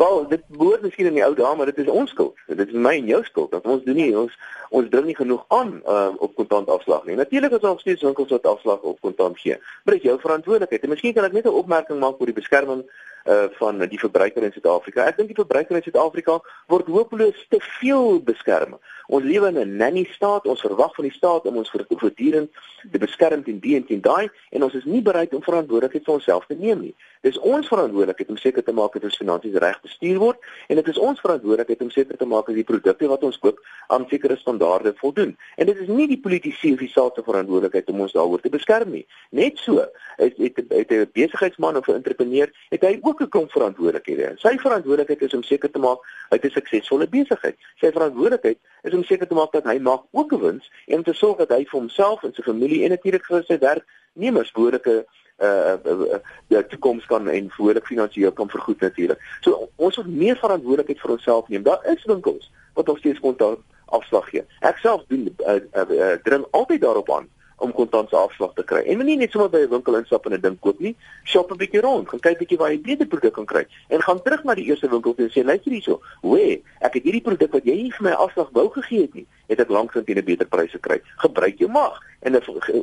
Wel, 0.02 0.28
dit 0.28 0.42
behoort 0.48 0.82
miskien 0.82 1.06
in 1.06 1.14
die 1.14 1.26
ou 1.26 1.36
dae, 1.38 1.56
maar 1.56 1.70
dit 1.70 1.78
is 1.84 1.90
ons 1.94 2.10
skuld. 2.10 2.40
Dit 2.48 2.68
is 2.68 2.74
my 2.74 2.96
en 2.98 3.10
jou 3.12 3.20
skuld 3.28 3.52
dat 3.54 3.68
ons 3.70 3.84
doen 3.86 4.00
nie 4.00 4.10
ons 4.18 4.34
ons 4.72 4.90
dring 4.90 5.06
nie 5.06 5.16
genoeg 5.16 5.44
aan 5.48 5.72
um, 5.84 6.18
op 6.24 6.36
kontant 6.36 6.70
afslag 6.72 7.06
nie. 7.06 7.16
Natuurlik 7.20 7.52
is 7.58 7.64
daar 7.64 7.80
steeds 7.80 8.06
winkels 8.08 8.30
wat 8.30 8.46
afslag 8.48 8.82
op 8.88 9.02
kontant 9.04 9.40
gee. 9.40 9.58
Maar 9.84 9.98
dit 9.98 10.04
is 10.04 10.10
jou 10.10 10.20
verantwoordelikheid. 10.20 10.84
En 10.84 10.94
miskien 10.96 11.14
kan 11.14 11.28
ek 11.28 11.36
net 11.36 11.46
'n 11.46 11.60
opmerking 11.64 12.00
maak 12.00 12.20
oor 12.20 12.32
die 12.32 12.40
beskerming 12.42 12.86
uh 13.26 13.50
van 13.60 13.78
die 13.78 14.00
verbruiker 14.00 14.44
in 14.44 14.52
Suid-Afrika. 14.52 15.06
Ek 15.06 15.18
dink 15.18 15.30
die 15.30 15.38
verbruiker 15.38 15.76
in 15.76 15.84
Suid-Afrika 15.86 16.40
word 16.68 16.88
hopeloos 16.88 17.46
te 17.50 17.60
veel 17.80 18.18
beskerm. 18.26 18.80
Ons 19.08 19.24
lewe 19.24 19.48
in 19.48 19.60
'n 19.60 19.76
nanny 19.78 20.08
staat. 20.14 20.48
Ons 20.48 20.62
verwag 20.62 20.96
van 20.96 21.06
die 21.06 21.14
staat 21.14 21.46
om 21.46 21.58
ons 21.58 21.70
voortdurend 21.70 22.50
te 22.92 22.98
beskerm 22.98 23.44
teen 23.44 23.60
die 23.60 23.76
en 23.76 23.86
teen 23.86 24.02
daai 24.02 24.30
en 24.50 24.64
ons 24.64 24.74
is 24.74 24.86
nie 24.86 25.02
bereid 25.02 25.34
om 25.34 25.44
verantwoordelikheid 25.44 26.04
vir 26.06 26.14
onsself 26.14 26.46
te 26.46 26.56
neem 26.56 26.80
nie. 26.80 26.96
Dis 27.22 27.38
ons 27.38 27.68
verantwoordelikheid 27.68 28.30
om 28.30 28.38
seker 28.38 28.64
te 28.64 28.74
maak 28.74 28.94
dat 28.94 29.04
ons 29.04 29.18
finansies 29.18 29.56
reg 29.56 29.82
bestuur 29.82 30.18
word 30.18 30.38
en 30.68 30.76
dit 30.76 30.88
is 30.88 30.98
ons 30.98 31.20
verantwoordelikheid 31.20 31.82
om 31.82 31.90
seker 31.90 32.18
te 32.18 32.26
maak 32.26 32.46
dat 32.46 32.56
die 32.56 32.64
produkte 32.64 33.08
wat 33.08 33.24
ons 33.24 33.38
koop 33.38 33.60
aan 33.88 34.08
sekere 34.10 34.38
standaarde 34.38 34.61
voldoen. 34.96 35.38
En 35.56 35.66
dit 35.66 35.78
is 35.78 35.88
nie 35.88 36.08
die 36.08 36.20
politici 36.20 36.74
of 36.74 36.80
die 36.80 36.90
staat 36.90 37.16
se 37.16 37.24
verantwoordelikheid 37.24 37.90
om 37.90 38.00
ons 38.00 38.12
daaroor 38.12 38.42
te 38.42 38.50
beskerm 38.50 38.92
nie. 38.92 39.06
Net 39.30 39.58
so, 39.58 39.86
het 40.18 40.38
het 40.38 40.92
'n 40.92 41.10
besigheidsman 41.14 41.78
of 41.78 41.88
'n 41.88 41.94
entrepreneur 41.94 42.50
het 42.70 42.82
hy 42.82 43.00
ook 43.02 43.22
'n 43.22 43.30
klomp 43.30 43.52
verantwoordelikhede. 43.52 44.34
Sy 44.36 44.58
verantwoordelikheid 44.58 45.22
is 45.22 45.34
om 45.34 45.44
seker 45.44 45.72
te 45.72 45.80
maak 45.80 46.00
hy 46.30 46.38
het 46.38 46.46
'n 46.46 46.50
suksesvolle 46.50 47.08
besigheid. 47.08 47.56
Sy 47.80 47.92
verantwoordelikheid 47.92 48.58
is 48.82 48.94
om 48.94 49.04
seker 49.04 49.28
te 49.28 49.34
maak 49.34 49.52
dat 49.52 49.64
hy 49.64 49.80
maak 49.80 50.02
ook 50.12 50.34
'n 50.34 50.40
wins 50.40 50.72
en 50.88 50.98
om 50.98 51.04
te 51.04 51.14
sorg 51.14 51.38
dat 51.38 51.50
hy 51.50 51.66
vir 51.66 51.80
homself 51.80 52.24
en 52.24 52.34
sy 52.34 52.42
familie 52.42 52.84
en 52.84 52.90
natuurlik 52.90 53.26
vir 53.26 53.44
sy 53.44 53.58
werknemers 53.58 54.52
behoorlike 54.52 55.06
uh 55.42 55.78
uh 55.86 56.20
die 56.48 56.68
toekoms 56.68 57.06
kan 57.06 57.30
en 57.30 57.52
voorlik 57.52 57.86
finansiëel 57.86 58.32
kan 58.32 58.50
vergoed 58.50 58.80
natuurlik. 58.80 59.20
So 59.42 59.70
ons 59.76 59.98
moet 59.98 60.08
meer 60.08 60.38
verantwoordelikheid 60.38 61.00
vir 61.00 61.12
onsself 61.12 61.48
neem. 61.48 61.64
Daar 61.64 61.86
is 61.86 62.06
winkels 62.06 62.52
wat 62.74 62.90
ons 62.90 63.00
steeds 63.00 63.20
kontant 63.20 63.60
afslag 63.92 64.30
gee. 64.30 64.44
Ek 64.60 64.82
self 64.84 65.06
doen 65.08 65.28
uh, 65.28 65.60
uh, 65.60 65.86
uh, 65.90 66.16
dring 66.26 66.46
altyd 66.52 66.82
daarop 66.82 67.12
aan 67.12 67.30
om 67.62 67.74
kontantse 67.78 68.18
afslag 68.18 68.54
te 68.58 68.64
kry. 68.66 68.82
En 68.90 68.98
moenie 68.98 69.18
net 69.22 69.32
sommer 69.32 69.50
by 69.54 69.62
'n 69.66 69.70
winkel 69.70 69.98
instap 70.00 70.26
en 70.26 70.34
'n 70.34 70.42
ding 70.42 70.58
koop 70.60 70.80
nie. 70.80 70.96
Shop 71.24 71.52
'n 71.52 71.58
bietjie 71.58 71.82
rond, 71.82 72.10
gaan 72.10 72.20
kyk 72.20 72.38
bietjie 72.40 72.58
waar 72.58 72.72
jy 72.72 72.82
beter 72.82 73.06
produk 73.06 73.34
kan 73.34 73.46
kry 73.46 73.66
en 73.88 74.02
gaan 74.02 74.22
terug 74.22 74.44
na 74.44 74.56
die 74.56 74.66
eerste 74.66 74.90
winkel 74.90 75.14
toe 75.14 75.26
en 75.26 75.32
sê 75.32 75.46
luister 75.46 75.72
hierso, 75.72 76.02
hoe 76.22 76.62
ek 76.80 76.94
het 76.94 77.04
hierdie 77.04 77.22
produk 77.22 77.52
wat 77.52 77.64
jy 77.64 77.76
nie 77.76 77.92
vir 77.92 78.10
my 78.10 78.12
afslag 78.12 78.50
wou 78.52 78.70
gegee 78.70 79.02
het 79.02 79.14
nie, 79.14 79.28
het 79.48 79.60
ek 79.60 79.70
lank 79.70 79.92
teen 79.92 80.18
'n 80.18 80.26
beter 80.26 80.48
prys 80.48 80.72
gekry. 80.72 81.02
Gebruik 81.18 81.58
jou 81.58 81.70
mag 81.70 82.00
en 82.22 82.36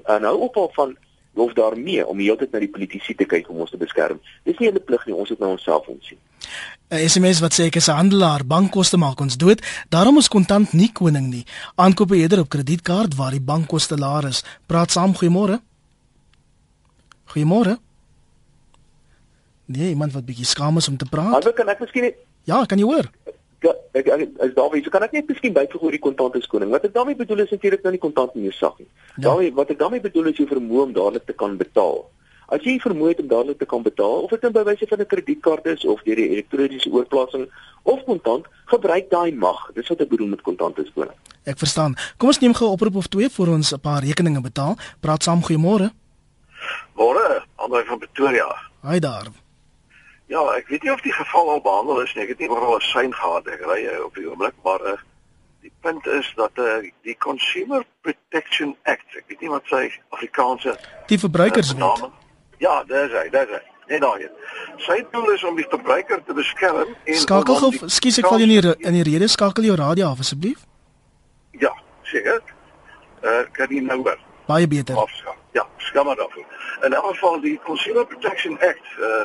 en 0.06 0.22
hou 0.22 0.38
op 0.38 0.56
al 0.56 0.70
van 0.74 0.96
hoef 1.38 1.52
daarmee 1.52 2.06
om 2.06 2.18
heeltyd 2.18 2.52
na 2.52 2.58
die 2.62 2.70
politici 2.70 3.14
te 3.14 3.24
kyk 3.24 3.48
om 3.50 3.62
ons 3.64 3.70
te 3.70 3.80
beskerm. 3.80 4.20
Dis 4.44 4.58
nie 4.58 4.70
'n 4.70 4.84
plig 4.84 5.06
nie, 5.06 5.14
ons 5.14 5.28
moet 5.30 5.38
na 5.38 5.46
onsself 5.46 5.86
omsien. 5.86 6.18
'n 6.90 7.08
SMS 7.08 7.40
wat 7.40 7.52
sê 7.52 7.66
ek 7.66 7.76
is 7.76 7.88
'n 7.88 7.96
handelaar, 7.96 8.46
bankkoste 8.46 8.96
maak 8.96 9.20
ons 9.20 9.36
dood. 9.36 9.60
Daarom 9.88 10.18
is 10.18 10.28
kontant 10.28 10.72
nie 10.72 10.92
koning 10.92 11.28
nie. 11.30 11.44
Aankope 11.76 12.16
eerder 12.16 12.40
op 12.40 12.48
kredietkaart 12.48 13.14
waar 13.14 13.30
die 13.30 13.40
bankkoste 13.40 13.96
laer 13.96 14.24
is. 14.26 14.44
Praat 14.66 14.90
saam, 14.90 15.14
goeiemôre. 15.14 15.60
Goeiemôre. 17.24 17.78
Nee, 19.64 19.88
iemand 19.88 20.12
wat 20.12 20.24
bietjie 20.24 20.44
skaam 20.44 20.76
is 20.76 20.88
om 20.88 20.96
te 20.96 21.04
praat. 21.04 21.32
Hallo, 21.32 21.52
kan 21.52 21.68
ek 21.68 21.80
miskien 21.80 22.14
Ja, 22.44 22.64
kan 22.64 22.78
jy 22.78 22.84
hoor? 22.84 23.10
Ja, 23.60 23.72
ek 23.98 24.06
as 24.14 24.52
daarby, 24.54 24.84
so 24.84 24.90
kan 24.94 25.02
ek 25.02 25.16
net 25.16 25.26
miskien 25.26 25.54
byvoeg 25.56 25.82
oor 25.82 25.94
die 25.96 26.02
kontante 26.02 26.40
skoning. 26.44 26.70
Wat 26.70 26.84
ek 26.86 26.94
daarmee 26.94 27.18
bedoel 27.18 27.42
is 27.42 27.50
natuurlik 27.50 27.82
nou 27.82 27.90
nie 27.90 28.02
kontant 28.02 28.36
in 28.38 28.44
jou 28.46 28.52
sak 28.54 28.78
nie. 28.78 28.86
Ja. 29.16 29.30
Daarmee 29.30 29.50
wat 29.56 29.72
ek 29.74 29.80
daarmee 29.80 30.04
bedoel 30.04 30.30
is 30.30 30.38
jy 30.38 30.46
vermoë 30.46 30.84
om 30.84 30.92
dadelik 30.94 31.26
te 31.26 31.34
kan 31.34 31.56
betaal. 31.58 32.04
As 32.54 32.62
jy 32.64 32.78
vermoë 32.80 33.10
het 33.12 33.22
om 33.24 33.28
dadelik 33.28 33.58
te 33.58 33.66
kan 33.68 33.82
betaal, 33.82 34.22
of 34.24 34.30
dit 34.30 34.46
nou 34.46 34.52
by 34.54 34.62
wyse 34.70 34.86
van 34.88 35.00
'n 35.00 35.06
kredietkaart 35.06 35.66
is 35.66 35.84
of 35.84 36.02
deur 36.06 36.16
die 36.16 36.28
elektroniese 36.30 36.90
oorplasing 36.90 37.48
of 37.82 38.04
kontant, 38.04 38.46
gebruik 38.66 39.10
daai 39.10 39.32
mag. 39.32 39.58
Dis 39.74 39.88
wat 39.88 40.00
ek 40.00 40.08
bedoel 40.08 40.28
met 40.28 40.42
kontante 40.42 40.84
skoning. 40.86 41.18
Ek 41.44 41.58
verstaan. 41.58 41.96
Kom 42.16 42.28
ons 42.28 42.38
neem 42.38 42.54
gou 42.54 42.68
'n 42.68 42.72
oproep 42.72 42.96
of 42.96 43.08
twee 43.08 43.28
vir 43.28 43.48
ons 43.48 43.72
'n 43.72 43.80
paar 43.80 44.02
rekeninge 44.02 44.40
betaal. 44.40 44.76
Praat 45.00 45.22
saam, 45.22 45.42
goeiemôre. 45.42 45.90
Môre, 46.94 47.42
Andre 47.56 47.84
van 47.84 47.98
Pretoria. 47.98 48.48
Haai 48.82 49.00
daar. 49.00 49.47
Ja, 50.28 50.42
ek 50.58 50.68
weet 50.68 50.82
nie 50.84 50.92
of 50.92 51.00
die 51.00 51.12
geval 51.12 51.50
al 51.50 51.62
behandel 51.64 52.02
is 52.04 52.14
nie. 52.14 52.22
Ek 52.26 52.34
het 52.34 52.38
nie 52.44 52.50
oral 52.52 52.76
'n 52.76 52.84
sein 52.84 53.14
gehad 53.14 53.46
ek 53.48 53.64
ry 53.64 53.86
eh, 53.86 54.04
op 54.04 54.14
die 54.14 54.28
oomblik, 54.28 54.54
maar 54.64 54.82
uh, 54.84 54.98
die 55.64 55.72
punt 55.80 56.06
is 56.06 56.32
dat 56.36 56.52
uh, 56.60 56.84
die 57.02 57.16
Consumer 57.16 57.84
Protection 58.04 58.76
Act, 58.84 59.16
ek 59.16 59.24
weet 59.28 59.40
nie 59.40 59.50
wat 59.50 59.64
sy 59.72 59.88
Afrikaanse 60.10 60.76
die 61.08 61.18
verbruikerswet. 61.18 61.80
Uh, 61.80 62.12
Ja, 62.58 62.82
dis 62.84 63.12
hy, 63.14 63.28
dis 63.30 63.50
hy. 63.54 63.60
Net 63.88 64.02
daai. 64.02 64.26
Sy 64.84 64.98
doel 65.12 65.30
is 65.32 65.44
om 65.48 65.56
die 65.56 65.66
verbruiker 65.70 66.20
te 66.26 66.34
beskerm 66.36 66.90
en 67.06 67.20
Skakel 67.22 67.56
gou, 67.62 67.70
skus 67.88 68.18
ek 68.20 68.26
val 68.28 68.42
in 68.44 68.50
die 68.52 68.74
in 68.84 68.98
die 68.98 69.04
rede 69.06 69.28
skakel 69.32 69.64
jou 69.64 69.76
radio 69.78 70.10
af 70.10 70.20
asseblief. 70.20 70.66
Ja, 71.56 71.72
seker. 72.10 72.42
Uh, 73.22 73.46
kan 73.56 73.70
jy 73.72 73.80
nou 73.86 74.02
hoor? 74.02 74.18
Baie 74.50 74.68
beter. 74.68 74.98
Afskakel. 74.98 75.40
Ja, 75.56 75.64
skamma 75.78 76.14
daarvoor. 76.18 76.44
In 76.84 76.92
elk 76.92 77.14
geval 77.14 77.40
die 77.40 77.56
Consumer 77.64 78.04
Protection 78.06 78.58
Act 78.60 78.92
uh, 79.00 79.24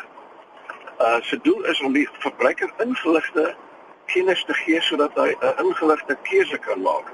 uh, 0.99 1.21
se 1.21 1.39
doel 1.41 1.63
is 1.63 1.81
om 1.81 1.93
die 1.93 2.09
verbruiker 2.19 2.73
ingeligte 2.77 3.55
kennis 4.05 4.43
te 4.45 4.53
gee 4.53 4.81
sodat 4.81 5.15
hy 5.15 5.35
'n 5.39 5.65
ingeligte 5.65 6.17
keuse 6.21 6.57
kan 6.57 6.81
maak. 6.81 7.11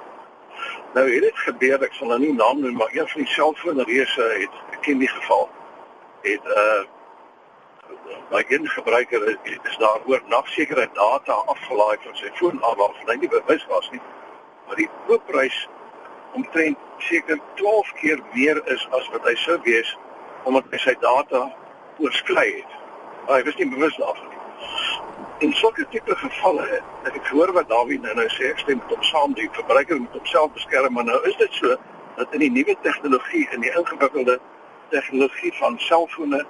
Nou 0.94 1.10
het 1.14 1.22
dit 1.22 1.38
gebeur, 1.38 1.84
ek 1.84 1.94
sal 1.94 2.08
nou 2.08 2.20
nie 2.20 2.34
naam 2.34 2.62
noem, 2.62 2.76
maar 2.76 2.92
een 2.92 3.08
van 3.08 3.22
die 3.22 3.34
selfoonreëse 3.34 4.24
het 4.44 4.56
ek 4.72 4.82
ken 4.82 5.00
die 5.00 5.12
geval 5.18 5.50
het 6.22 6.46
uh 6.46 6.86
my 8.30 8.44
een 8.48 8.68
gebruiker 8.68 9.38
is, 9.44 9.78
daar 9.78 10.00
oor 10.06 10.22
nog 10.28 10.48
sekere 10.48 10.90
data 10.94 11.34
afgelaai 11.34 11.98
van 12.02 12.16
sy 12.16 12.30
foon 12.34 12.62
af 12.62 12.76
waarvan 12.78 13.10
hy 13.10 13.16
nie 13.16 13.30
bewus 13.30 13.66
was 13.70 13.90
nie. 13.92 14.02
Maar 14.68 14.76
die 14.76 14.90
koopprys 15.08 15.70
omtrent 16.38 16.78
seker 16.98 17.40
12 17.56 17.94
keer 18.02 18.22
meer 18.34 18.62
is 18.66 18.88
as 18.92 19.10
wat 19.14 19.26
hy 19.26 19.36
sou 19.36 19.58
wees 19.66 19.98
omdat 20.44 20.70
hy 20.72 20.82
sy 20.84 20.96
data 21.02 21.48
oorskry 21.98 22.46
het. 22.60 22.79
Hy 23.30 23.44
was 23.44 23.56
nie 23.56 23.70
bewus 23.70 23.96
daarvan 23.96 24.30
nie. 24.30 24.38
In 25.46 25.52
sulke 25.54 25.86
tipe 25.90 26.16
gevalle, 26.18 26.80
ek 27.06 27.18
gehoor 27.28 27.52
wat 27.54 27.68
Dawie 27.70 28.00
nou 28.02 28.14
nou 28.18 28.26
sê, 28.34 28.48
ek 28.50 28.64
stem 28.64 28.80
hom 28.90 29.04
saam, 29.06 29.36
die 29.38 29.46
verbruiker 29.54 30.00
moet 30.02 30.16
homself 30.18 30.56
beskerm, 30.56 30.96
maar 30.98 31.06
nou 31.06 31.20
is 31.30 31.38
dit 31.38 31.60
so 31.60 31.76
dat 32.18 32.34
in 32.34 32.42
die 32.42 32.50
nuwe 32.56 32.76
tegnologie 32.88 33.44
en 33.54 33.62
die 33.62 33.70
ingewikkelde 33.70 34.40
tegnologie 34.96 35.54
van 35.60 35.78
selfone 35.86 36.42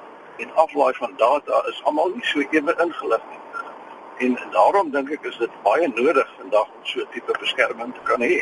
en 0.46 0.56
aflaai 0.63 0.94
van 1.02 1.18
data 1.20 1.60
is 1.74 1.84
almal 1.92 2.15
nie 2.15 2.24
so 2.32 2.48
ewe 2.48 2.78
ingelig 2.86 3.28
nie. 3.34 3.44
En 4.30 4.39
daarom 4.56 4.96
dink 4.96 5.12
ek 5.20 5.28
is 5.34 5.44
dit 5.44 5.60
baie 5.68 5.92
nodig 5.98 6.34
vandag 6.38 6.72
om 6.80 6.89
so 6.94 7.04
tipe 7.12 7.36
beskerming 7.44 7.92
te 7.98 8.08
kan 8.08 8.24
hê. 8.24 8.39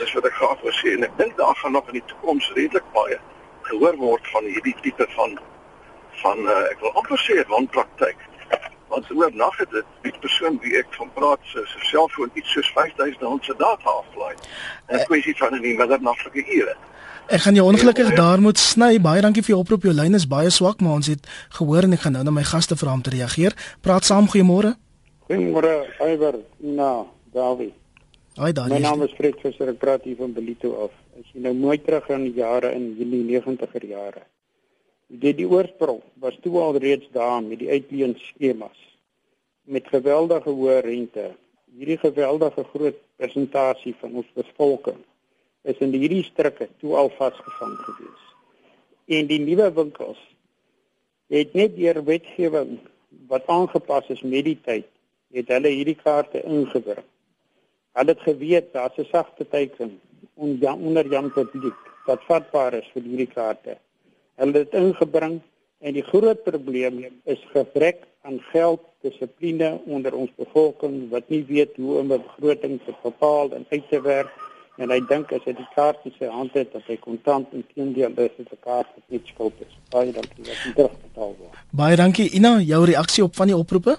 Dis 0.00 0.16
wat 0.16 0.32
ek 0.32 0.40
graag 0.40 0.64
wil 0.64 0.76
sê 0.80 0.96
en 0.96 1.04
ek 1.10 1.20
dink 1.20 1.36
daar 1.36 1.60
gaan 1.60 1.76
nog 1.76 1.92
in 1.92 2.00
die 2.00 2.06
toekoms 2.14 2.48
redelik 2.56 2.88
baie 2.96 3.20
gehoor 3.68 4.00
word 4.08 4.32
van 4.32 4.48
hierdie 4.48 4.78
tipe 4.80 5.12
van 5.20 5.36
van 6.22 6.38
uh, 6.46 6.58
ek 6.72 6.82
wil 6.84 6.92
amper 7.00 7.20
sê 7.26 7.40
wanpraktyk. 7.48 8.28
Want 8.90 9.10
oornag 9.14 9.56
het 9.62 9.70
dit 9.70 9.90
die 10.02 10.14
persoon 10.20 10.58
wie 10.62 10.76
ek 10.80 10.94
van 10.98 11.10
praat 11.14 11.42
se 11.52 11.62
selfoon 11.90 12.30
iets 12.34 12.52
soos 12.56 12.70
5000 12.74 13.22
rand 13.22 13.44
se 13.44 13.54
data 13.58 13.90
aflaai. 14.02 14.34
'n 14.90 15.04
Kwessie 15.06 15.36
van 15.38 15.54
'n 15.54 15.60
middernagtelike 15.60 16.44
ure. 16.60 16.76
Ek 17.30 17.40
gaan 17.40 17.54
jou 17.54 17.66
ongelukkig 17.70 18.14
daar 18.18 18.40
moet 18.40 18.58
sny. 18.58 19.00
Baie 19.00 19.20
dankie 19.22 19.42
vir 19.42 19.54
jou 19.54 19.60
oproep. 19.60 19.82
Jou 19.86 19.94
lyn 19.94 20.14
is 20.18 20.26
baie 20.26 20.50
swak, 20.50 20.80
maar 20.80 20.98
ons 20.98 21.06
het 21.06 21.26
gehoor 21.58 21.86
en 21.86 21.92
ek 21.92 22.00
gaan 22.00 22.12
nou 22.12 22.24
na 22.24 22.30
my 22.30 22.42
gaste 22.42 22.74
vra 22.76 22.92
om 22.92 23.02
te 23.02 23.10
reageer. 23.10 23.54
Praat 23.80 24.04
saam, 24.04 24.26
goeiemôre. 24.26 24.74
Goeiemôre, 25.28 25.86
Iver. 26.02 26.40
Nou, 26.58 27.06
Dawie. 27.32 27.70
Hi 28.34 28.52
daar. 28.52 28.68
My 28.68 28.78
naam 28.78 29.02
is 29.02 29.14
Fred 29.14 29.38
Visser. 29.42 29.68
Ek 29.68 29.78
praat 29.78 30.02
hier 30.08 30.16
van 30.18 30.32
Belito 30.34 30.74
af. 30.88 30.90
As 31.20 31.30
jy 31.30 31.44
nou 31.44 31.54
mooi 31.54 31.78
terug 31.78 32.10
aan 32.10 32.26
die 32.26 32.34
jare 32.34 32.72
in 32.74 32.96
die 32.98 33.06
90er 33.06 33.86
jare. 33.86 34.26
Dit 35.10 35.40
die 35.40 35.48
oorsprong 35.48 36.02
was 36.22 36.36
toe 36.42 36.54
al 36.62 36.76
reeds 36.78 37.08
daar 37.10 37.42
met 37.42 37.58
die 37.58 37.70
uitleen 37.70 38.14
skemas 38.18 38.78
met 39.66 39.88
geweldige 39.90 40.50
hoë 40.54 40.80
rente. 40.86 41.24
Hierdie 41.74 41.98
geweldige 41.98 42.64
groot 42.70 42.98
persentasie 43.18 43.94
van 43.98 44.14
ons 44.22 44.30
bevolking 44.38 45.00
is 45.66 45.82
in 45.82 45.92
hierdie 45.94 46.22
strikke 46.26 46.68
toe 46.78 46.94
al 46.96 47.10
vasgevang 47.18 47.74
gewees. 47.82 48.22
En 49.18 49.26
die 49.26 49.40
nuwe 49.42 49.66
winkels 49.74 50.22
het 51.30 51.58
net 51.58 51.76
deur 51.76 52.02
wetgewing 52.06 52.78
wat 53.30 53.50
aangepas 53.50 54.08
is 54.14 54.22
met 54.22 54.46
die 54.46 54.58
tyd, 54.62 54.88
het 55.34 55.50
hulle 55.50 55.74
hierdie 55.74 55.98
kaarte 55.98 56.42
ingebring. 56.42 57.06
Hulle 57.98 58.14
het 58.14 58.26
geweet 58.30 58.72
daar's 58.72 58.98
'n 58.98 59.10
sagte 59.10 59.48
teken 59.48 60.00
onder 60.34 61.06
Jan 61.10 61.32
publiek 61.32 61.78
wat 62.06 62.26
vatbaar 62.30 62.74
is 62.74 62.90
vir 62.94 63.02
hierdie 63.02 63.32
kaarte. 63.34 63.78
Hulle 64.36 64.58
het 64.58 64.70
dit 64.70 64.80
ingebring 64.80 65.40
en 65.80 65.92
die 65.96 66.04
groot 66.04 66.42
probleem 66.44 67.04
is 67.24 67.42
gebrek 67.52 68.04
aan 68.22 68.40
geld, 68.52 68.80
dissipline 69.00 69.80
onder 69.86 70.14
ons 70.14 70.30
bevolking 70.36 71.08
wat 71.10 71.28
nie 71.28 71.44
weet 71.48 71.76
hoe 71.76 71.98
om 71.98 72.12
'n 72.12 72.22
begroting 72.22 72.80
te 72.84 72.94
bepaal 73.02 73.52
en 73.52 73.66
uit 73.70 73.88
te 73.88 74.00
werk 74.00 74.30
en 74.76 74.90
hy 74.90 75.00
dink 75.08 75.32
as 75.32 75.44
hy 75.44 75.52
die 75.52 75.68
kaart 75.74 76.04
in 76.04 76.14
sy 76.18 76.26
hand 76.26 76.52
het 76.52 76.72
dat 76.72 76.84
hy 76.88 76.96
kontant 76.96 77.52
en 77.52 77.64
teendeel 77.74 78.14
dis 78.14 78.36
dit 78.36 78.52
'n 78.52 78.60
kaart 78.60 78.88
wat 78.94 79.06
nie 79.08 79.20
skuld 79.24 79.54
is. 79.60 79.74
Baie 79.90 80.12
dankie 80.12 80.44
dat 80.44 80.56
jy 80.64 80.72
terugbetaal 80.74 81.34
word. 81.38 81.56
Baie 81.70 81.96
dankie 81.96 82.30
Ina, 82.30 82.60
jou 82.60 82.84
reaksie 82.84 83.24
op 83.24 83.34
van 83.36 83.46
die 83.46 83.56
oproepe? 83.56 83.98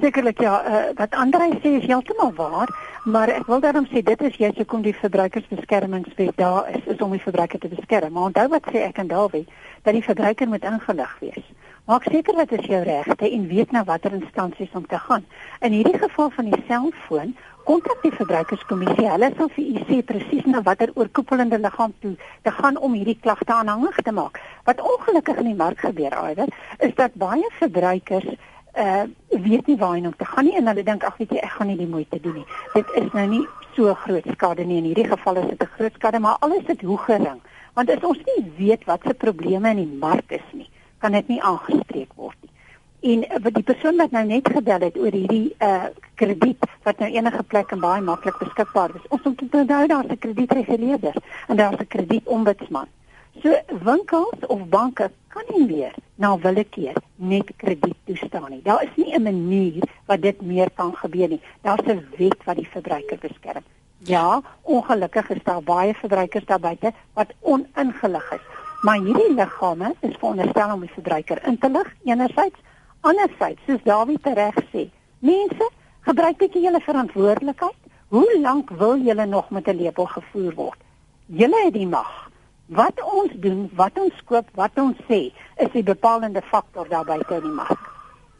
Sekerlik 0.00 0.40
ja, 0.40 0.54
uh, 0.66 0.84
wat 0.94 1.14
Andre 1.14 1.48
sê 1.62 1.76
is 1.78 1.86
heeltemal 1.86 2.32
waar, 2.34 2.70
maar 3.04 3.28
ek 3.28 3.46
wil 3.46 3.60
daarom 3.60 3.86
sê 3.90 4.02
dit 4.02 4.22
is 4.22 4.38
juist 4.40 4.56
hoekom 4.56 4.82
die 4.82 4.94
verbruikersbeskermingswet 4.96 6.36
daar 6.36 6.70
is, 6.70 6.86
is 6.94 7.02
om 7.04 7.12
die 7.12 7.22
verbruiker 7.22 7.58
te 7.58 7.68
beskerm. 7.68 8.12
Maar 8.12 8.30
onthou 8.30 8.48
wat 8.54 8.70
sê 8.72 8.86
ek 8.88 8.98
en 8.98 9.12
Dawie, 9.12 9.44
dat 9.82 9.94
die 9.94 10.04
verbruiker 10.04 10.48
moet 10.48 10.64
ingelig 10.64 11.16
wees. 11.20 11.46
Maak 11.90 12.04
seker 12.08 12.36
wat 12.38 12.52
is 12.54 12.66
jou 12.70 12.82
regte 12.86 13.28
en 13.28 13.46
weet 13.50 13.72
na 13.74 13.84
watter 13.84 14.12
instansies 14.14 14.70
om 14.78 14.86
te 14.86 14.98
gaan. 14.98 15.24
In 15.60 15.74
hierdie 15.74 15.98
geval 15.98 16.30
van 16.30 16.50
die 16.50 16.62
selfoon, 16.68 17.34
kontak 17.66 18.02
die 18.02 18.12
verbruikerskommissie. 18.14 19.08
Hulle 19.10 19.30
sal 19.36 19.50
vir 19.54 19.64
u 19.64 19.82
sê 19.88 19.98
presies 20.06 20.46
na 20.50 20.62
watter 20.66 20.90
oorkoepelende 20.94 21.58
liggaam 21.62 21.94
toe 22.02 22.14
te 22.42 22.54
gaan 22.54 22.78
om 22.78 22.94
hierdie 22.98 23.18
klagte 23.22 23.54
aanhangig 23.54 23.98
te 24.02 24.14
maak. 24.14 24.40
Wat 24.66 24.82
ongelukkig 24.82 25.42
in 25.42 25.52
die 25.52 25.58
mark 25.58 25.82
gebeur, 25.82 26.14
Aiwer, 26.22 26.50
is 26.78 26.94
dat 26.98 27.14
baie 27.14 27.50
verbruikers 27.58 28.30
uh 28.76 29.04
weet 29.28 29.66
nie 29.66 29.76
waarheen 29.76 30.06
om 30.06 30.16
te 30.16 30.24
gaan 30.24 30.44
nie 30.44 30.56
en 30.56 30.66
hulle 30.66 30.82
dink 30.82 31.04
ag 31.04 31.16
weet 31.16 31.30
jy 31.30 31.40
ek 31.44 31.56
gaan 31.56 31.66
nie 31.66 31.76
die 31.76 31.86
moeite 31.86 32.20
doen 32.20 32.34
nie. 32.40 32.46
Dit 32.74 32.92
is 32.94 33.12
nou 33.12 33.26
nie 33.26 33.46
so 33.76 33.94
groot 33.94 34.26
skade 34.32 34.64
nie 34.64 34.78
in 34.78 34.84
hierdie 34.90 35.08
geval 35.08 35.36
is 35.36 35.48
dit 35.48 35.62
'n 35.62 35.74
groot 35.76 35.94
skade 35.94 36.18
maar 36.18 36.36
alles 36.40 36.66
het 36.66 36.80
hoe 36.80 36.98
gering. 36.98 37.40
Want 37.74 37.90
as 37.90 38.04
ons 38.04 38.18
nie 38.24 38.52
weet 38.56 38.84
wat 38.84 39.00
se 39.06 39.14
probleme 39.14 39.70
in 39.70 39.76
die 39.76 39.98
mark 40.00 40.30
is 40.32 40.48
nie, 40.52 40.68
kan 40.98 41.12
dit 41.12 41.28
nie 41.28 41.42
aangespreek 41.42 42.12
word 42.16 42.36
nie. 42.40 42.50
En 43.02 43.24
uh, 43.24 43.52
die 43.52 43.62
persoon 43.62 43.96
wat 43.96 44.10
nou 44.10 44.24
net 44.24 44.48
gebel 44.48 44.80
het 44.80 44.96
oor 44.96 45.12
hierdie 45.12 45.54
uh 45.58 45.90
krediet 46.14 46.64
wat 46.82 46.98
nou 46.98 47.10
enige 47.10 47.42
plek 47.42 47.72
en 47.72 47.80
baie 47.80 48.02
maklik 48.02 48.38
beskikbaar 48.38 48.90
is. 48.94 49.06
Ons 49.08 49.22
moet 49.22 49.42
onthou 49.42 49.86
daar's 49.86 50.06
'n 50.06 50.18
kredietreguleerder 50.18 51.16
en 51.48 51.56
daar's 51.56 51.80
'n 51.80 51.86
kredietombudsman. 51.86 52.86
So 53.40 53.56
winkels 53.84 54.46
of 54.46 54.68
banke 54.68 55.10
kan 55.28 55.44
nie 55.48 55.64
meer 55.66 55.94
na 56.20 56.36
willekeur 56.38 56.98
net 57.16 57.48
krediet 57.56 57.96
toestaan 58.04 58.50
nie. 58.50 58.62
Daar 58.62 58.82
is 58.82 58.96
nie 58.96 59.14
'n 59.14 59.22
manier 59.22 59.82
wat 60.06 60.22
dit 60.22 60.42
meer 60.42 60.70
kan 60.70 60.92
gebeur 60.96 61.28
nie. 61.28 61.40
Daar's 61.62 61.86
'n 61.86 62.06
wet 62.18 62.44
wat 62.44 62.56
die 62.56 62.68
verbruiker 62.68 63.18
beskerm. 63.18 63.64
Ja, 63.98 64.42
ongelukkig 64.62 65.30
is 65.30 65.42
daar 65.44 65.62
baie 65.62 65.94
verbruikers 65.94 66.44
daar 66.44 66.60
buite 66.60 66.92
wat 67.12 67.32
oningelig 67.40 68.32
is. 68.32 68.40
Maar 68.82 68.98
hierdie 68.98 69.34
liggame 69.34 69.94
is 70.00 70.16
veronderstel 70.18 70.72
om 70.74 70.80
die 70.80 70.90
verbruiker 70.90 71.46
in 71.46 71.58
te 71.58 71.70
lig 71.70 71.94
enerzijds, 72.04 72.58
anderzijds 73.00 73.60
soos 73.66 73.82
Dawie 73.82 74.18
reg 74.22 74.54
sê. 74.72 74.90
Mense, 75.18 75.70
gebruik 76.00 76.36
bietjie 76.36 76.62
julle 76.62 76.80
verantwoordelikheid. 76.80 77.78
Hoe 78.08 78.38
lank 78.40 78.70
wil 78.70 78.98
julle 78.98 79.26
nog 79.26 79.50
met 79.50 79.68
'n 79.68 79.76
lepel 79.76 80.06
gevoer 80.06 80.54
word? 80.54 80.78
Julle 81.26 81.64
het 81.64 81.72
die 81.72 81.86
mag. 81.86 82.31
Wat 82.72 83.02
ons 83.04 83.32
doen, 83.44 83.66
wat 83.76 83.98
ons 84.00 84.20
koop, 84.24 84.48
wat 84.56 84.78
ons 84.80 85.00
sê, 85.08 85.26
is 85.60 85.72
die 85.74 85.84
bepalende 85.84 86.40
faktor 86.48 86.88
daar 86.88 87.04
buite 87.04 87.40
in 87.42 87.50
die 87.50 87.56
mark. 87.58 87.91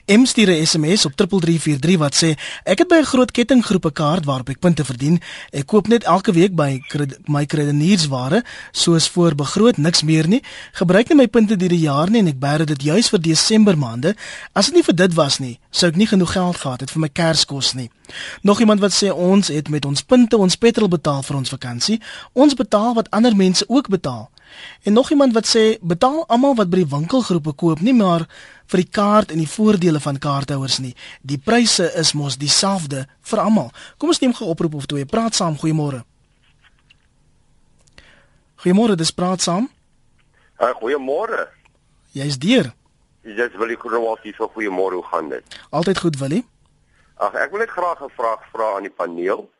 M 0.06 0.24
stuur 0.24 0.50
'n 0.50 0.66
SMS 0.66 1.04
op 1.04 1.12
3343 1.16 1.98
wat 1.98 2.14
sê 2.14 2.34
ek 2.64 2.78
het 2.78 2.88
by 2.88 2.94
'n 2.94 3.04
groot 3.04 3.30
kettinggroep 3.30 3.84
'n 3.86 3.92
kaart 3.92 4.24
waarop 4.24 4.48
ek 4.48 4.58
punte 4.58 4.84
verdien. 4.84 5.20
Ek 5.50 5.66
koop 5.66 5.88
net 5.88 6.02
elke 6.02 6.32
week 6.32 6.54
by 6.54 6.80
my 7.24 7.46
kredietniersware 7.46 8.44
soos 8.72 9.08
voor 9.08 9.34
begroot 9.34 9.76
niks 9.76 10.02
meer 10.02 10.28
nie. 10.28 10.42
Gebruik 10.72 11.08
net 11.08 11.16
my 11.16 11.26
punte 11.26 11.56
deur 11.56 11.68
die 11.68 11.78
jaar 11.78 12.10
nie 12.10 12.18
en 12.18 12.26
ek 12.26 12.38
bære 12.38 12.64
dit 12.64 12.82
juis 12.82 13.08
vir 13.08 13.20
Desember 13.20 13.78
maande. 13.78 14.16
As 14.52 14.66
dit 14.66 14.74
nie 14.74 14.82
vir 14.82 14.94
dit 14.94 15.14
was 15.14 15.38
nie, 15.38 15.58
sou 15.70 15.88
ek 15.90 15.96
nie 15.96 16.06
genoeg 16.06 16.32
geld 16.32 16.56
gehad 16.56 16.80
het 16.80 16.90
vir 16.90 17.00
my 17.00 17.08
Kerskos 17.08 17.72
nie. 17.72 17.90
Nog 18.42 18.60
iemand 18.60 18.80
wat 18.80 18.92
sê 18.92 19.12
ons 19.14 19.48
het 19.48 19.68
met 19.68 19.84
ons 19.84 20.02
punte 20.02 20.36
ons 20.36 20.56
petrol 20.56 20.88
betaal 20.88 21.22
vir 21.22 21.36
ons 21.36 21.48
vakansie. 21.48 22.00
Ons 22.32 22.54
betaal 22.54 22.94
wat 22.94 23.10
ander 23.10 23.36
mense 23.36 23.64
ook 23.68 23.88
betaal. 23.88 24.30
En 24.82 24.92
nog 24.92 25.10
iemand 25.10 25.32
wat 25.32 25.46
sê 25.56 25.78
betaal 25.80 26.24
almal 26.26 26.54
wat 26.54 26.70
by 26.70 26.82
die 26.82 26.90
winkelgroepe 26.90 27.52
koop 27.52 27.80
nie 27.80 27.94
maar 27.94 28.26
vir 28.72 28.82
die 28.82 28.90
kaart 28.90 29.32
en 29.34 29.42
die 29.42 29.50
voordele 29.50 30.00
van 30.00 30.18
kaarthouers 30.18 30.78
nie. 30.80 30.94
Die 31.20 31.38
pryse 31.38 31.90
is 32.00 32.14
mos 32.16 32.38
dieselfde 32.40 33.04
vir 33.28 33.42
almal. 33.44 33.70
Kom 33.98 34.12
ons 34.12 34.22
neem 34.22 34.32
gou 34.36 34.48
oproep 34.52 34.78
of 34.80 34.88
twee 34.88 35.08
praat 35.08 35.36
saam. 35.36 35.58
Goeiemôre. 35.60 36.02
Goeiemôre, 38.62 38.96
dis 38.96 39.12
praat 39.12 39.42
saam. 39.44 39.68
Uh, 40.62 40.70
goeiemôre. 40.80 41.48
Jy's 42.16 42.38
deur. 42.38 42.70
Dis 43.22 43.56
wil 43.58 43.74
ek 43.74 43.84
wat 43.84 44.24
hier 44.24 44.36
vir 44.38 44.50
goeiemôre, 44.56 44.98
hoe 44.98 45.08
gaan 45.10 45.28
dit? 45.30 45.58
Altyd 45.70 45.98
goed, 45.98 46.18
Willie. 46.18 46.44
Ag, 47.22 47.34
ek 47.38 47.52
wil 47.52 47.62
net 47.62 47.70
graag 47.70 48.00
'n 48.02 48.10
vraag 48.16 48.40
vra 48.52 48.76
aan 48.76 48.86
die 48.88 48.96
paneel. 49.02 49.50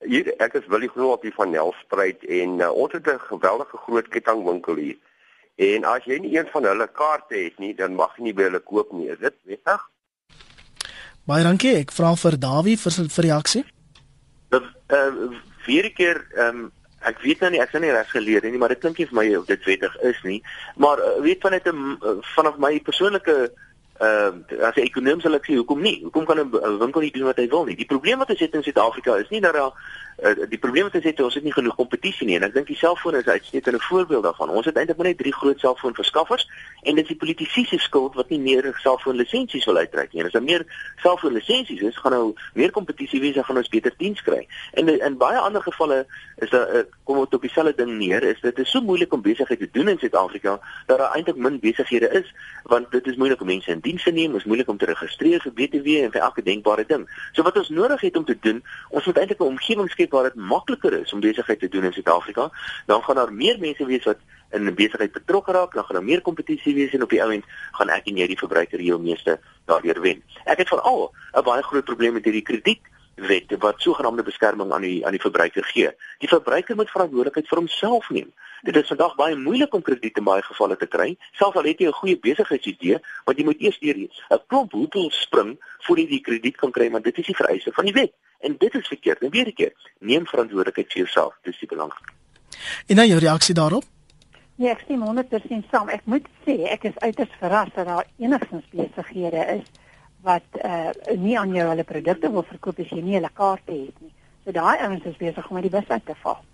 Hier 0.00 0.32
ek 0.40 0.54
is 0.54 0.66
Willie 0.66 0.88
Groot 0.88 1.22
hier 1.22 1.34
van 1.36 1.50
Nelspruit 1.50 2.24
en 2.24 2.58
uh, 2.60 2.70
ons 2.72 2.92
het 2.92 3.06
'n 3.06 3.18
geweldige 3.18 3.76
groot 3.76 4.08
kettingwinkel 4.08 4.74
hier. 4.74 4.98
En 5.60 5.84
as 5.84 6.06
jy 6.08 6.16
nie 6.22 6.32
een 6.38 6.48
van 6.52 6.64
hulle 6.64 6.88
kaarte 6.96 7.36
het 7.36 7.58
nie, 7.60 7.74
dan 7.76 7.96
mag 7.98 8.16
jy 8.16 8.30
nie 8.30 8.36
by 8.36 8.48
hulle 8.48 8.62
koop 8.64 8.92
nie. 8.96 9.10
Is 9.12 9.20
dit 9.20 9.36
wettig? 9.50 9.86
Baie 11.28 11.44
dankie. 11.44 11.74
Ek 11.82 11.92
vra 11.92 12.14
vir 12.16 12.38
Dawie 12.40 12.78
vir 12.80 12.96
sy 12.96 13.06
reaksie. 13.28 13.64
Dat 14.54 14.68
uh 14.96 15.30
vier 15.66 15.90
keer 15.92 16.22
ehm 16.34 16.62
um, 16.64 16.68
ek 17.08 17.20
weet 17.24 17.42
nou 17.44 17.50
nie 17.52 17.60
ek 17.60 17.70
sien 17.72 17.84
nie 17.84 17.92
reg 17.92 18.08
geleer 18.12 18.44
nie, 18.44 18.58
maar 18.60 18.72
dit 18.72 18.80
klink 18.80 18.98
nie 19.00 19.06
vir 19.08 19.16
my 19.16 19.26
of 19.36 19.46
dit 19.48 19.66
wettig 19.68 19.94
is 20.08 20.18
nie. 20.24 20.40
Maar 20.80 21.00
uh, 21.00 21.12
weet 21.24 21.44
van 21.44 21.52
net 21.56 21.68
'n 21.68 21.98
vanaf 22.34 22.56
my 22.58 22.80
persoonlike 22.80 23.52
uh, 24.00 24.32
as 24.66 24.76
'n 24.76 24.86
ekonom 24.88 25.20
sal 25.20 25.34
ek 25.34 25.46
sê 25.46 25.56
hoekom 25.56 25.80
nie? 25.80 26.00
Hoekom 26.02 26.24
kan 26.24 26.38
'n 26.40 26.78
winkel 26.78 27.00
nie 27.00 27.12
doen 27.12 27.28
wat 27.28 27.36
hy 27.36 27.48
wil 27.48 27.64
nie? 27.64 27.76
Die 27.76 27.86
probleem 27.86 28.18
wat 28.18 28.30
ons 28.30 28.40
het 28.40 28.54
in 28.54 28.62
Suid-Afrika 28.62 29.16
is 29.16 29.28
nie 29.28 29.40
dat 29.40 29.54
daar 29.54 29.72
uh, 30.22 30.48
die 30.48 30.58
probleem 30.58 30.84
wat 30.84 30.94
ons 30.94 31.04
het, 31.04 31.20
ons 31.20 31.34
het 31.34 31.44
nie 31.44 31.52
genoeg 31.52 31.74
kompetisie 31.74 32.26
nie 32.26 32.36
en 32.36 32.42
ek 32.42 32.54
dink 32.54 32.66
die 32.66 32.76
selfoon 32.76 33.14
is 33.14 33.26
uitstekend 33.26 33.76
'n 33.76 33.80
voorbeeld 33.80 34.22
daarvan. 34.22 34.48
Ons 34.48 34.66
het 34.66 34.76
eintlik 34.76 34.98
net 34.98 35.18
drie 35.18 35.32
groot 35.32 35.58
selfoonverskaffers 35.58 36.48
en 36.82 36.94
dit 36.94 37.04
is 37.04 37.08
die 37.08 37.16
politici 37.16 37.64
se 37.64 37.78
skuld 37.78 38.14
wat 38.14 38.28
nie 38.28 38.40
meer 38.40 38.72
selfoonlisensies 38.82 39.64
wil 39.64 39.76
uitreik 39.76 40.12
nie. 40.12 40.20
En 40.20 40.26
as 40.26 40.32
daar 40.32 40.42
meer 40.42 40.64
selfoonlisensies 41.02 41.80
is, 41.80 41.96
gaan 41.96 42.12
nou 42.12 42.34
meer 42.54 42.70
kompetisie 42.70 43.20
wees 43.20 43.36
en 43.36 43.44
gaan 43.44 43.56
ons 43.56 43.68
beter 43.68 43.92
diens 43.96 44.22
kry. 44.22 44.46
En 44.72 44.88
in, 44.88 45.00
in 45.00 45.16
baie 45.16 45.38
ander 45.38 45.62
gevalle 45.62 46.06
is 46.36 46.50
daar 46.50 46.74
uh, 46.74 46.82
kom 47.04 47.18
dit 47.18 47.34
op 47.34 47.42
dieselfde 47.42 47.74
ding 47.74 47.98
neer, 47.98 48.22
is 48.22 48.40
dit 48.40 48.58
is 48.58 48.70
so 48.70 48.80
moeilik 48.80 49.12
om 49.12 49.22
besigheid 49.22 49.58
te 49.58 49.68
doen 49.72 49.88
in 49.88 49.98
Suid-Afrika 49.98 50.60
dat 50.86 50.98
daar 50.98 51.14
eintlik 51.14 51.36
min 51.36 51.60
besighede 51.60 52.10
is 52.10 52.34
want 52.64 52.90
dit 52.90 53.06
is 53.06 53.16
moeilik 53.16 53.40
om 53.40 53.46
mense 53.46 53.70
in 53.70 53.80
dienste 53.90 54.12
neem, 54.14 54.36
is 54.38 54.46
moeilik 54.48 54.68
om 54.70 54.78
te 54.78 54.88
registreer 54.90 55.42
vir 55.44 55.54
BTW 55.58 55.96
en 56.04 56.12
vir 56.14 56.24
elke 56.26 56.44
denkbare 56.46 56.86
ding. 56.88 57.06
So 57.36 57.46
wat 57.46 57.58
ons 57.60 57.70
nodig 57.74 58.04
het 58.06 58.18
om 58.20 58.26
te 58.28 58.36
doen, 58.46 58.62
ons 58.88 59.06
moet 59.06 59.18
eintlik 59.22 59.40
'n 59.40 59.52
omgewing 59.54 59.90
skep 59.90 60.10
waar 60.16 60.28
dit 60.30 60.36
makliker 60.52 60.92
is 61.00 61.12
om 61.12 61.20
besigheid 61.20 61.60
te 61.60 61.68
doen 61.68 61.84
in 61.84 61.92
Suid-Afrika. 61.92 62.50
Dan 62.86 63.02
gaan 63.02 63.16
daar 63.16 63.32
meer 63.32 63.58
mense 63.58 63.86
wees 63.86 64.04
wat 64.04 64.18
in 64.52 64.66
'n 64.66 64.74
besigheid 64.74 65.12
betrokke 65.12 65.52
raak, 65.52 65.74
dan 65.74 65.84
gaan 65.84 65.96
daar 65.96 66.04
meer 66.04 66.20
kompetisie 66.20 66.74
wees 66.74 66.92
en 66.92 67.02
op 67.02 67.10
die 67.10 67.22
ou 67.22 67.32
end 67.32 67.44
gaan 67.72 67.88
ek 67.88 68.06
en 68.06 68.16
jy 68.16 68.26
die 68.26 68.38
verbruiker 68.38 68.78
heel 68.78 68.98
meeste 68.98 69.40
daardeur 69.64 70.00
wen. 70.00 70.22
Ek 70.44 70.58
het 70.58 70.68
veral 70.68 71.12
'n 71.34 71.42
baie 71.42 71.62
groot 71.62 71.84
probleem 71.84 72.12
met 72.12 72.24
hierdie 72.24 72.42
krediet 72.42 72.82
wet 73.14 73.58
wat 73.58 73.80
sogenaamde 73.80 74.22
beskerming 74.22 74.72
aan 74.72 74.80
die 74.80 75.06
aan 75.06 75.12
die 75.12 75.20
verbruiker 75.20 75.64
gee. 75.64 75.90
Die 76.18 76.28
verbruiker 76.28 76.76
moet 76.76 76.90
verantwoordelikheid 76.90 77.48
vir 77.48 77.58
homself 77.58 78.10
neem. 78.10 78.32
Dit 78.62 78.76
is 78.76 78.86
vandag 78.86 79.14
baie 79.16 79.36
moeilik 79.36 79.74
om 79.74 79.82
krediet 79.82 80.18
in 80.20 80.24
baie 80.24 80.42
gevalle 80.42 80.76
te 80.76 80.86
kry, 80.86 81.16
selfs 81.32 81.56
al 81.56 81.64
het 81.64 81.78
jy 81.78 81.88
'n 81.88 82.00
goeie 82.00 82.18
besigheidsidee, 82.18 82.98
want 83.24 83.38
jy 83.38 83.44
moet 83.44 83.60
eers 83.60 83.78
deur 83.78 83.96
'n 83.96 84.40
klomp 84.46 84.72
hoepels 84.72 85.20
spring 85.20 85.56
voordat 85.84 86.04
jy 86.04 86.10
die 86.10 86.20
krediet 86.20 86.56
kan 86.56 86.70
kry, 86.70 86.90
want 86.90 87.04
dit 87.04 87.18
is 87.18 87.26
die 87.26 87.36
vereiste 87.36 87.72
van 87.72 87.84
die 87.84 87.94
wet. 87.94 88.12
En 88.40 88.56
dit 88.58 88.74
is 88.74 88.86
verkeerd. 88.86 89.22
En 89.22 89.30
weer 89.30 89.46
'n 89.46 89.52
keer, 89.52 89.72
neem 89.98 90.26
verantwoordelikheid 90.26 90.92
vir 90.92 91.02
jouself. 91.02 91.34
Dis 91.42 91.58
die 91.58 91.68
belangrikste. 91.68 92.12
En 92.86 92.96
nou 92.96 93.06
jou 93.06 93.18
reaksie 93.18 93.54
daarop? 93.54 93.84
Ja, 94.54 94.70
ek 94.70 94.80
stem 94.80 95.02
100% 95.02 95.64
saam. 95.70 95.88
Ek 95.88 96.02
moet 96.04 96.26
sê 96.44 96.68
ek 96.68 96.84
is 96.84 96.98
uiters 96.98 97.30
verras 97.38 97.68
dat 97.74 97.86
daar 97.86 98.06
enigstens 98.18 98.64
besighede 98.72 99.46
is 99.56 99.66
wat 100.20 100.44
uh 100.64 100.90
nie 101.16 101.38
aan 101.38 101.54
jou 101.54 101.68
hulle 101.68 101.84
produkte 101.84 102.30
wil 102.30 102.42
verkoop 102.42 102.78
as 102.78 102.90
jy 102.92 103.00
nie 103.00 103.14
hulle 103.14 103.30
kaarte 103.32 103.72
het 103.72 104.00
nie. 104.00 104.12
So 104.44 104.52
daai 104.52 104.78
ouens 104.78 105.04
is 105.04 105.16
besig 105.16 105.48
om 105.48 105.56
uit 105.56 105.62
die 105.62 105.78
bus 105.78 105.88
uit 105.88 106.06
te 106.06 106.14
val. 106.22 106.44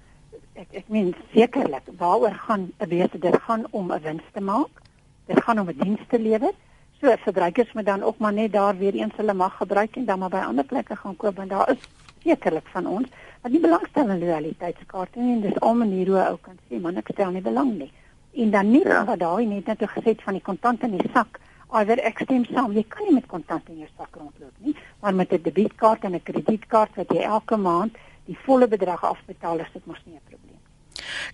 Ek 0.55 0.68
ek 0.72 0.89
meen 0.89 1.14
sekerlik 1.32 1.87
waaroor 1.99 2.34
gaan 2.47 2.72
'n 2.80 2.89
besigheid 2.89 3.22
dit 3.22 3.39
gaan 3.43 3.66
om 3.70 3.93
'n 3.93 4.03
wins 4.03 4.28
te 4.32 4.41
maak, 4.41 4.82
Dit 5.26 5.43
gaan 5.43 5.61
om 5.61 5.68
'n 5.68 5.78
diens 5.78 6.01
te 6.09 6.18
lewer. 6.18 6.53
So 7.01 7.16
verbruikers 7.16 7.72
moet 7.72 7.84
dan 7.87 8.03
ook 8.03 8.18
maar 8.18 8.32
net 8.32 8.53
daar 8.53 8.76
weer 8.78 8.95
eens 8.95 9.16
hulle 9.16 9.34
mag 9.34 9.57
gebruik 9.57 9.97
en 9.97 10.05
dan 10.05 10.18
maar 10.18 10.28
by 10.28 10.37
ander 10.37 10.64
plekke 10.64 10.97
gaan 10.97 11.16
koop 11.16 11.37
want 11.37 11.51
daar 11.51 11.70
is 11.70 11.82
sekerlik 12.22 12.66
van 12.66 12.87
ons 12.87 13.09
wat 13.43 13.53
nie 13.53 13.61
belangstel 13.61 14.09
in 14.09 14.18
loyaliteitskaarte 14.18 15.18
nie 15.18 15.34
en 15.34 15.41
dis 15.41 15.61
al 15.61 15.74
maniere 15.74 16.11
hoe 16.11 16.24
ou 16.28 16.39
kan 16.41 16.59
sê 16.68 16.80
man 16.80 16.97
ek 16.97 17.09
stel 17.12 17.30
nie 17.30 17.43
belang 17.43 17.78
nie. 17.78 17.93
En 18.32 18.51
dan 18.51 18.70
nie 18.70 18.87
ja. 18.89 19.05
wat 19.05 19.18
daai 19.18 19.47
net 19.47 19.66
net 19.66 19.91
gesê 19.91 20.14
van 20.22 20.32
die 20.32 20.43
kontant 20.43 20.82
in 20.82 20.97
die 20.97 21.11
sak. 21.12 21.41
Alhoewel 21.66 22.05
ek 22.05 22.18
stem 22.18 22.45
saam, 22.45 22.72
jy 22.72 22.84
kan 22.89 23.05
nie 23.05 23.14
met 23.14 23.26
kontant 23.26 23.68
in 23.68 23.78
jou 23.78 23.89
sak 23.97 24.16
rondloop 24.16 24.55
nie, 24.59 24.76
maar 25.01 25.14
met 25.14 25.32
'n 25.32 25.43
debietkaart 25.43 26.05
en 26.05 26.14
'n 26.14 26.22
kredietkaart 26.22 26.95
wat 26.95 27.11
jy 27.11 27.22
elke 27.22 27.57
maand 27.57 27.97
die 28.27 28.39
volle 28.45 28.68
bedrag 28.68 29.05
afbetaal, 29.05 29.59
is 29.59 29.72
dit 29.72 29.87
mos 29.87 30.03
nie 30.05 30.14
'n 30.14 30.29
probleem. 30.29 30.61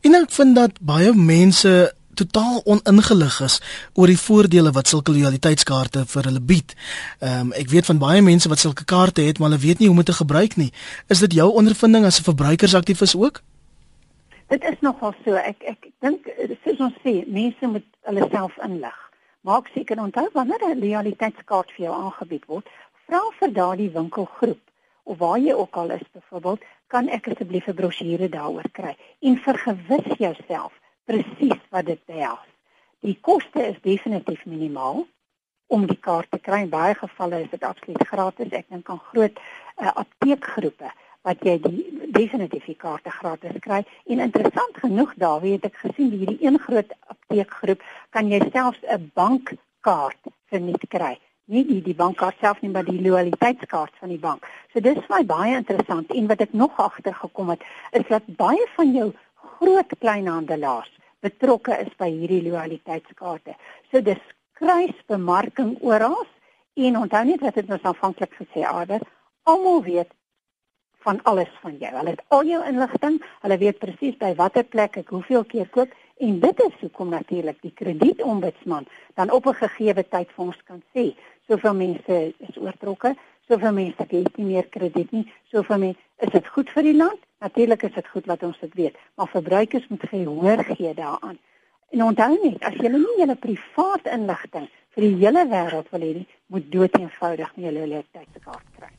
En 0.00 0.14
ek 0.14 0.30
vind 0.30 0.54
dat 0.56 0.72
baie 0.80 1.12
mense 1.12 1.94
totaal 2.14 2.60
oningelig 2.64 3.40
is 3.40 3.60
oor 3.94 4.06
die 4.06 4.18
voordele 4.18 4.72
wat 4.76 4.88
sulke 4.88 5.12
loyaliteitskaarte 5.12 6.04
vir 6.06 6.28
hulle 6.28 6.40
bied. 6.40 6.74
Ehm 7.20 7.40
um, 7.40 7.52
ek 7.52 7.70
weet 7.72 7.88
van 7.88 7.98
baie 7.98 8.22
mense 8.22 8.48
wat 8.48 8.58
sulke 8.58 8.84
kaarte 8.84 9.22
het, 9.22 9.38
maar 9.38 9.50
hulle 9.50 9.62
weet 9.62 9.78
nie 9.78 9.88
hoe 9.88 9.96
om 9.96 10.02
dit 10.02 10.10
te 10.12 10.20
gebruik 10.20 10.56
nie. 10.56 10.72
Is 11.08 11.24
dit 11.24 11.32
jou 11.32 11.48
ondervinding 11.52 12.04
as 12.04 12.20
'n 12.20 12.28
verbruikersaktivis 12.30 13.16
ook? 13.16 13.42
Dit 14.48 14.64
is 14.64 14.80
nogal 14.80 15.14
so. 15.24 15.34
Ek 15.34 15.62
ek, 15.62 15.78
ek 15.84 15.92
dink 16.00 16.28
soos 16.64 16.78
ons 16.78 16.96
sê, 17.04 17.24
mense 17.26 17.66
moet 17.66 17.88
hulle 18.04 18.28
self 18.30 18.52
inlig. 18.64 18.98
Maak 19.40 19.66
seker 19.74 19.98
onthou 19.98 20.28
wanneer 20.32 20.60
'n 20.68 20.80
loyaliteitskaart 20.80 21.70
vir 21.76 21.86
jou 21.86 21.94
aangebied 21.94 22.44
word, 22.46 22.68
vra 23.06 23.22
vir 23.40 23.52
daardie 23.52 23.90
winkelgroep 23.90 24.60
of 25.02 25.18
waar 25.18 25.38
jy 25.38 25.52
ook 25.52 25.76
al 25.76 25.90
is 25.90 26.06
byvoorbeeld, 26.12 26.64
kan 26.86 27.08
ek 27.08 27.28
asseblief 27.28 27.66
'n 27.66 27.74
brosjure 27.74 28.28
daaroor 28.28 28.70
kry 28.72 28.96
en 29.20 29.36
vergewis 29.36 30.18
jouself 30.18 30.72
presies 31.04 31.62
wat 31.70 31.86
dit 31.86 32.04
behels. 32.06 32.48
Die 33.00 33.18
koste 33.20 33.66
is 33.66 33.80
definitief 33.82 34.44
minimaal 34.44 35.06
om 35.66 35.86
die 35.86 35.98
kaart 36.00 36.30
te 36.30 36.38
kry. 36.38 36.62
In 36.62 36.68
baie 36.72 36.94
gevalle 36.94 37.40
is 37.42 37.50
dit 37.50 37.64
absoluut 37.64 38.06
gratis. 38.06 38.52
Ek 38.52 38.68
dink 38.68 38.90
aan 38.92 39.00
groot 39.10 39.40
uh, 39.78 39.90
apteekgroepe 39.94 40.92
wat 41.26 41.42
jy 41.46 41.56
die 41.62 41.82
definitief 42.14 42.66
die 42.66 42.78
kaarte 42.78 43.10
gratis 43.10 43.58
kry. 43.64 43.82
En 44.10 44.22
interessant 44.26 44.78
genoeg 44.84 45.14
daar 45.22 45.40
weet 45.40 45.66
ek 45.68 45.78
gesien 45.84 46.10
hierdie 46.10 46.38
een 46.42 46.58
groot 46.62 46.94
apteekgroep 47.14 47.82
kan 48.10 48.30
jy 48.30 48.42
selfs 48.50 48.82
'n 48.86 49.10
bankkaart 49.14 50.32
verniet 50.50 50.86
kry. 50.88 51.14
Nie 51.52 51.66
die 51.68 51.82
die 51.84 51.96
bankkaart 51.96 52.38
self 52.40 52.62
nie, 52.64 52.70
maar 52.72 52.86
die 52.86 53.00
loyaliteitskaart 53.04 53.98
van 54.00 54.08
die 54.08 54.20
bank. 54.20 54.46
So 54.72 54.80
dis 54.80 55.00
vir 55.04 55.12
my 55.12 55.24
baie 55.28 55.56
interessant 55.58 56.12
en 56.16 56.30
wat 56.30 56.44
ek 56.46 56.54
nog 56.56 56.78
agtergekom 56.80 57.52
het 57.52 57.66
is 57.98 58.06
dat 58.08 58.30
baie 58.38 58.66
van 58.76 58.94
jou 58.96 59.08
groot 59.58 59.92
kleinhandelaars 59.98 60.92
betrokke 61.22 61.76
is 61.84 61.92
by 62.00 62.08
hierdie 62.10 62.42
loyaliteitskaarte. 62.46 63.56
So 63.90 64.00
dis 64.00 64.22
kruisbemarking 64.58 65.76
oral 65.84 66.24
en 66.80 66.98
onthou 67.02 67.22
net 67.28 67.44
wat 67.44 67.60
dit 67.60 67.70
ons 67.76 67.88
aanvanklik 67.90 68.32
gesê 68.40 68.64
het, 68.64 69.04
almal 69.44 69.82
weet 69.84 70.10
van 71.02 71.20
alles 71.22 71.50
van 71.60 71.76
jou. 71.78 71.90
Hulle 71.96 72.14
het 72.14 72.22
al 72.28 72.46
jou 72.46 72.62
inligting, 72.66 73.18
hulle 73.42 73.58
weet 73.58 73.78
presies 73.82 74.16
by 74.20 74.32
watter 74.38 74.64
plek 74.64 74.96
ek 75.02 75.10
hoeveel 75.10 75.44
keer 75.44 75.68
koop 75.74 75.92
en 76.22 76.38
dit 76.40 76.62
is 76.66 76.76
hoekom 76.80 77.10
natuurlik 77.10 77.58
die 77.62 77.74
kredietombudsman 77.74 78.86
dan 79.18 79.30
op 79.30 79.46
'n 79.46 79.60
gegeewe 79.64 80.04
tyd 80.08 80.28
vir 80.34 80.44
ons 80.44 80.60
kan 80.64 80.82
sê, 80.94 81.14
soveel 81.48 81.74
mense 81.74 82.18
is 82.38 82.58
oortrokke, 82.60 83.14
soveel 83.48 83.72
mense 83.76 84.06
het 84.08 84.36
nie 84.36 84.46
meer 84.46 84.68
krediet 84.70 85.12
nie, 85.12 85.24
soveel 85.50 85.78
mense, 85.86 86.00
is 86.22 86.32
dit 86.34 86.50
goed 86.54 86.70
vir 86.70 86.88
die 86.88 86.96
land? 86.96 87.20
Natuurlik 87.42 87.82
is 87.88 87.94
dit 87.96 88.08
goed 88.14 88.28
wat 88.30 88.44
ons 88.46 88.60
dit 88.62 88.74
weet, 88.78 88.98
maar 89.18 89.30
verbruikers 89.32 89.88
moet 89.90 90.08
gehoor 90.10 90.64
gee 90.70 90.94
daaraan. 90.94 91.38
En 91.92 92.06
onthou 92.06 92.38
net, 92.38 92.62
as 92.64 92.78
jy 92.80 92.92
nie 92.94 93.18
jou 93.18 93.34
privaat 93.36 94.06
inligting 94.14 94.70
vir 94.94 95.08
die 95.08 95.14
hele 95.24 95.44
wêreld 95.50 95.92
wil 95.92 96.08
hê 96.08 96.14
nie, 96.22 96.26
moet 96.46 96.72
doeteenvoudig 96.72 97.56
nie 97.56 97.68
jou 97.68 97.74
loyaliteitskaart 97.76 98.68
kry. 98.78 98.92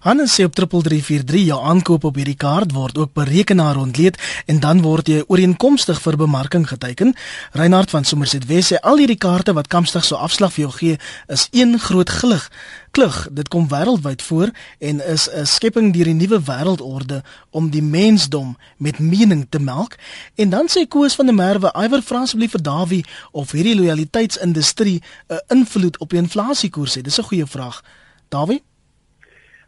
Hannes 0.00 0.34
sê 0.34 0.44
op 0.44 0.54
3343 0.54 1.46
jou 1.46 1.58
aankoop 1.62 2.04
op 2.04 2.16
hierdie 2.16 2.36
kaart 2.36 2.72
word 2.72 2.98
ook 2.98 3.12
per 3.12 3.28
rekenaar 3.28 3.76
ontleed 3.76 4.18
en 4.46 4.60
dan 4.60 4.82
word 4.82 5.08
jy 5.08 5.22
ooreenkomstig 5.26 6.00
vir 6.02 6.16
bemarking 6.16 6.68
geteken. 6.68 7.14
Reinhard 7.52 7.90
van 7.90 8.04
Somerset 8.04 8.46
Wes 8.46 8.72
sê 8.72 8.80
al 8.82 9.02
hierdie 9.02 9.20
kaarte 9.20 9.52
wat 9.52 9.68
Kamstig 9.68 10.04
so 10.04 10.16
afslag 10.16 10.52
vir 10.56 10.64
jou 10.64 10.72
gee 10.78 10.98
is 11.28 11.48
een 11.50 11.78
groot 11.78 12.10
gelig. 12.10 12.48
Klug, 12.92 13.28
dit 13.32 13.48
kom 13.48 13.68
wêreldwyd 13.68 14.22
voor 14.22 14.50
en 14.78 15.00
is 15.00 15.28
'n 15.30 15.46
skepping 15.46 15.92
deur 15.92 16.04
die 16.04 16.14
nuwe 16.14 16.40
wêreldorde 16.40 17.22
om 17.50 17.70
die 17.70 17.82
mensdom 17.82 18.56
met 18.76 18.98
mening 18.98 19.46
te 19.48 19.58
melk. 19.58 19.96
En 20.34 20.50
dan 20.50 20.68
sê 20.68 20.88
Koos 20.88 21.14
van 21.14 21.26
der 21.26 21.34
Merwe, 21.34 21.72
"Iwer 21.72 22.02
vra 22.02 22.20
asseblief 22.20 22.50
vir 22.50 22.62
Dawie 22.62 23.04
of 23.30 23.50
hierdie 23.50 23.76
loyaliteitsindustrie 23.76 25.02
'n 25.28 25.40
invloed 25.48 25.98
op 25.98 26.10
die 26.10 26.18
inflasiekoers 26.18 26.94
het." 26.94 27.04
Dis 27.04 27.18
'n 27.18 27.22
goeie 27.24 27.46
vraag. 27.46 27.82
Dawie? 28.28 28.62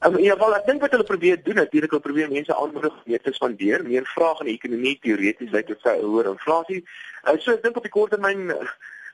Um, 0.07 0.19
ja, 0.19 0.37
wel, 0.37 0.53
ek 0.55 0.67
dink 0.69 0.83
wat 0.85 0.93
hulle 0.93 1.05
probeer 1.09 1.39
doen, 1.43 1.57
natuurlik 1.57 1.95
hulle 1.95 2.05
probeer 2.05 2.29
mense 2.29 2.53
aanmoedig 2.55 2.97
om 3.05 3.15
te 3.23 3.33
spandeer, 3.33 3.87
meer 3.89 4.05
vrae 4.05 4.35
in 4.43 4.51
die 4.51 4.57
ekonomie 4.59 4.99
teoreties 5.01 5.55
lyk 5.55 5.71
dit 5.71 5.81
vir 5.81 6.03
hoër 6.03 6.29
inflasie. 6.35 6.83
Uh, 7.25 7.39
so 7.41 7.55
ek 7.55 7.63
dink 7.65 7.79
op 7.81 7.87
die 7.89 7.93
kort 7.95 8.13
termyn 8.13 8.53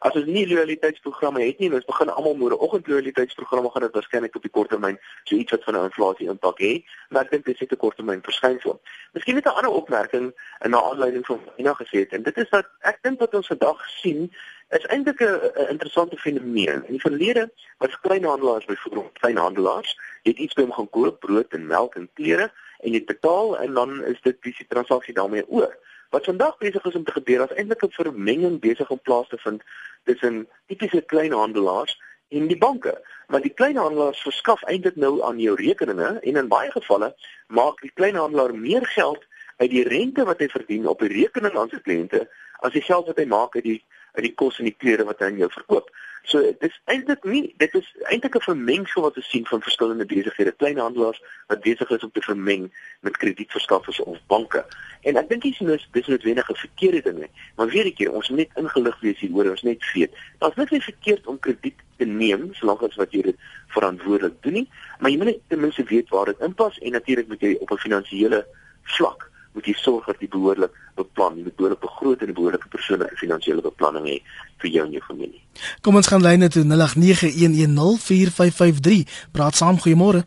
as 0.01 0.17
ons 0.19 0.27
nie 0.27 0.43
loyaliteitsprogramme 0.51 1.45
het 1.45 1.61
nie, 1.63 1.69
ons 1.77 1.87
begin 1.87 2.11
almal 2.11 2.35
môreoggend 2.41 2.91
loyaliteitsprogramme 2.91 3.71
gaan 3.71 3.87
dit 3.87 3.99
waarskynlik 4.01 4.39
op 4.41 4.49
die 4.49 4.53
kort 4.59 4.73
termyn 4.75 4.99
so 5.29 5.37
iets 5.37 5.55
wat 5.55 5.69
van 5.69 5.79
'n 5.79 5.89
inflasie 5.93 6.29
impak 6.35 6.59
hê, 6.59 6.73
maar 7.11 7.23
ek 7.23 7.31
dink 7.37 7.45
dit 7.45 7.61
is 7.61 7.69
'n 7.71 7.77
korttermyn 7.77 8.27
verskynsel. 8.27 8.81
Miskien 9.15 9.35
net 9.35 9.47
'n 9.47 9.59
ander 9.61 9.71
opmerking 9.71 10.33
in 10.65 10.71
na 10.71 10.83
aanleiding 10.83 11.27
van 11.27 11.39
wat 11.45 11.59
Ina 11.59 11.75
gesê 11.75 12.03
het 12.03 12.13
en 12.19 12.23
dit 12.23 12.37
is 12.37 12.51
dat 12.51 12.67
ek 12.83 12.99
dink 13.03 13.21
wat 13.21 13.35
ons 13.35 13.47
vandag 13.47 13.79
sien 14.03 14.33
is 14.71 14.87
eintlik 14.87 15.21
'n 15.21 15.69
interessante 15.69 16.17
fenomeen. 16.17 16.83
In 16.87 16.93
die 16.97 17.01
verlede 17.01 17.51
was 17.79 18.01
kleinhandelaars 18.01 18.65
byvoorbeeld 18.65 19.19
kleinhandelaars 19.19 19.99
het 20.23 20.39
iets 20.39 20.55
by 20.55 20.63
hom 20.63 20.73
gaan 20.73 20.91
koop, 20.91 21.21
brood 21.21 21.53
en 21.53 21.67
melk 21.67 21.95
en 21.95 22.11
klere 22.15 22.53
en 22.79 22.93
jy 22.93 23.05
betaal 23.05 23.59
en 23.59 23.75
dan 23.75 24.05
is 24.05 24.21
dit 24.21 24.43
die 24.43 24.67
transaksie 24.69 25.15
daarmee 25.15 25.49
oor. 25.49 25.77
Wat 26.11 26.25
vandag 26.25 26.59
besig 26.59 26.85
is 26.85 26.95
om 26.95 27.05
te 27.05 27.13
gebeur, 27.13 27.43
is 27.43 27.57
eintlik 27.57 27.83
'n 27.83 27.91
vermenging 27.91 28.61
besig 28.61 28.91
om 28.91 29.01
plaas 29.03 29.29
te 29.29 29.39
vind 29.39 29.63
tussen 30.05 30.49
tipiese 30.67 31.01
kleinhandelaars 31.01 32.01
en 32.29 32.47
die 32.47 32.59
banke. 32.59 33.03
Want 33.27 33.43
die 33.43 33.55
kleinhandelaars 33.55 34.23
verskaf 34.23 34.63
eintlik 34.63 34.97
nou 34.97 35.23
aan 35.23 35.39
jou 35.39 35.55
rekeninge 35.57 36.19
en 36.21 36.37
in 36.37 36.49
baie 36.49 36.71
gevalle 36.71 37.15
maak 37.47 37.81
die 37.81 37.93
kleinhandelaar 37.95 38.55
meer 38.55 38.87
geld 38.87 39.25
uit 39.57 39.71
die 39.71 39.89
rente 39.89 40.25
wat 40.25 40.39
hy 40.39 40.49
verdien 40.49 40.87
op 40.89 40.99
die 40.99 41.13
rekening 41.13 41.59
aan 41.59 41.69
sy 41.69 41.81
kliënte 41.81 42.29
as 42.61 42.73
die 42.73 42.83
geld 42.83 43.07
wat 43.07 43.17
hy 43.17 43.25
maak 43.25 43.55
uit 43.55 43.65
die 43.65 43.85
uit 44.13 44.25
die 44.25 44.35
kos 44.35 44.59
en 44.59 44.65
die 44.65 44.77
klere 44.77 45.05
wat 45.05 45.19
hy 45.19 45.31
aan 45.31 45.37
jou 45.37 45.51
verkoop. 45.51 45.91
So 46.29 46.43
dis 46.61 46.75
eintlik 46.93 47.25
nie 47.25 47.55
dit 47.59 47.75
is 47.75 47.87
eintlik 48.13 48.37
'n 48.37 48.45
vermengsel 48.45 49.03
wat 49.03 49.17
ons 49.17 49.31
sien 49.31 49.47
van 49.47 49.63
verskillende 49.63 50.05
besighede, 50.05 50.53
kleinhandelaars 50.53 51.23
wat 51.47 51.61
besig 51.61 51.91
is 51.91 52.05
om 52.05 52.13
te 52.13 52.21
vermeng 52.21 52.71
met 53.01 53.17
kredietverskaffers 53.17 54.01
of 54.01 54.19
banke. 54.27 54.65
En 55.03 55.17
ek 55.17 55.29
dink 55.29 55.43
dis 55.43 55.59
nou 55.59 55.79
dis 55.93 56.07
noodwendig 56.07 56.51
'n 56.51 56.55
verkeerde 56.55 57.03
ding. 57.03 57.31
Maar 57.57 57.69
weer 57.69 57.87
'n 57.87 57.95
keer, 57.95 58.13
ons 58.13 58.29
moet 58.29 58.39
net 58.39 58.51
ingelig 58.55 59.01
wees 59.01 59.19
hieroor, 59.19 59.51
ons 59.51 59.63
net 59.63 59.93
weet. 59.93 60.13
Daar's 60.39 60.55
niks 60.55 60.85
verkeerd 60.85 61.27
om 61.27 61.39
krediet 61.39 61.81
te 61.97 62.05
neem 62.05 62.55
solank 62.55 62.83
as 62.83 62.97
wat 62.97 63.13
jy 63.13 63.23
dit 63.23 63.37
verantwoordelik 63.69 64.43
doen 64.43 64.53
nie, 64.53 64.69
maar 64.99 65.11
jy 65.11 65.17
moet 65.17 65.27
net 65.27 65.41
ten 65.49 65.61
minste 65.61 65.83
weet 65.83 66.09
waar 66.09 66.27
dit 66.27 66.41
inpas 66.41 66.79
en 66.79 66.93
natuurlik 66.93 67.29
moet 67.29 67.41
jy 67.41 67.57
op 67.61 67.71
'n 67.71 67.77
finansiële 67.77 68.47
vlak 68.83 69.30
moet 69.53 69.67
jy 69.67 69.75
sorg 69.79 70.07
dat 70.07 70.17
jy 70.23 70.29
behoorlik 70.31 70.71
beplan, 70.99 71.37
jy 71.37 71.43
moet 71.47 71.57
behoorlik 71.57 71.81
begroot 71.81 72.23
en 72.23 72.29
'n 72.29 72.35
behoorlike 72.35 72.69
persoonlike 72.69 73.17
finansiële 73.17 73.63
beplanning 73.63 74.07
hê 74.07 74.23
vir 74.59 74.71
jou 74.71 74.87
en 74.87 74.93
jou 74.93 75.03
familie. 75.07 75.43
Kom 75.81 75.97
ons 75.97 76.07
gaan 76.07 76.23
lyne 76.23 76.49
toe 76.49 76.65
0891104553. 76.65 79.05
Praat 79.33 79.57
saam, 79.57 79.79
goeiemôre. 79.79 80.25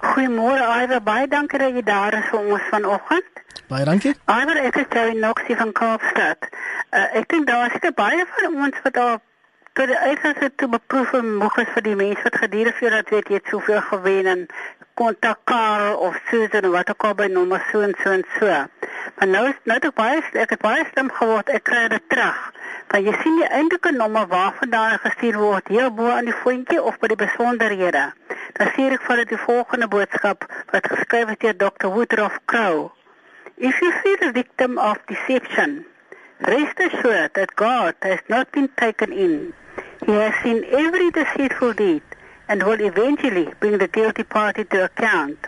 Goeiemôre, 0.00 0.82
Iver, 0.82 1.02
baie 1.02 1.28
dankie 1.28 1.58
dat 1.58 1.74
jy 1.74 1.82
daar 1.82 2.14
is 2.14 2.24
vir 2.30 2.40
ons 2.40 2.62
vanoggend. 2.70 3.24
Baie 3.68 3.84
dankie. 3.84 4.14
Iver, 4.26 4.56
ek 4.56 4.76
is 4.76 4.86
Jerry 4.90 5.18
Noxie 5.18 5.56
van 5.56 5.72
Kaapstad. 5.72 6.38
Uh, 6.90 7.16
ek 7.20 7.28
dink 7.28 7.46
daar 7.46 7.74
is 7.74 7.94
baie 7.94 8.26
van 8.36 8.54
ons 8.54 8.80
wat 8.82 8.94
daar 8.94 9.20
tot 9.74 9.90
die 9.90 9.98
eigenste 9.98 10.52
te 10.56 10.68
beproef 10.68 11.12
en 11.18 11.32
moeg 11.40 11.56
is 11.58 11.70
vir 11.74 11.82
die 11.82 11.96
mense 11.98 12.22
wat 12.22 12.36
gedurende 12.42 12.78
vir 12.78 12.94
dat 12.94 13.08
weet 13.10 13.30
jy 13.30 13.38
het 13.40 13.48
soveel 13.50 13.80
gewen 13.88 14.28
en 14.30 14.44
kontak 14.94 15.38
Karel 15.44 15.96
of 15.98 16.14
Susan 16.30 16.70
wat 16.70 16.90
ook 16.90 17.04
al 17.04 17.14
by 17.18 17.26
nommer 17.26 17.62
so 17.70 17.80
en 17.80 17.94
so 18.02 18.10
en 18.10 18.24
so. 18.38 18.46
Maar 19.16 19.28
nou 19.28 19.48
is 19.48 19.58
nou 19.70 19.78
ek 19.78 19.94
baie 19.98 20.20
ek 20.42 20.54
het 20.54 20.62
baie 20.62 20.84
slim 20.92 21.10
geword. 21.18 21.50
Ek 21.50 21.64
kry 21.66 21.88
dit 21.90 22.04
terug. 22.12 22.38
Want 22.92 23.08
jy 23.08 23.14
sien 23.22 23.40
die 23.40 23.48
eintlike 23.58 23.90
nommer 23.96 24.28
waarvandaan 24.30 25.00
gestuur 25.02 25.40
word, 25.40 25.72
heel 25.74 25.90
bo 25.98 26.06
aan 26.14 26.30
die 26.30 26.36
voetjie 26.44 26.78
of 26.82 26.98
by 27.02 27.10
die 27.10 27.18
besonderhede. 27.24 28.04
Dan 28.58 28.70
sien 28.76 28.94
ek 28.94 29.02
vir 29.08 29.24
die 29.32 29.40
volgende 29.46 29.90
boodskap 29.90 30.46
wat 30.70 30.90
geskryf 30.94 31.34
is 31.34 31.42
deur 31.42 31.58
Dr. 31.64 31.90
Woodruff 31.96 32.38
Crow. 32.46 32.92
If 33.56 33.80
you 33.82 33.90
feel 34.02 34.28
a 34.28 34.32
victim 34.32 34.78
of 34.78 35.02
deception, 35.10 35.84
rest 36.46 36.78
assured 36.78 37.34
that 37.34 37.54
God 37.58 37.94
has 38.00 38.22
not 38.28 38.50
been 38.52 38.70
taken 38.78 39.12
in. 39.12 39.54
He 40.06 40.12
has 40.12 40.34
seen 40.42 40.62
every 40.70 41.10
deceitful 41.10 41.74
deed 41.74 42.13
and 42.48 42.62
will 42.62 42.80
eventually 42.80 43.48
bring 43.60 43.78
the 43.78 43.88
guilty 43.88 44.22
party 44.22 44.64
to 44.64 44.84
account. 44.84 45.38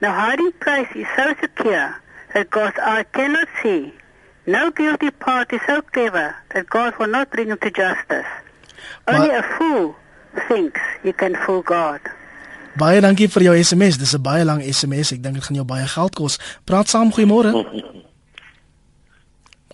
Now 0.00 0.12
hiding 0.12 0.52
place 0.60 0.88
is 0.94 1.06
so 1.16 1.34
secure 1.40 1.94
that 2.34 2.50
God's 2.50 2.78
eye 2.78 3.04
cannot 3.12 3.48
see. 3.62 3.92
No 4.46 4.70
guilty 4.70 5.10
party 5.10 5.58
so 5.66 5.82
clever 5.82 6.34
that 6.54 6.68
God 6.68 6.94
will 6.98 7.06
not 7.06 7.30
bring 7.30 7.48
him 7.48 7.58
to 7.58 7.70
justice. 7.70 8.26
Only 9.06 9.30
a 9.30 9.42
fool 9.56 9.94
thinks 10.48 10.80
you 11.04 11.12
can 11.12 11.36
fool 11.46 11.62
God. 11.62 12.00
Baie 12.78 13.02
dankie 13.04 13.28
vir 13.28 13.42
jou 13.42 13.54
SMS. 13.54 13.98
Dis 13.98 14.14
'n 14.14 14.22
baie 14.22 14.44
lang 14.44 14.62
SMS. 14.62 15.12
Ek 15.12 15.22
dink 15.22 15.34
dit 15.34 15.44
gaan 15.44 15.56
jou 15.56 15.64
baie 15.64 15.86
geld 15.86 16.14
kos. 16.14 16.38
Praat 16.64 16.88
saam, 16.88 17.12
goeiemôre. 17.12 17.52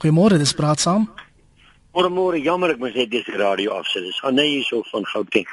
Goeiemôre, 0.00 0.38
dis 0.38 0.52
praat 0.52 0.80
saam. 0.80 1.08
Goeiemôre, 1.94 2.42
jammer 2.42 2.70
ek 2.70 2.78
moet 2.78 2.94
net 2.94 3.10
die 3.10 3.36
radio 3.36 3.78
afsit. 3.78 4.02
Dis 4.02 4.20
gaan 4.20 4.34
net 4.34 4.46
hierso 4.46 4.82
van 4.90 5.04
Gauteng. 5.04 5.46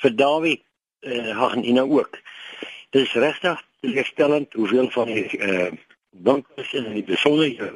Vir 0.00 0.16
Dawie 0.16 0.58
eh 1.00 1.32
uh, 1.32 1.52
en 1.52 1.64
Ina 1.64 1.82
ook. 1.82 2.18
Dit 2.90 3.02
is 3.06 3.12
regtig 3.12 3.62
teleurstellend 3.80 4.52
hoeveel 4.52 4.90
van 4.90 5.06
die 5.06 5.38
eh 5.38 5.48
uh, 5.48 5.72
winkels 6.10 6.72
in 6.72 6.92
die 6.92 7.04
besondere 7.04 7.72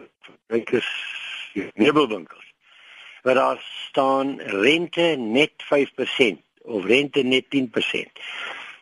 winkels, 0.46 0.88
meubelwinkels, 1.74 2.52
waar 3.22 3.34
daar 3.34 3.60
staan 3.88 4.40
rente 4.40 5.14
net 5.18 5.52
5% 5.72 6.40
of 6.62 6.84
rente 6.84 7.22
net 7.22 7.44
10%. 7.48 8.22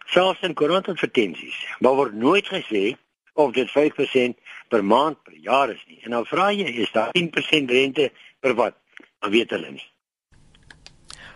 Selfs 0.07 0.41
in 0.41 0.55
koerantadvertensies, 0.55 1.67
maar 1.79 1.95
word 1.95 2.13
nooit 2.13 2.47
gesê 2.47 2.97
of 3.33 3.53
dit 3.53 3.71
5% 3.71 4.41
per 4.69 4.85
maand 4.85 5.23
per 5.23 5.35
jaar 5.35 5.71
is 5.71 5.85
nie. 5.87 6.01
En 6.03 6.11
dan 6.11 6.27
vra 6.27 6.51
jy, 6.53 6.69
is 6.85 6.93
daar 6.93 7.11
10% 7.19 7.71
rente 7.71 8.11
per 8.41 8.55
wat? 8.55 8.77
Dan 9.19 9.31
weet 9.31 9.51
hulle 9.51 9.71
nie. 9.71 9.89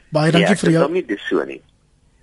Baie 0.09 0.33
dankie 0.33 0.55
ja, 0.55 0.61
vir 0.61 0.71
jou. 0.71 0.83
Dit 0.83 0.91
is 0.91 0.95
nie 0.97 1.07
dis 1.15 1.27
so 1.29 1.45
nie. 1.45 1.63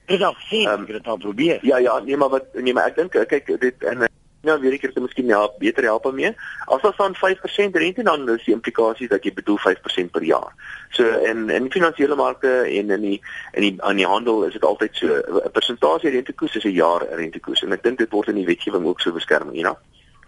Dit 0.05 0.19
is 0.19 0.25
al 0.25 0.35
sien, 0.49 0.67
um, 0.67 0.81
ek 0.81 0.87
het 0.91 0.97
dit 0.97 1.07
al 1.07 1.17
probeer. 1.17 1.59
Ja 1.61 1.77
ja, 1.77 1.99
nee 1.99 2.17
maar 2.17 2.29
wat 2.29 2.53
nee 2.53 2.73
maar 2.73 2.91
ek 2.91 2.95
dink 2.95 3.15
kyk 3.27 3.53
dit 3.59 3.83
en 3.87 4.03
nou 4.43 4.57
weet 4.59 4.75
ek 4.75 4.89
dit 4.89 4.99
miskien 4.99 5.29
ja 5.31 5.41
beter 5.59 5.85
help 5.87 6.09
mee. 6.11 6.33
As 6.65 6.81
daar 6.83 6.93
staan 6.93 7.15
5% 7.15 7.77
rente 7.79 8.03
dan 8.03 8.27
is 8.29 8.43
die 8.43 8.55
implikasie 8.55 9.07
dat 9.07 9.23
jy 9.23 9.33
bedoel 9.33 9.59
5% 9.63 10.11
per 10.11 10.23
jaar. 10.27 10.51
So 10.91 11.07
in 11.23 11.49
in 11.49 11.71
finansiële 11.71 12.15
markte 12.19 12.51
en 12.67 12.91
in 12.91 13.01
die 13.01 13.19
in 13.53 13.61
die 13.61 13.73
aan 13.81 14.01
die 14.01 14.07
handel 14.07 14.43
is 14.43 14.53
dit 14.53 14.65
altyd 14.65 14.95
so 14.95 15.07
'n 15.15 15.51
persentasie 15.51 16.09
rentekoers 16.09 16.55
is 16.55 16.63
'n 16.63 16.75
jaar 16.75 17.07
rentekoers 17.09 17.63
en 17.63 17.71
ek 17.71 17.83
dink 17.83 17.97
dit 17.97 18.11
word 18.11 18.27
in 18.27 18.41
die 18.41 18.45
wetgewing 18.45 18.85
ook 18.85 18.99
so 18.99 19.11
beskerm, 19.11 19.53
you 19.53 19.63
know. 19.63 19.77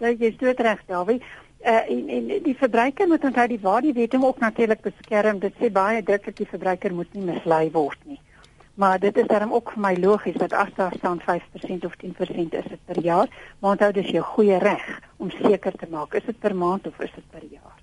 Ja, 0.00 0.08
jy 0.08 0.32
is 0.32 0.36
dood 0.36 0.60
reg, 0.60 0.80
Dawie. 0.86 1.22
Uh, 1.64 1.90
en 1.90 2.08
en 2.08 2.42
die 2.42 2.56
verbruiker 2.56 3.08
moet 3.08 3.24
onthou 3.24 3.46
die 3.48 3.60
waardewetting 3.60 4.24
ook 4.24 4.38
natuurlik 4.38 4.80
beskerm. 4.80 5.38
Dit 5.38 5.54
sê 5.60 5.70
baie 5.72 6.02
dit 6.02 6.24
dat 6.24 6.36
die 6.36 6.46
verbruiker 6.46 6.94
moet 6.94 7.14
nie 7.14 7.24
mislei 7.24 7.70
word 7.70 7.98
nie. 8.04 8.20
Maar 8.76 8.98
dit 8.98 9.16
is 9.16 9.26
daarom 9.26 9.52
ook 9.52 9.70
vir 9.72 9.80
my 9.80 9.94
logies 9.96 10.36
dat 10.36 10.52
as 10.52 10.68
daar 10.76 10.92
staan 10.98 11.20
5% 11.20 11.24
of 11.88 11.92
10% 12.04 12.56
is 12.60 12.68
dit 12.68 12.82
per 12.84 13.00
jaar, 13.02 13.28
maar 13.58 13.70
onthou 13.70 13.92
dis 13.92 14.10
jou 14.10 14.24
goeie 14.24 14.58
reg 14.58 14.84
om 15.16 15.30
seker 15.30 15.72
te 15.72 15.86
maak 15.90 16.14
is 16.14 16.24
dit 16.26 16.38
per 16.38 16.54
maand 16.54 16.86
of 16.86 16.98
is 16.98 17.12
dit 17.14 17.24
per 17.30 17.44
jaar. 17.50 17.76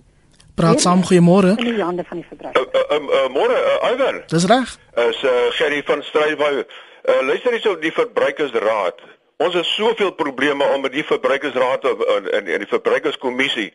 Praat 0.54 0.82
saam, 0.82 1.02
goeiemôre. 1.02 1.56
In 1.58 1.74
die 1.74 1.82
hande 1.82 2.04
van 2.06 2.20
die 2.22 2.28
verbruiker. 2.30 2.68
Uh, 2.70 2.98
uh, 2.98 3.02
uh, 3.02 3.30
môre, 3.34 3.58
uh, 3.58 3.90
Iwer. 3.90 4.22
Dis 4.30 4.46
reg. 4.46 4.76
Is 5.08 5.24
uh, 5.26 5.32
Gerry 5.58 5.82
van 5.86 6.04
Strydwou. 6.06 6.54
Uh, 6.60 7.18
luister 7.26 7.58
hierso 7.58 7.74
die 7.82 7.92
verbruikersraad. 7.92 9.02
Ons 9.42 9.58
het 9.58 9.66
soveel 9.66 10.14
probleme 10.14 10.64
al 10.64 10.80
met 10.80 10.94
die 10.94 11.06
verbruikersraad 11.10 11.90
en 11.90 12.30
en 12.34 12.46
die 12.62 12.70
verbruikerskommissie. 12.70 13.72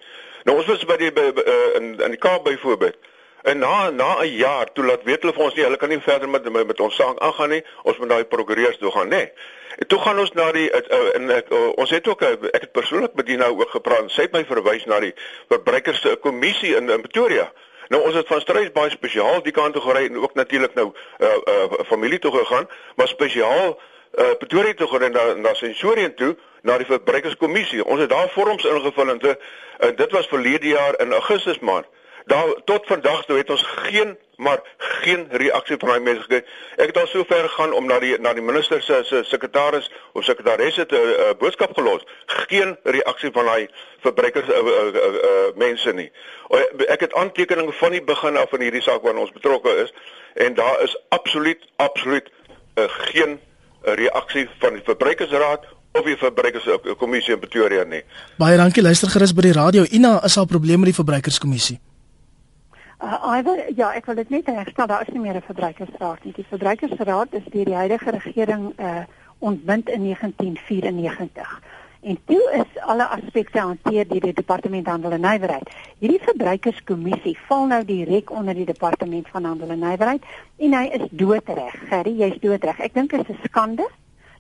Nou 0.47 0.61
ons 0.61 0.71
was 0.71 0.87
by 0.87 1.01
die 1.03 1.11
by, 1.13 1.33
uh, 1.35 1.57
in 1.81 1.97
in 1.99 2.15
die 2.15 2.23
Kaap 2.23 2.47
byvoorbeeld. 2.47 3.08
En 3.43 3.59
na 3.59 3.91
na 3.91 4.23
'n 4.23 4.27
jaar 4.37 4.73
toe 4.73 4.85
laat 4.85 5.03
weet 5.03 5.23
hulle 5.23 5.33
vir 5.33 5.45
ons 5.45 5.55
nie 5.55 5.65
hulle 5.65 5.77
kan 5.77 5.89
nie 5.89 6.01
verder 6.01 6.29
met 6.29 6.51
met, 6.51 6.67
met 6.67 6.81
ons 6.81 6.95
saak 6.95 7.19
aangaan 7.19 7.49
nie. 7.49 7.65
Ons 7.83 7.99
moet 7.99 8.09
die 8.09 8.25
prokureurs 8.25 8.79
toe 8.79 8.91
gaan, 8.91 9.09
nê. 9.09 9.31
En 9.79 9.87
toe 9.87 9.99
gaan 9.99 10.19
ons 10.19 10.33
na 10.33 10.53
die 10.53 10.71
uh, 10.71 11.15
en 11.15 11.31
ek 11.31 11.51
uh, 11.51 11.69
ons 11.79 11.91
het 11.91 12.09
ook 12.09 12.23
uh, 12.23 12.29
ek 12.51 12.61
het 12.61 12.73
persoonlik 12.73 13.15
met 13.15 13.27
die 13.27 13.37
nou 13.37 13.53
ook 13.61 13.71
gepraat. 13.71 14.11
Sy 14.11 14.27
het 14.27 14.33
my 14.33 14.45
verwys 14.45 14.85
na 14.85 14.99
die 15.01 15.15
verbruikerskommissie 15.49 16.75
in, 16.77 16.91
in 16.91 17.05
Pretoria. 17.05 17.53
Nou 17.89 18.03
ons 18.03 18.15
het 18.19 18.27
van 18.27 18.41
Strys 18.41 18.73
baie 18.73 18.91
spesiaal 18.91 19.39
die 19.43 19.55
kant 19.55 19.77
toe 19.79 19.83
gery 19.83 20.09
en 20.09 20.19
ook 20.19 20.35
natuurlik 20.35 20.75
nou 20.75 20.91
uh 21.19 21.37
uh 21.55 21.85
familie 21.87 22.19
toe 22.19 22.33
gegaan, 22.35 22.67
maar 22.97 23.09
spesiaal 23.09 23.79
uh 24.19 24.35
Pretoria 24.41 24.75
toe 24.75 24.89
gery 24.89 25.13
na 25.15 25.35
na 25.35 25.55
Sensorium 25.55 26.15
toe 26.15 26.35
na 26.63 26.77
die 26.79 26.91
verbruikerskommissie. 26.91 27.85
Ons 27.85 28.01
het 28.01 28.11
daar 28.11 28.29
vorms 28.35 28.65
ingevul 28.65 29.15
en, 29.15 29.19
te, 29.19 29.39
en 29.79 29.95
dit 29.97 30.11
was 30.11 30.27
verlede 30.27 30.69
jaar 30.75 31.01
in 31.01 31.13
Augustus 31.13 31.59
maand. 31.59 31.87
Daar 32.29 32.55
tot 32.65 32.87
vandag 32.87 33.25
toe 33.27 33.37
het 33.41 33.51
ons 33.51 33.65
geen 33.89 34.17
maar 34.39 34.61
geen 34.79 35.27
reaksie 35.31 35.77
van 35.79 35.89
daai 35.89 36.01
mense 36.01 36.23
gekry. 36.23 36.45
Ek 36.77 36.93
het 36.93 36.99
al 37.01 37.09
so 37.11 37.25
ver 37.27 37.49
gegaan 37.49 37.73
om 37.75 37.87
na 37.91 37.99
die 37.99 38.13
na 38.23 38.33
die 38.37 38.45
minister 38.45 38.83
se 38.83 39.01
se 39.05 39.23
sekretaris 39.27 39.89
of 40.13 40.25
sekretaresse 40.25 40.87
te 40.87 40.99
'n 40.99 41.09
uh, 41.23 41.33
boodskap 41.39 41.75
gelos. 41.75 42.05
Geen 42.27 42.77
reaksie 42.85 43.31
van 43.33 43.45
daai 43.45 43.69
verbruikers 44.07 44.49
uh, 44.49 44.57
uh, 44.57 44.85
uh, 44.95 45.09
uh, 45.31 45.49
mense 45.57 45.93
nie. 45.93 46.13
Ek 46.87 47.01
het 47.01 47.15
aantekeninge 47.15 47.73
van 47.73 47.91
die 47.91 48.03
begin 48.03 48.37
af 48.37 48.51
van 48.51 48.61
hierdie 48.61 48.83
saak 48.83 49.03
waarna 49.03 49.21
ons 49.21 49.33
betrokke 49.33 49.75
is 49.83 49.93
en 50.35 50.55
daar 50.55 50.83
is 50.83 50.97
absoluut 51.09 51.67
absoluut 51.77 52.31
uh, 52.75 52.85
geen 53.11 53.41
reaksie 53.83 54.49
van 54.59 54.73
die 54.73 54.83
verbruikersraad 54.85 55.67
of 55.93 56.05
die 56.05 56.17
verbruikerskommissie 56.17 57.35
in 57.35 57.41
Pretoria 57.41 57.85
nie. 57.85 58.05
Baie 58.37 58.57
dankie. 58.57 58.83
Luister 58.83 59.11
gerus 59.11 59.35
by 59.35 59.51
die 59.51 59.53
radio. 59.53 59.85
Ina, 59.91 60.25
is 60.25 60.35
daar 60.35 60.47
probleme 60.47 60.79
met 60.79 60.95
die 60.95 61.01
verbruikerskommissie? 61.03 61.81
Uh, 62.99 63.39
Iver, 63.39 63.61
ja, 63.79 63.93
ek 63.95 64.09
wil 64.11 64.17
dit 64.19 64.31
net 64.35 64.49
herstel. 64.51 64.87
Daar 64.91 65.05
is 65.07 65.13
nie 65.15 65.21
meer 65.23 65.37
'n 65.39 65.47
verbruikersraad 65.47 66.25
nie. 66.25 66.33
Die 66.35 66.47
verbruikersraad 66.51 67.35
is 67.39 67.45
deur 67.55 67.65
die 67.65 67.75
huidige 67.75 68.11
regering 68.11 68.73
uh 68.79 69.05
ontbind 69.39 69.89
in 69.89 70.03
1994. 70.03 71.63
En 72.01 72.19
toe 72.25 72.51
is 72.53 72.81
alle 72.83 73.07
aspekte 73.07 73.59
hanteer 73.59 74.09
deur 74.09 74.21
die 74.21 74.33
departement 74.33 74.87
handel 74.87 75.11
en 75.11 75.21
nywerheid. 75.21 75.71
Hierdie 75.99 76.21
verbruikerskommissie 76.23 77.39
val 77.47 77.67
nou 77.67 77.85
direk 77.85 78.31
onder 78.31 78.55
die 78.55 78.67
departement 78.67 79.29
van 79.29 79.45
handel 79.45 79.69
en 79.69 79.79
nywerheid 79.79 80.25
en 80.57 80.75
hy 80.75 80.85
is 80.99 81.07
doodreg. 81.11 81.79
Gerry, 81.89 82.17
jy's 82.19 82.41
doodreg. 82.41 82.79
Ek 82.79 82.95
dink 82.95 83.11
dit 83.11 83.29
is 83.29 83.37
'n 83.37 83.47
skande 83.47 83.89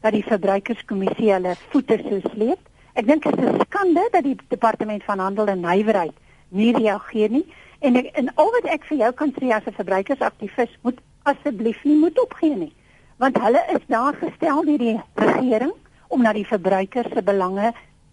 dat 0.00 0.12
die 0.12 0.24
verbruikerskommissie 0.24 1.32
hulle 1.32 1.54
voete 1.70 2.02
so 2.08 2.20
sleep. 2.34 2.58
Ek 2.94 3.06
dink 3.06 3.22
dit 3.22 3.38
is 3.38 3.50
'n 3.54 3.60
skande 3.70 4.08
dat 4.10 4.22
die 4.22 4.36
departement 4.48 5.04
van 5.04 5.18
handel 5.18 5.46
en 5.46 5.60
nywerheid 5.60 6.14
nie 6.48 6.72
reageer 6.72 7.30
nie. 7.30 7.46
En 7.78 7.96
ek, 7.96 8.06
en 8.18 8.30
al 8.34 8.50
wat 8.56 8.70
ek 8.74 8.86
vir 8.90 8.98
jou 9.04 9.12
kan 9.20 9.32
sê 9.38 9.50
as 9.54 9.66
'n 9.66 9.76
verbruikersaktivis, 9.76 10.78
moet 10.82 10.98
asseblief 11.22 11.84
nie 11.84 11.98
moet 11.98 12.18
opgee 12.18 12.56
nie. 12.56 12.72
Want 13.16 13.38
hulle 13.38 13.62
is 13.74 13.84
daar 13.86 14.14
gestel 14.14 14.64
deur 14.64 14.78
die 14.78 15.00
regering 15.14 15.74
om 16.08 16.22
na 16.22 16.32
die 16.32 16.46
verbruiker 16.46 17.06
se 17.14 17.22
belange 17.22 17.72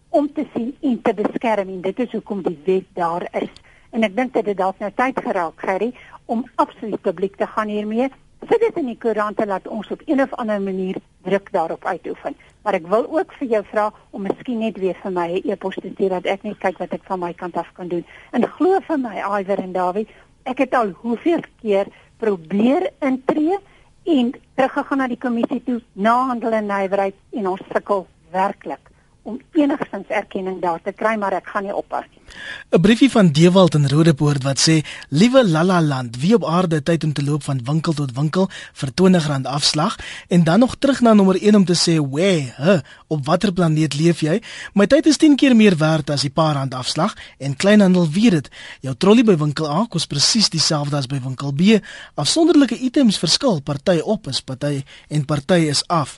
om 0.09 0.34
te 0.34 0.45
sien 0.53 0.76
en 0.82 1.01
te 1.01 1.13
beskerm 1.13 1.70
en 1.70 1.82
dit 1.82 1.99
is 1.99 2.11
hoekom 2.11 2.41
die 2.41 2.59
wet 2.66 2.86
daar 2.93 3.28
is. 3.32 3.49
En 3.89 4.03
ek 4.03 4.16
dink 4.16 4.34
dit 4.34 4.45
het 4.45 4.57
dalk 4.57 4.80
nou 4.80 4.91
tyd 4.95 5.20
geraak, 5.24 5.59
Gerry, 5.59 5.93
om 6.26 6.45
absoluut 6.55 7.01
publiek 7.01 7.36
te 7.36 7.47
gaan 7.47 7.68
hiermee. 7.68 8.09
Sit 8.49 8.59
dit 8.59 8.78
in 8.78 8.86
die 8.86 8.97
koerante 8.97 9.45
laat 9.45 9.68
ons 9.68 9.91
op 9.91 10.01
een 10.05 10.22
of 10.22 10.34
ander 10.34 10.61
manier 10.61 10.95
druk 11.24 11.51
daarop 11.51 11.86
uitoefen. 11.86 12.36
Maar 12.66 12.80
ek 12.80 12.88
wil 12.89 13.03
ook 13.13 13.34
vir 13.38 13.47
jou 13.47 13.61
vra 13.70 13.84
om 14.09 14.24
miskien 14.26 14.57
net 14.63 14.80
weer 14.82 14.97
vir 15.03 15.11
my 15.13 15.28
'n 15.30 15.36
e 15.38 15.51
e-pos 15.53 15.76
te 15.76 15.91
stuur 15.93 16.09
dat 16.09 16.26
ek 16.26 16.43
net 16.43 16.57
kyk 16.57 16.80
wat 16.82 16.93
ek 16.93 17.03
van 17.05 17.20
my 17.20 17.34
kant 17.34 17.57
af 17.57 17.70
kan 17.78 17.88
doen. 17.88 18.05
En 18.32 18.47
glo 18.57 18.80
vir 18.88 18.97
my, 18.97 19.22
Iver 19.39 19.59
en 19.59 19.72
Dawie, 19.72 20.07
ek 20.43 20.57
het 20.57 20.74
al 20.74 20.89
hoeveel 21.01 21.43
keer 21.61 21.86
probeer 22.18 22.89
intree 23.01 23.57
en 24.03 24.34
teruggegaan 24.55 24.97
na 24.97 25.07
die 25.07 25.18
kommissie 25.18 25.63
toe 25.63 25.82
na 25.93 26.26
handel 26.26 26.51
en 26.51 26.66
nywerheid 26.66 27.16
en 27.32 27.47
ons 27.47 27.61
sukkel 27.72 28.07
werklik 28.32 28.94
om 29.26 29.39
enigstens 29.57 30.11
erkenning 30.13 30.61
daar 30.61 30.82
te 30.86 30.91
kry, 30.93 31.15
maar 31.17 31.34
ek 31.34 31.47
gaan 31.49 31.65
nie 31.65 31.73
ophou 31.73 32.01
nie. 32.05 32.21
'n 32.69 32.82
Briefie 32.82 33.09
van 33.09 33.32
Dewald 33.32 33.76
in 33.76 33.88
Rodepoort 33.88 34.43
wat 34.43 34.59
sê: 34.59 34.76
"Liewe 35.09 35.47
Lalaland, 35.47 36.17
wie 36.17 36.34
op 36.36 36.45
aarde 36.45 36.84
tyd 36.84 37.03
om 37.03 37.13
te 37.13 37.23
loop 37.23 37.43
van 37.43 37.59
winkel 37.63 37.93
tot 37.93 38.11
winkel 38.13 38.49
vir 38.73 38.89
R20 38.89 39.45
afslag 39.45 39.95
en 40.28 40.43
dan 40.43 40.59
nog 40.59 40.76
terug 40.76 41.01
na 41.01 41.13
nommer 41.13 41.38
1 41.41 41.55
om 41.55 41.65
te 41.65 41.73
sê: 41.73 41.97
"Wê, 41.97 42.53
huh, 42.57 42.80
op 43.07 43.26
watter 43.26 43.53
planeet 43.53 43.93
leef 43.99 44.19
jy? 44.19 44.41
My 44.73 44.86
tyd 44.86 45.05
is 45.05 45.17
10 45.17 45.36
keer 45.36 45.55
meer 45.55 45.78
werd 45.78 46.09
as 46.09 46.21
die 46.21 46.30
paar 46.30 46.53
rand 46.53 46.73
afslag 46.73 47.13
en 47.38 47.55
kleinhandel 47.55 48.09
weet 48.09 48.32
dit. 48.32 48.49
Jou 48.82 48.95
trolly 48.97 49.23
by 49.23 49.38
winkel 49.38 49.69
A 49.69 49.86
kos 49.89 50.05
presies 50.05 50.49
dieselfde 50.49 50.97
as 50.97 51.07
by 51.07 51.19
winkel 51.23 51.53
B. 51.53 51.82
Afsonderlike 52.15 52.78
items 52.78 53.17
verskil, 53.17 53.61
party 53.61 53.99
op 54.03 54.28
is 54.28 54.41
party 54.41 54.84
en 55.07 55.26
party 55.26 55.53
is 55.69 55.88
af. 55.88 56.17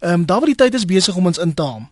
Ehm 0.00 0.12
um, 0.12 0.26
daar 0.26 0.38
waar 0.38 0.46
die 0.46 0.54
tyd 0.54 0.74
is 0.74 0.84
besig 0.84 1.16
om 1.16 1.26
ons 1.26 1.38
in 1.38 1.54
te 1.54 1.62
haal." 1.62 1.88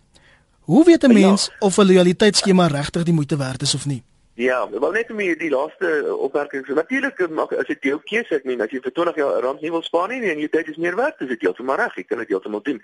Hoe 0.66 0.84
weet 0.84 1.02
'n 1.02 1.12
mens 1.12 1.44
ja. 1.46 1.66
of 1.66 1.76
'n 1.76 1.86
lojaliteitsskema 1.86 2.66
regtig 2.66 3.02
die 3.02 3.12
moeite 3.12 3.36
werd 3.36 3.62
is 3.62 3.74
of 3.74 3.86
nie? 3.86 4.02
Ja, 4.34 4.70
wel 4.70 4.90
net 4.90 5.10
om 5.10 5.16
die 5.16 5.50
laaste 5.50 6.16
opmerking. 6.18 6.66
Natuurlik 6.66 7.20
as 7.58 7.66
dit 7.66 7.82
jou 7.82 8.00
keuse 8.04 8.34
ek 8.34 8.44
meen 8.44 8.60
as 8.60 8.70
jy 8.70 8.80
vir 8.80 8.92
20 8.92 9.14
jaar 9.14 9.40
rand 9.40 9.60
nie 9.60 9.70
wil 9.70 9.82
spaar 9.82 10.08
nie 10.08 10.30
en 10.30 10.38
jou 10.38 10.48
tyd 10.48 10.68
is 10.68 10.76
meer 10.76 10.96
werd, 10.96 11.20
is 11.20 11.28
dit 11.28 11.40
heeltemal 11.40 11.76
reg. 11.76 11.94
Jy 11.94 12.02
kan 12.02 12.18
dit 12.18 12.28
heeltemal 12.28 12.62
doen. 12.62 12.82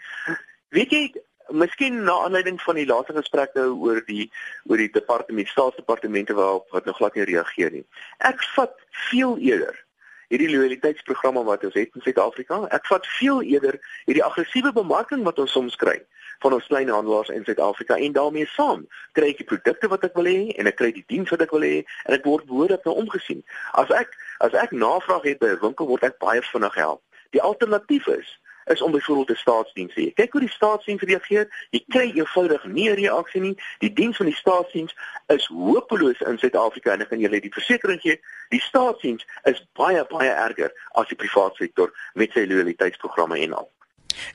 Weet 0.69 0.91
jy, 0.91 1.13
miskien 1.49 2.05
na 2.05 2.13
aanleiding 2.13 2.63
van 2.63 2.75
die 2.75 2.87
laaste 2.87 3.13
gesprek 3.13 3.55
nou 3.55 3.75
oor 3.75 4.03
die 4.07 4.31
oor 4.65 4.77
die 4.77 4.91
departement 4.91 5.49
staatsdepartemente 5.49 6.35
waarop 6.35 6.71
wat 6.71 6.85
nog 6.85 6.97
glad 6.97 7.15
nie 7.15 7.25
reageer 7.25 7.71
nie. 7.71 7.85
Ek 8.19 8.43
vat 8.55 8.73
veel 9.11 9.39
eerder 9.39 9.85
hierdie 10.29 10.51
loyaliteitsprogramme 10.57 11.45
wat 11.45 11.65
ons 11.65 11.75
het 11.75 11.91
in 11.95 12.01
Suid-Afrika. 12.01 12.63
Ek 12.71 12.87
vat 12.87 13.07
veel 13.19 13.43
eerder 13.43 13.81
hierdie 14.05 14.25
aggressiewe 14.25 14.73
bemarking 14.73 15.23
wat 15.25 15.39
ons 15.39 15.53
soms 15.53 15.77
kry 15.77 15.99
van 16.43 16.57
ons 16.59 16.67
kleinhandelaars 16.67 17.31
in 17.35 17.45
Suid-Afrika 17.45 17.97
en 17.97 18.13
daarmee 18.13 18.49
saam 18.55 18.85
kry 19.19 19.31
ek 19.33 19.43
die 19.43 19.49
produkte 19.53 19.91
wat 19.93 20.05
ek 20.09 20.19
wil 20.19 20.31
hê 20.31 20.53
en 20.59 20.71
ek 20.71 20.79
kry 20.81 20.91
die 20.93 21.07
diens 21.15 21.31
wat 21.35 21.45
ek 21.47 21.55
wil 21.55 21.67
hê 21.67 21.83
en 21.83 22.19
ek 22.19 22.29
word 22.29 22.49
behoorlik 22.51 22.87
nou 22.89 22.95
omgesien. 23.05 23.43
As 23.83 23.91
ek 24.03 24.15
as 24.47 24.55
ek 24.65 24.75
navraag 24.85 25.29
het 25.31 25.43
by 25.43 25.55
'n 25.55 25.63
winkel 25.63 25.91
word 25.91 26.07
ek 26.09 26.19
baie 26.19 26.43
vinnig 26.53 26.75
gehelp. 26.79 27.03
Die 27.33 27.43
alternatief 27.43 28.07
is 28.07 28.39
is 28.65 28.83
om 28.83 28.91
byvoorbeeld 28.93 29.31
'n 29.31 29.35
staatsdiens 29.45 29.95
te 29.95 30.01
hê. 30.01 30.13
Kyk 30.15 30.33
hoe 30.33 30.41
die 30.41 30.51
staatsdiens 30.51 31.03
reageer. 31.03 31.67
Jy 31.71 31.85
kry 31.89 32.13
eenvoudig 32.15 32.65
nie 32.65 32.89
'n 32.91 32.95
reaksie 32.95 33.41
nie. 33.41 33.57
Die 33.79 33.93
diens 33.93 34.17
van 34.17 34.27
die 34.27 34.35
staatsdiens 34.35 34.95
is 35.27 35.47
hopeloos 35.47 36.21
in 36.21 36.39
Suid-Afrika 36.39 36.93
en 36.93 37.01
ek 37.01 37.09
kan 37.09 37.19
julle 37.19 37.41
die 37.41 37.53
versekering 37.53 38.01
gee, 38.01 38.21
die 38.49 38.61
staatsdiens 38.61 39.27
is 39.43 39.67
baie 39.73 40.05
baie 40.05 40.31
erger 40.31 40.73
as 40.93 41.09
die 41.09 41.17
private 41.17 41.57
sektor 41.57 41.93
met 42.15 42.33
sy 42.33 42.47
loyaliteitsprogramme 42.47 43.39
en 43.39 43.53
al. 43.53 43.71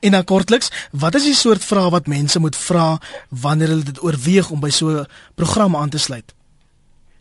En 0.00 0.10
dan 0.10 0.24
kortliks, 0.24 0.70
wat 0.92 1.14
is 1.14 1.28
die 1.28 1.34
soort 1.34 1.64
vrae 1.64 1.90
wat 1.90 2.06
mense 2.06 2.38
moet 2.38 2.56
vra 2.56 2.98
wanneer 3.28 3.68
hulle 3.68 3.82
dit 3.82 4.02
oorweeg 4.02 4.50
om 4.50 4.60
by 4.60 4.70
so 4.70 4.88
'n 4.88 5.06
program 5.34 5.76
aan 5.76 5.88
te 5.88 5.98
sluit? 5.98 6.34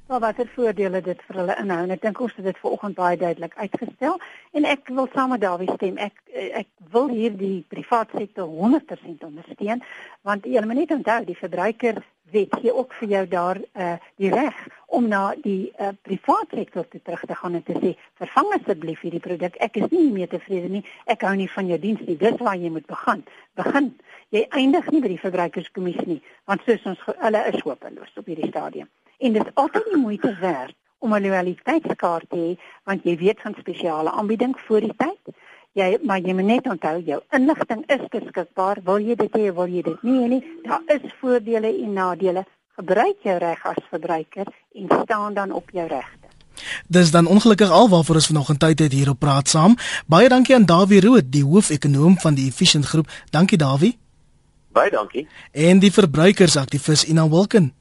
Maar 0.07 0.19
watter 0.19 0.47
voordele 0.55 1.01
dit 1.01 1.21
vir 1.27 1.37
hulle 1.41 1.55
inhou 1.59 1.77
ek 1.91 2.03
dink 2.05 2.19
ons 2.23 2.35
het 2.37 2.45
dit 2.47 2.59
vanoggend 2.63 2.95
baie 2.95 3.17
duidelik 3.19 3.55
uitgestel 3.59 4.13
en 4.55 4.67
ek 4.73 4.87
wil 4.95 5.09
saam 5.11 5.33
met 5.33 5.41
Dawie 5.43 5.67
stem. 5.73 5.97
Ek 5.99 6.15
ek 6.61 6.69
wil 6.93 7.09
hier 7.11 7.33
die 7.35 7.65
private 7.67 8.21
sektor 8.21 8.47
100% 8.47 9.25
ondersteun 9.27 9.81
want 10.29 10.45
jy 10.47 10.63
moet 10.63 10.79
net 10.79 10.93
onthou 10.95 11.17
die 11.27 11.35
verbruiker 11.35 11.99
wet 12.31 12.55
gee 12.61 12.71
ook 12.71 12.95
vir 13.01 13.11
jou 13.15 13.23
daar 13.33 13.59
uh 13.59 13.89
die 14.23 14.31
reg 14.31 14.61
om 14.99 15.09
na 15.11 15.21
die 15.43 15.73
uh, 15.75 15.91
private 16.07 16.55
sektor 16.55 16.87
te 16.87 17.01
terug 17.03 17.25
te 17.27 17.35
gaan 17.35 17.59
en 17.59 17.65
te 17.67 17.75
sê 17.75 17.91
vervang 18.21 18.53
asseblief 18.55 19.03
hierdie 19.03 19.23
produk. 19.27 19.59
Ek 19.59 19.75
is 19.75 19.91
nie 19.91 20.07
meer 20.11 20.31
tevrede 20.31 20.71
nie. 20.71 20.85
Ek 21.05 21.27
hou 21.27 21.33
nie 21.35 21.49
van 21.51 21.67
jou 21.67 21.79
diens 21.83 22.05
nie. 22.07 22.15
Dis 22.15 22.39
waar 22.39 22.55
jy 22.55 22.71
moet 22.71 22.87
begin. 22.87 23.25
Begin. 23.59 23.91
Jy 24.31 24.47
eindig 24.55 24.87
nie 24.91 25.03
by 25.03 25.11
die 25.11 25.23
verbruikerskommissie 25.25 26.07
nie 26.13 26.21
want 26.47 26.63
soos 26.63 26.87
ons 26.93 27.03
hulle 27.11 27.43
is 27.51 27.59
hopeloos 27.67 28.15
op 28.15 28.31
hierdie 28.31 28.53
stadium. 28.55 28.87
En 29.17 29.33
dit 29.33 29.45
is 29.45 29.53
altyd 29.53 29.85
die 29.91 29.97
moeite 29.97 30.37
werd 30.39 30.75
om 30.97 31.13
'n 31.13 31.21
loyaliteitskaart 31.21 32.29
te 32.29 32.37
hê 32.37 32.51
want 32.83 33.03
jy 33.03 33.17
weet 33.17 33.41
van 33.41 33.55
spesiale 33.59 34.11
aanbieding 34.11 34.59
voor 34.65 34.79
die 34.79 34.93
tyd. 34.97 35.35
Jy 35.71 35.97
maar 36.03 36.19
jy 36.19 36.33
moet 36.33 36.45
net 36.45 36.67
onthou 36.67 37.01
jou 37.05 37.21
inligting 37.29 37.83
is 37.85 38.07
beskikbaar. 38.09 38.77
Wil 38.83 38.99
jy 38.99 39.15
dit 39.15 39.37
hê, 39.37 39.53
wil 39.53 39.67
jy 39.67 39.81
dit 39.81 40.03
nie 40.03 40.27
nie? 40.27 40.43
Daar 40.63 40.81
is 40.85 41.13
voordele 41.19 41.67
en 41.83 41.93
nadele. 41.93 42.45
Gebruik 42.75 43.15
jou 43.21 43.37
reg 43.37 43.65
as 43.65 43.83
verbruiker 43.89 44.45
en 44.73 44.87
staan 45.03 45.33
dan 45.33 45.51
op 45.51 45.69
jou 45.69 45.87
regte. 45.87 46.27
Dis 46.87 47.11
dan 47.11 47.25
ongelukkig 47.25 47.69
alwaarvoor 47.69 48.15
ons 48.15 48.27
vanoggend 48.27 48.59
tyd 48.59 48.79
het 48.79 48.91
hier 48.91 49.09
op 49.09 49.19
praat 49.19 49.47
saam. 49.47 49.75
Baie 50.05 50.29
dankie 50.29 50.55
aan 50.55 50.65
Dawie 50.65 51.01
Rood, 51.01 51.31
die 51.31 51.43
hoofekonoom 51.43 52.19
van 52.19 52.33
die 52.33 52.47
Efficient 52.47 52.85
Groep. 52.85 53.07
Dankie 53.29 53.57
Dawie. 53.57 53.97
Baie 54.71 54.89
dankie. 54.89 55.27
En 55.51 55.79
die 55.79 55.91
verbruikersaktivis 55.91 57.05
Ina 57.05 57.29
Wilken 57.29 57.73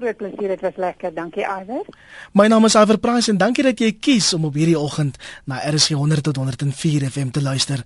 groot 0.00 0.16
plesier, 0.16 0.48
dit 0.48 0.60
was 0.60 0.76
lekker. 0.76 1.14
Dankie 1.14 1.44
Iver. 1.44 1.84
My 2.32 2.46
naam 2.48 2.64
is 2.64 2.74
Iver 2.74 2.98
Price 2.98 3.30
en 3.30 3.38
dankie 3.40 3.64
dat 3.66 3.80
jy 3.80 3.92
kies 4.00 4.32
om 4.36 4.48
op 4.48 4.56
hierdie 4.56 4.78
oggend 4.78 5.18
na 5.44 5.60
RSG 5.60 5.98
100 6.00 6.24
tot 6.30 6.40
104 6.40 7.10
FM 7.10 7.30
te 7.36 7.42
luister. 7.42 7.84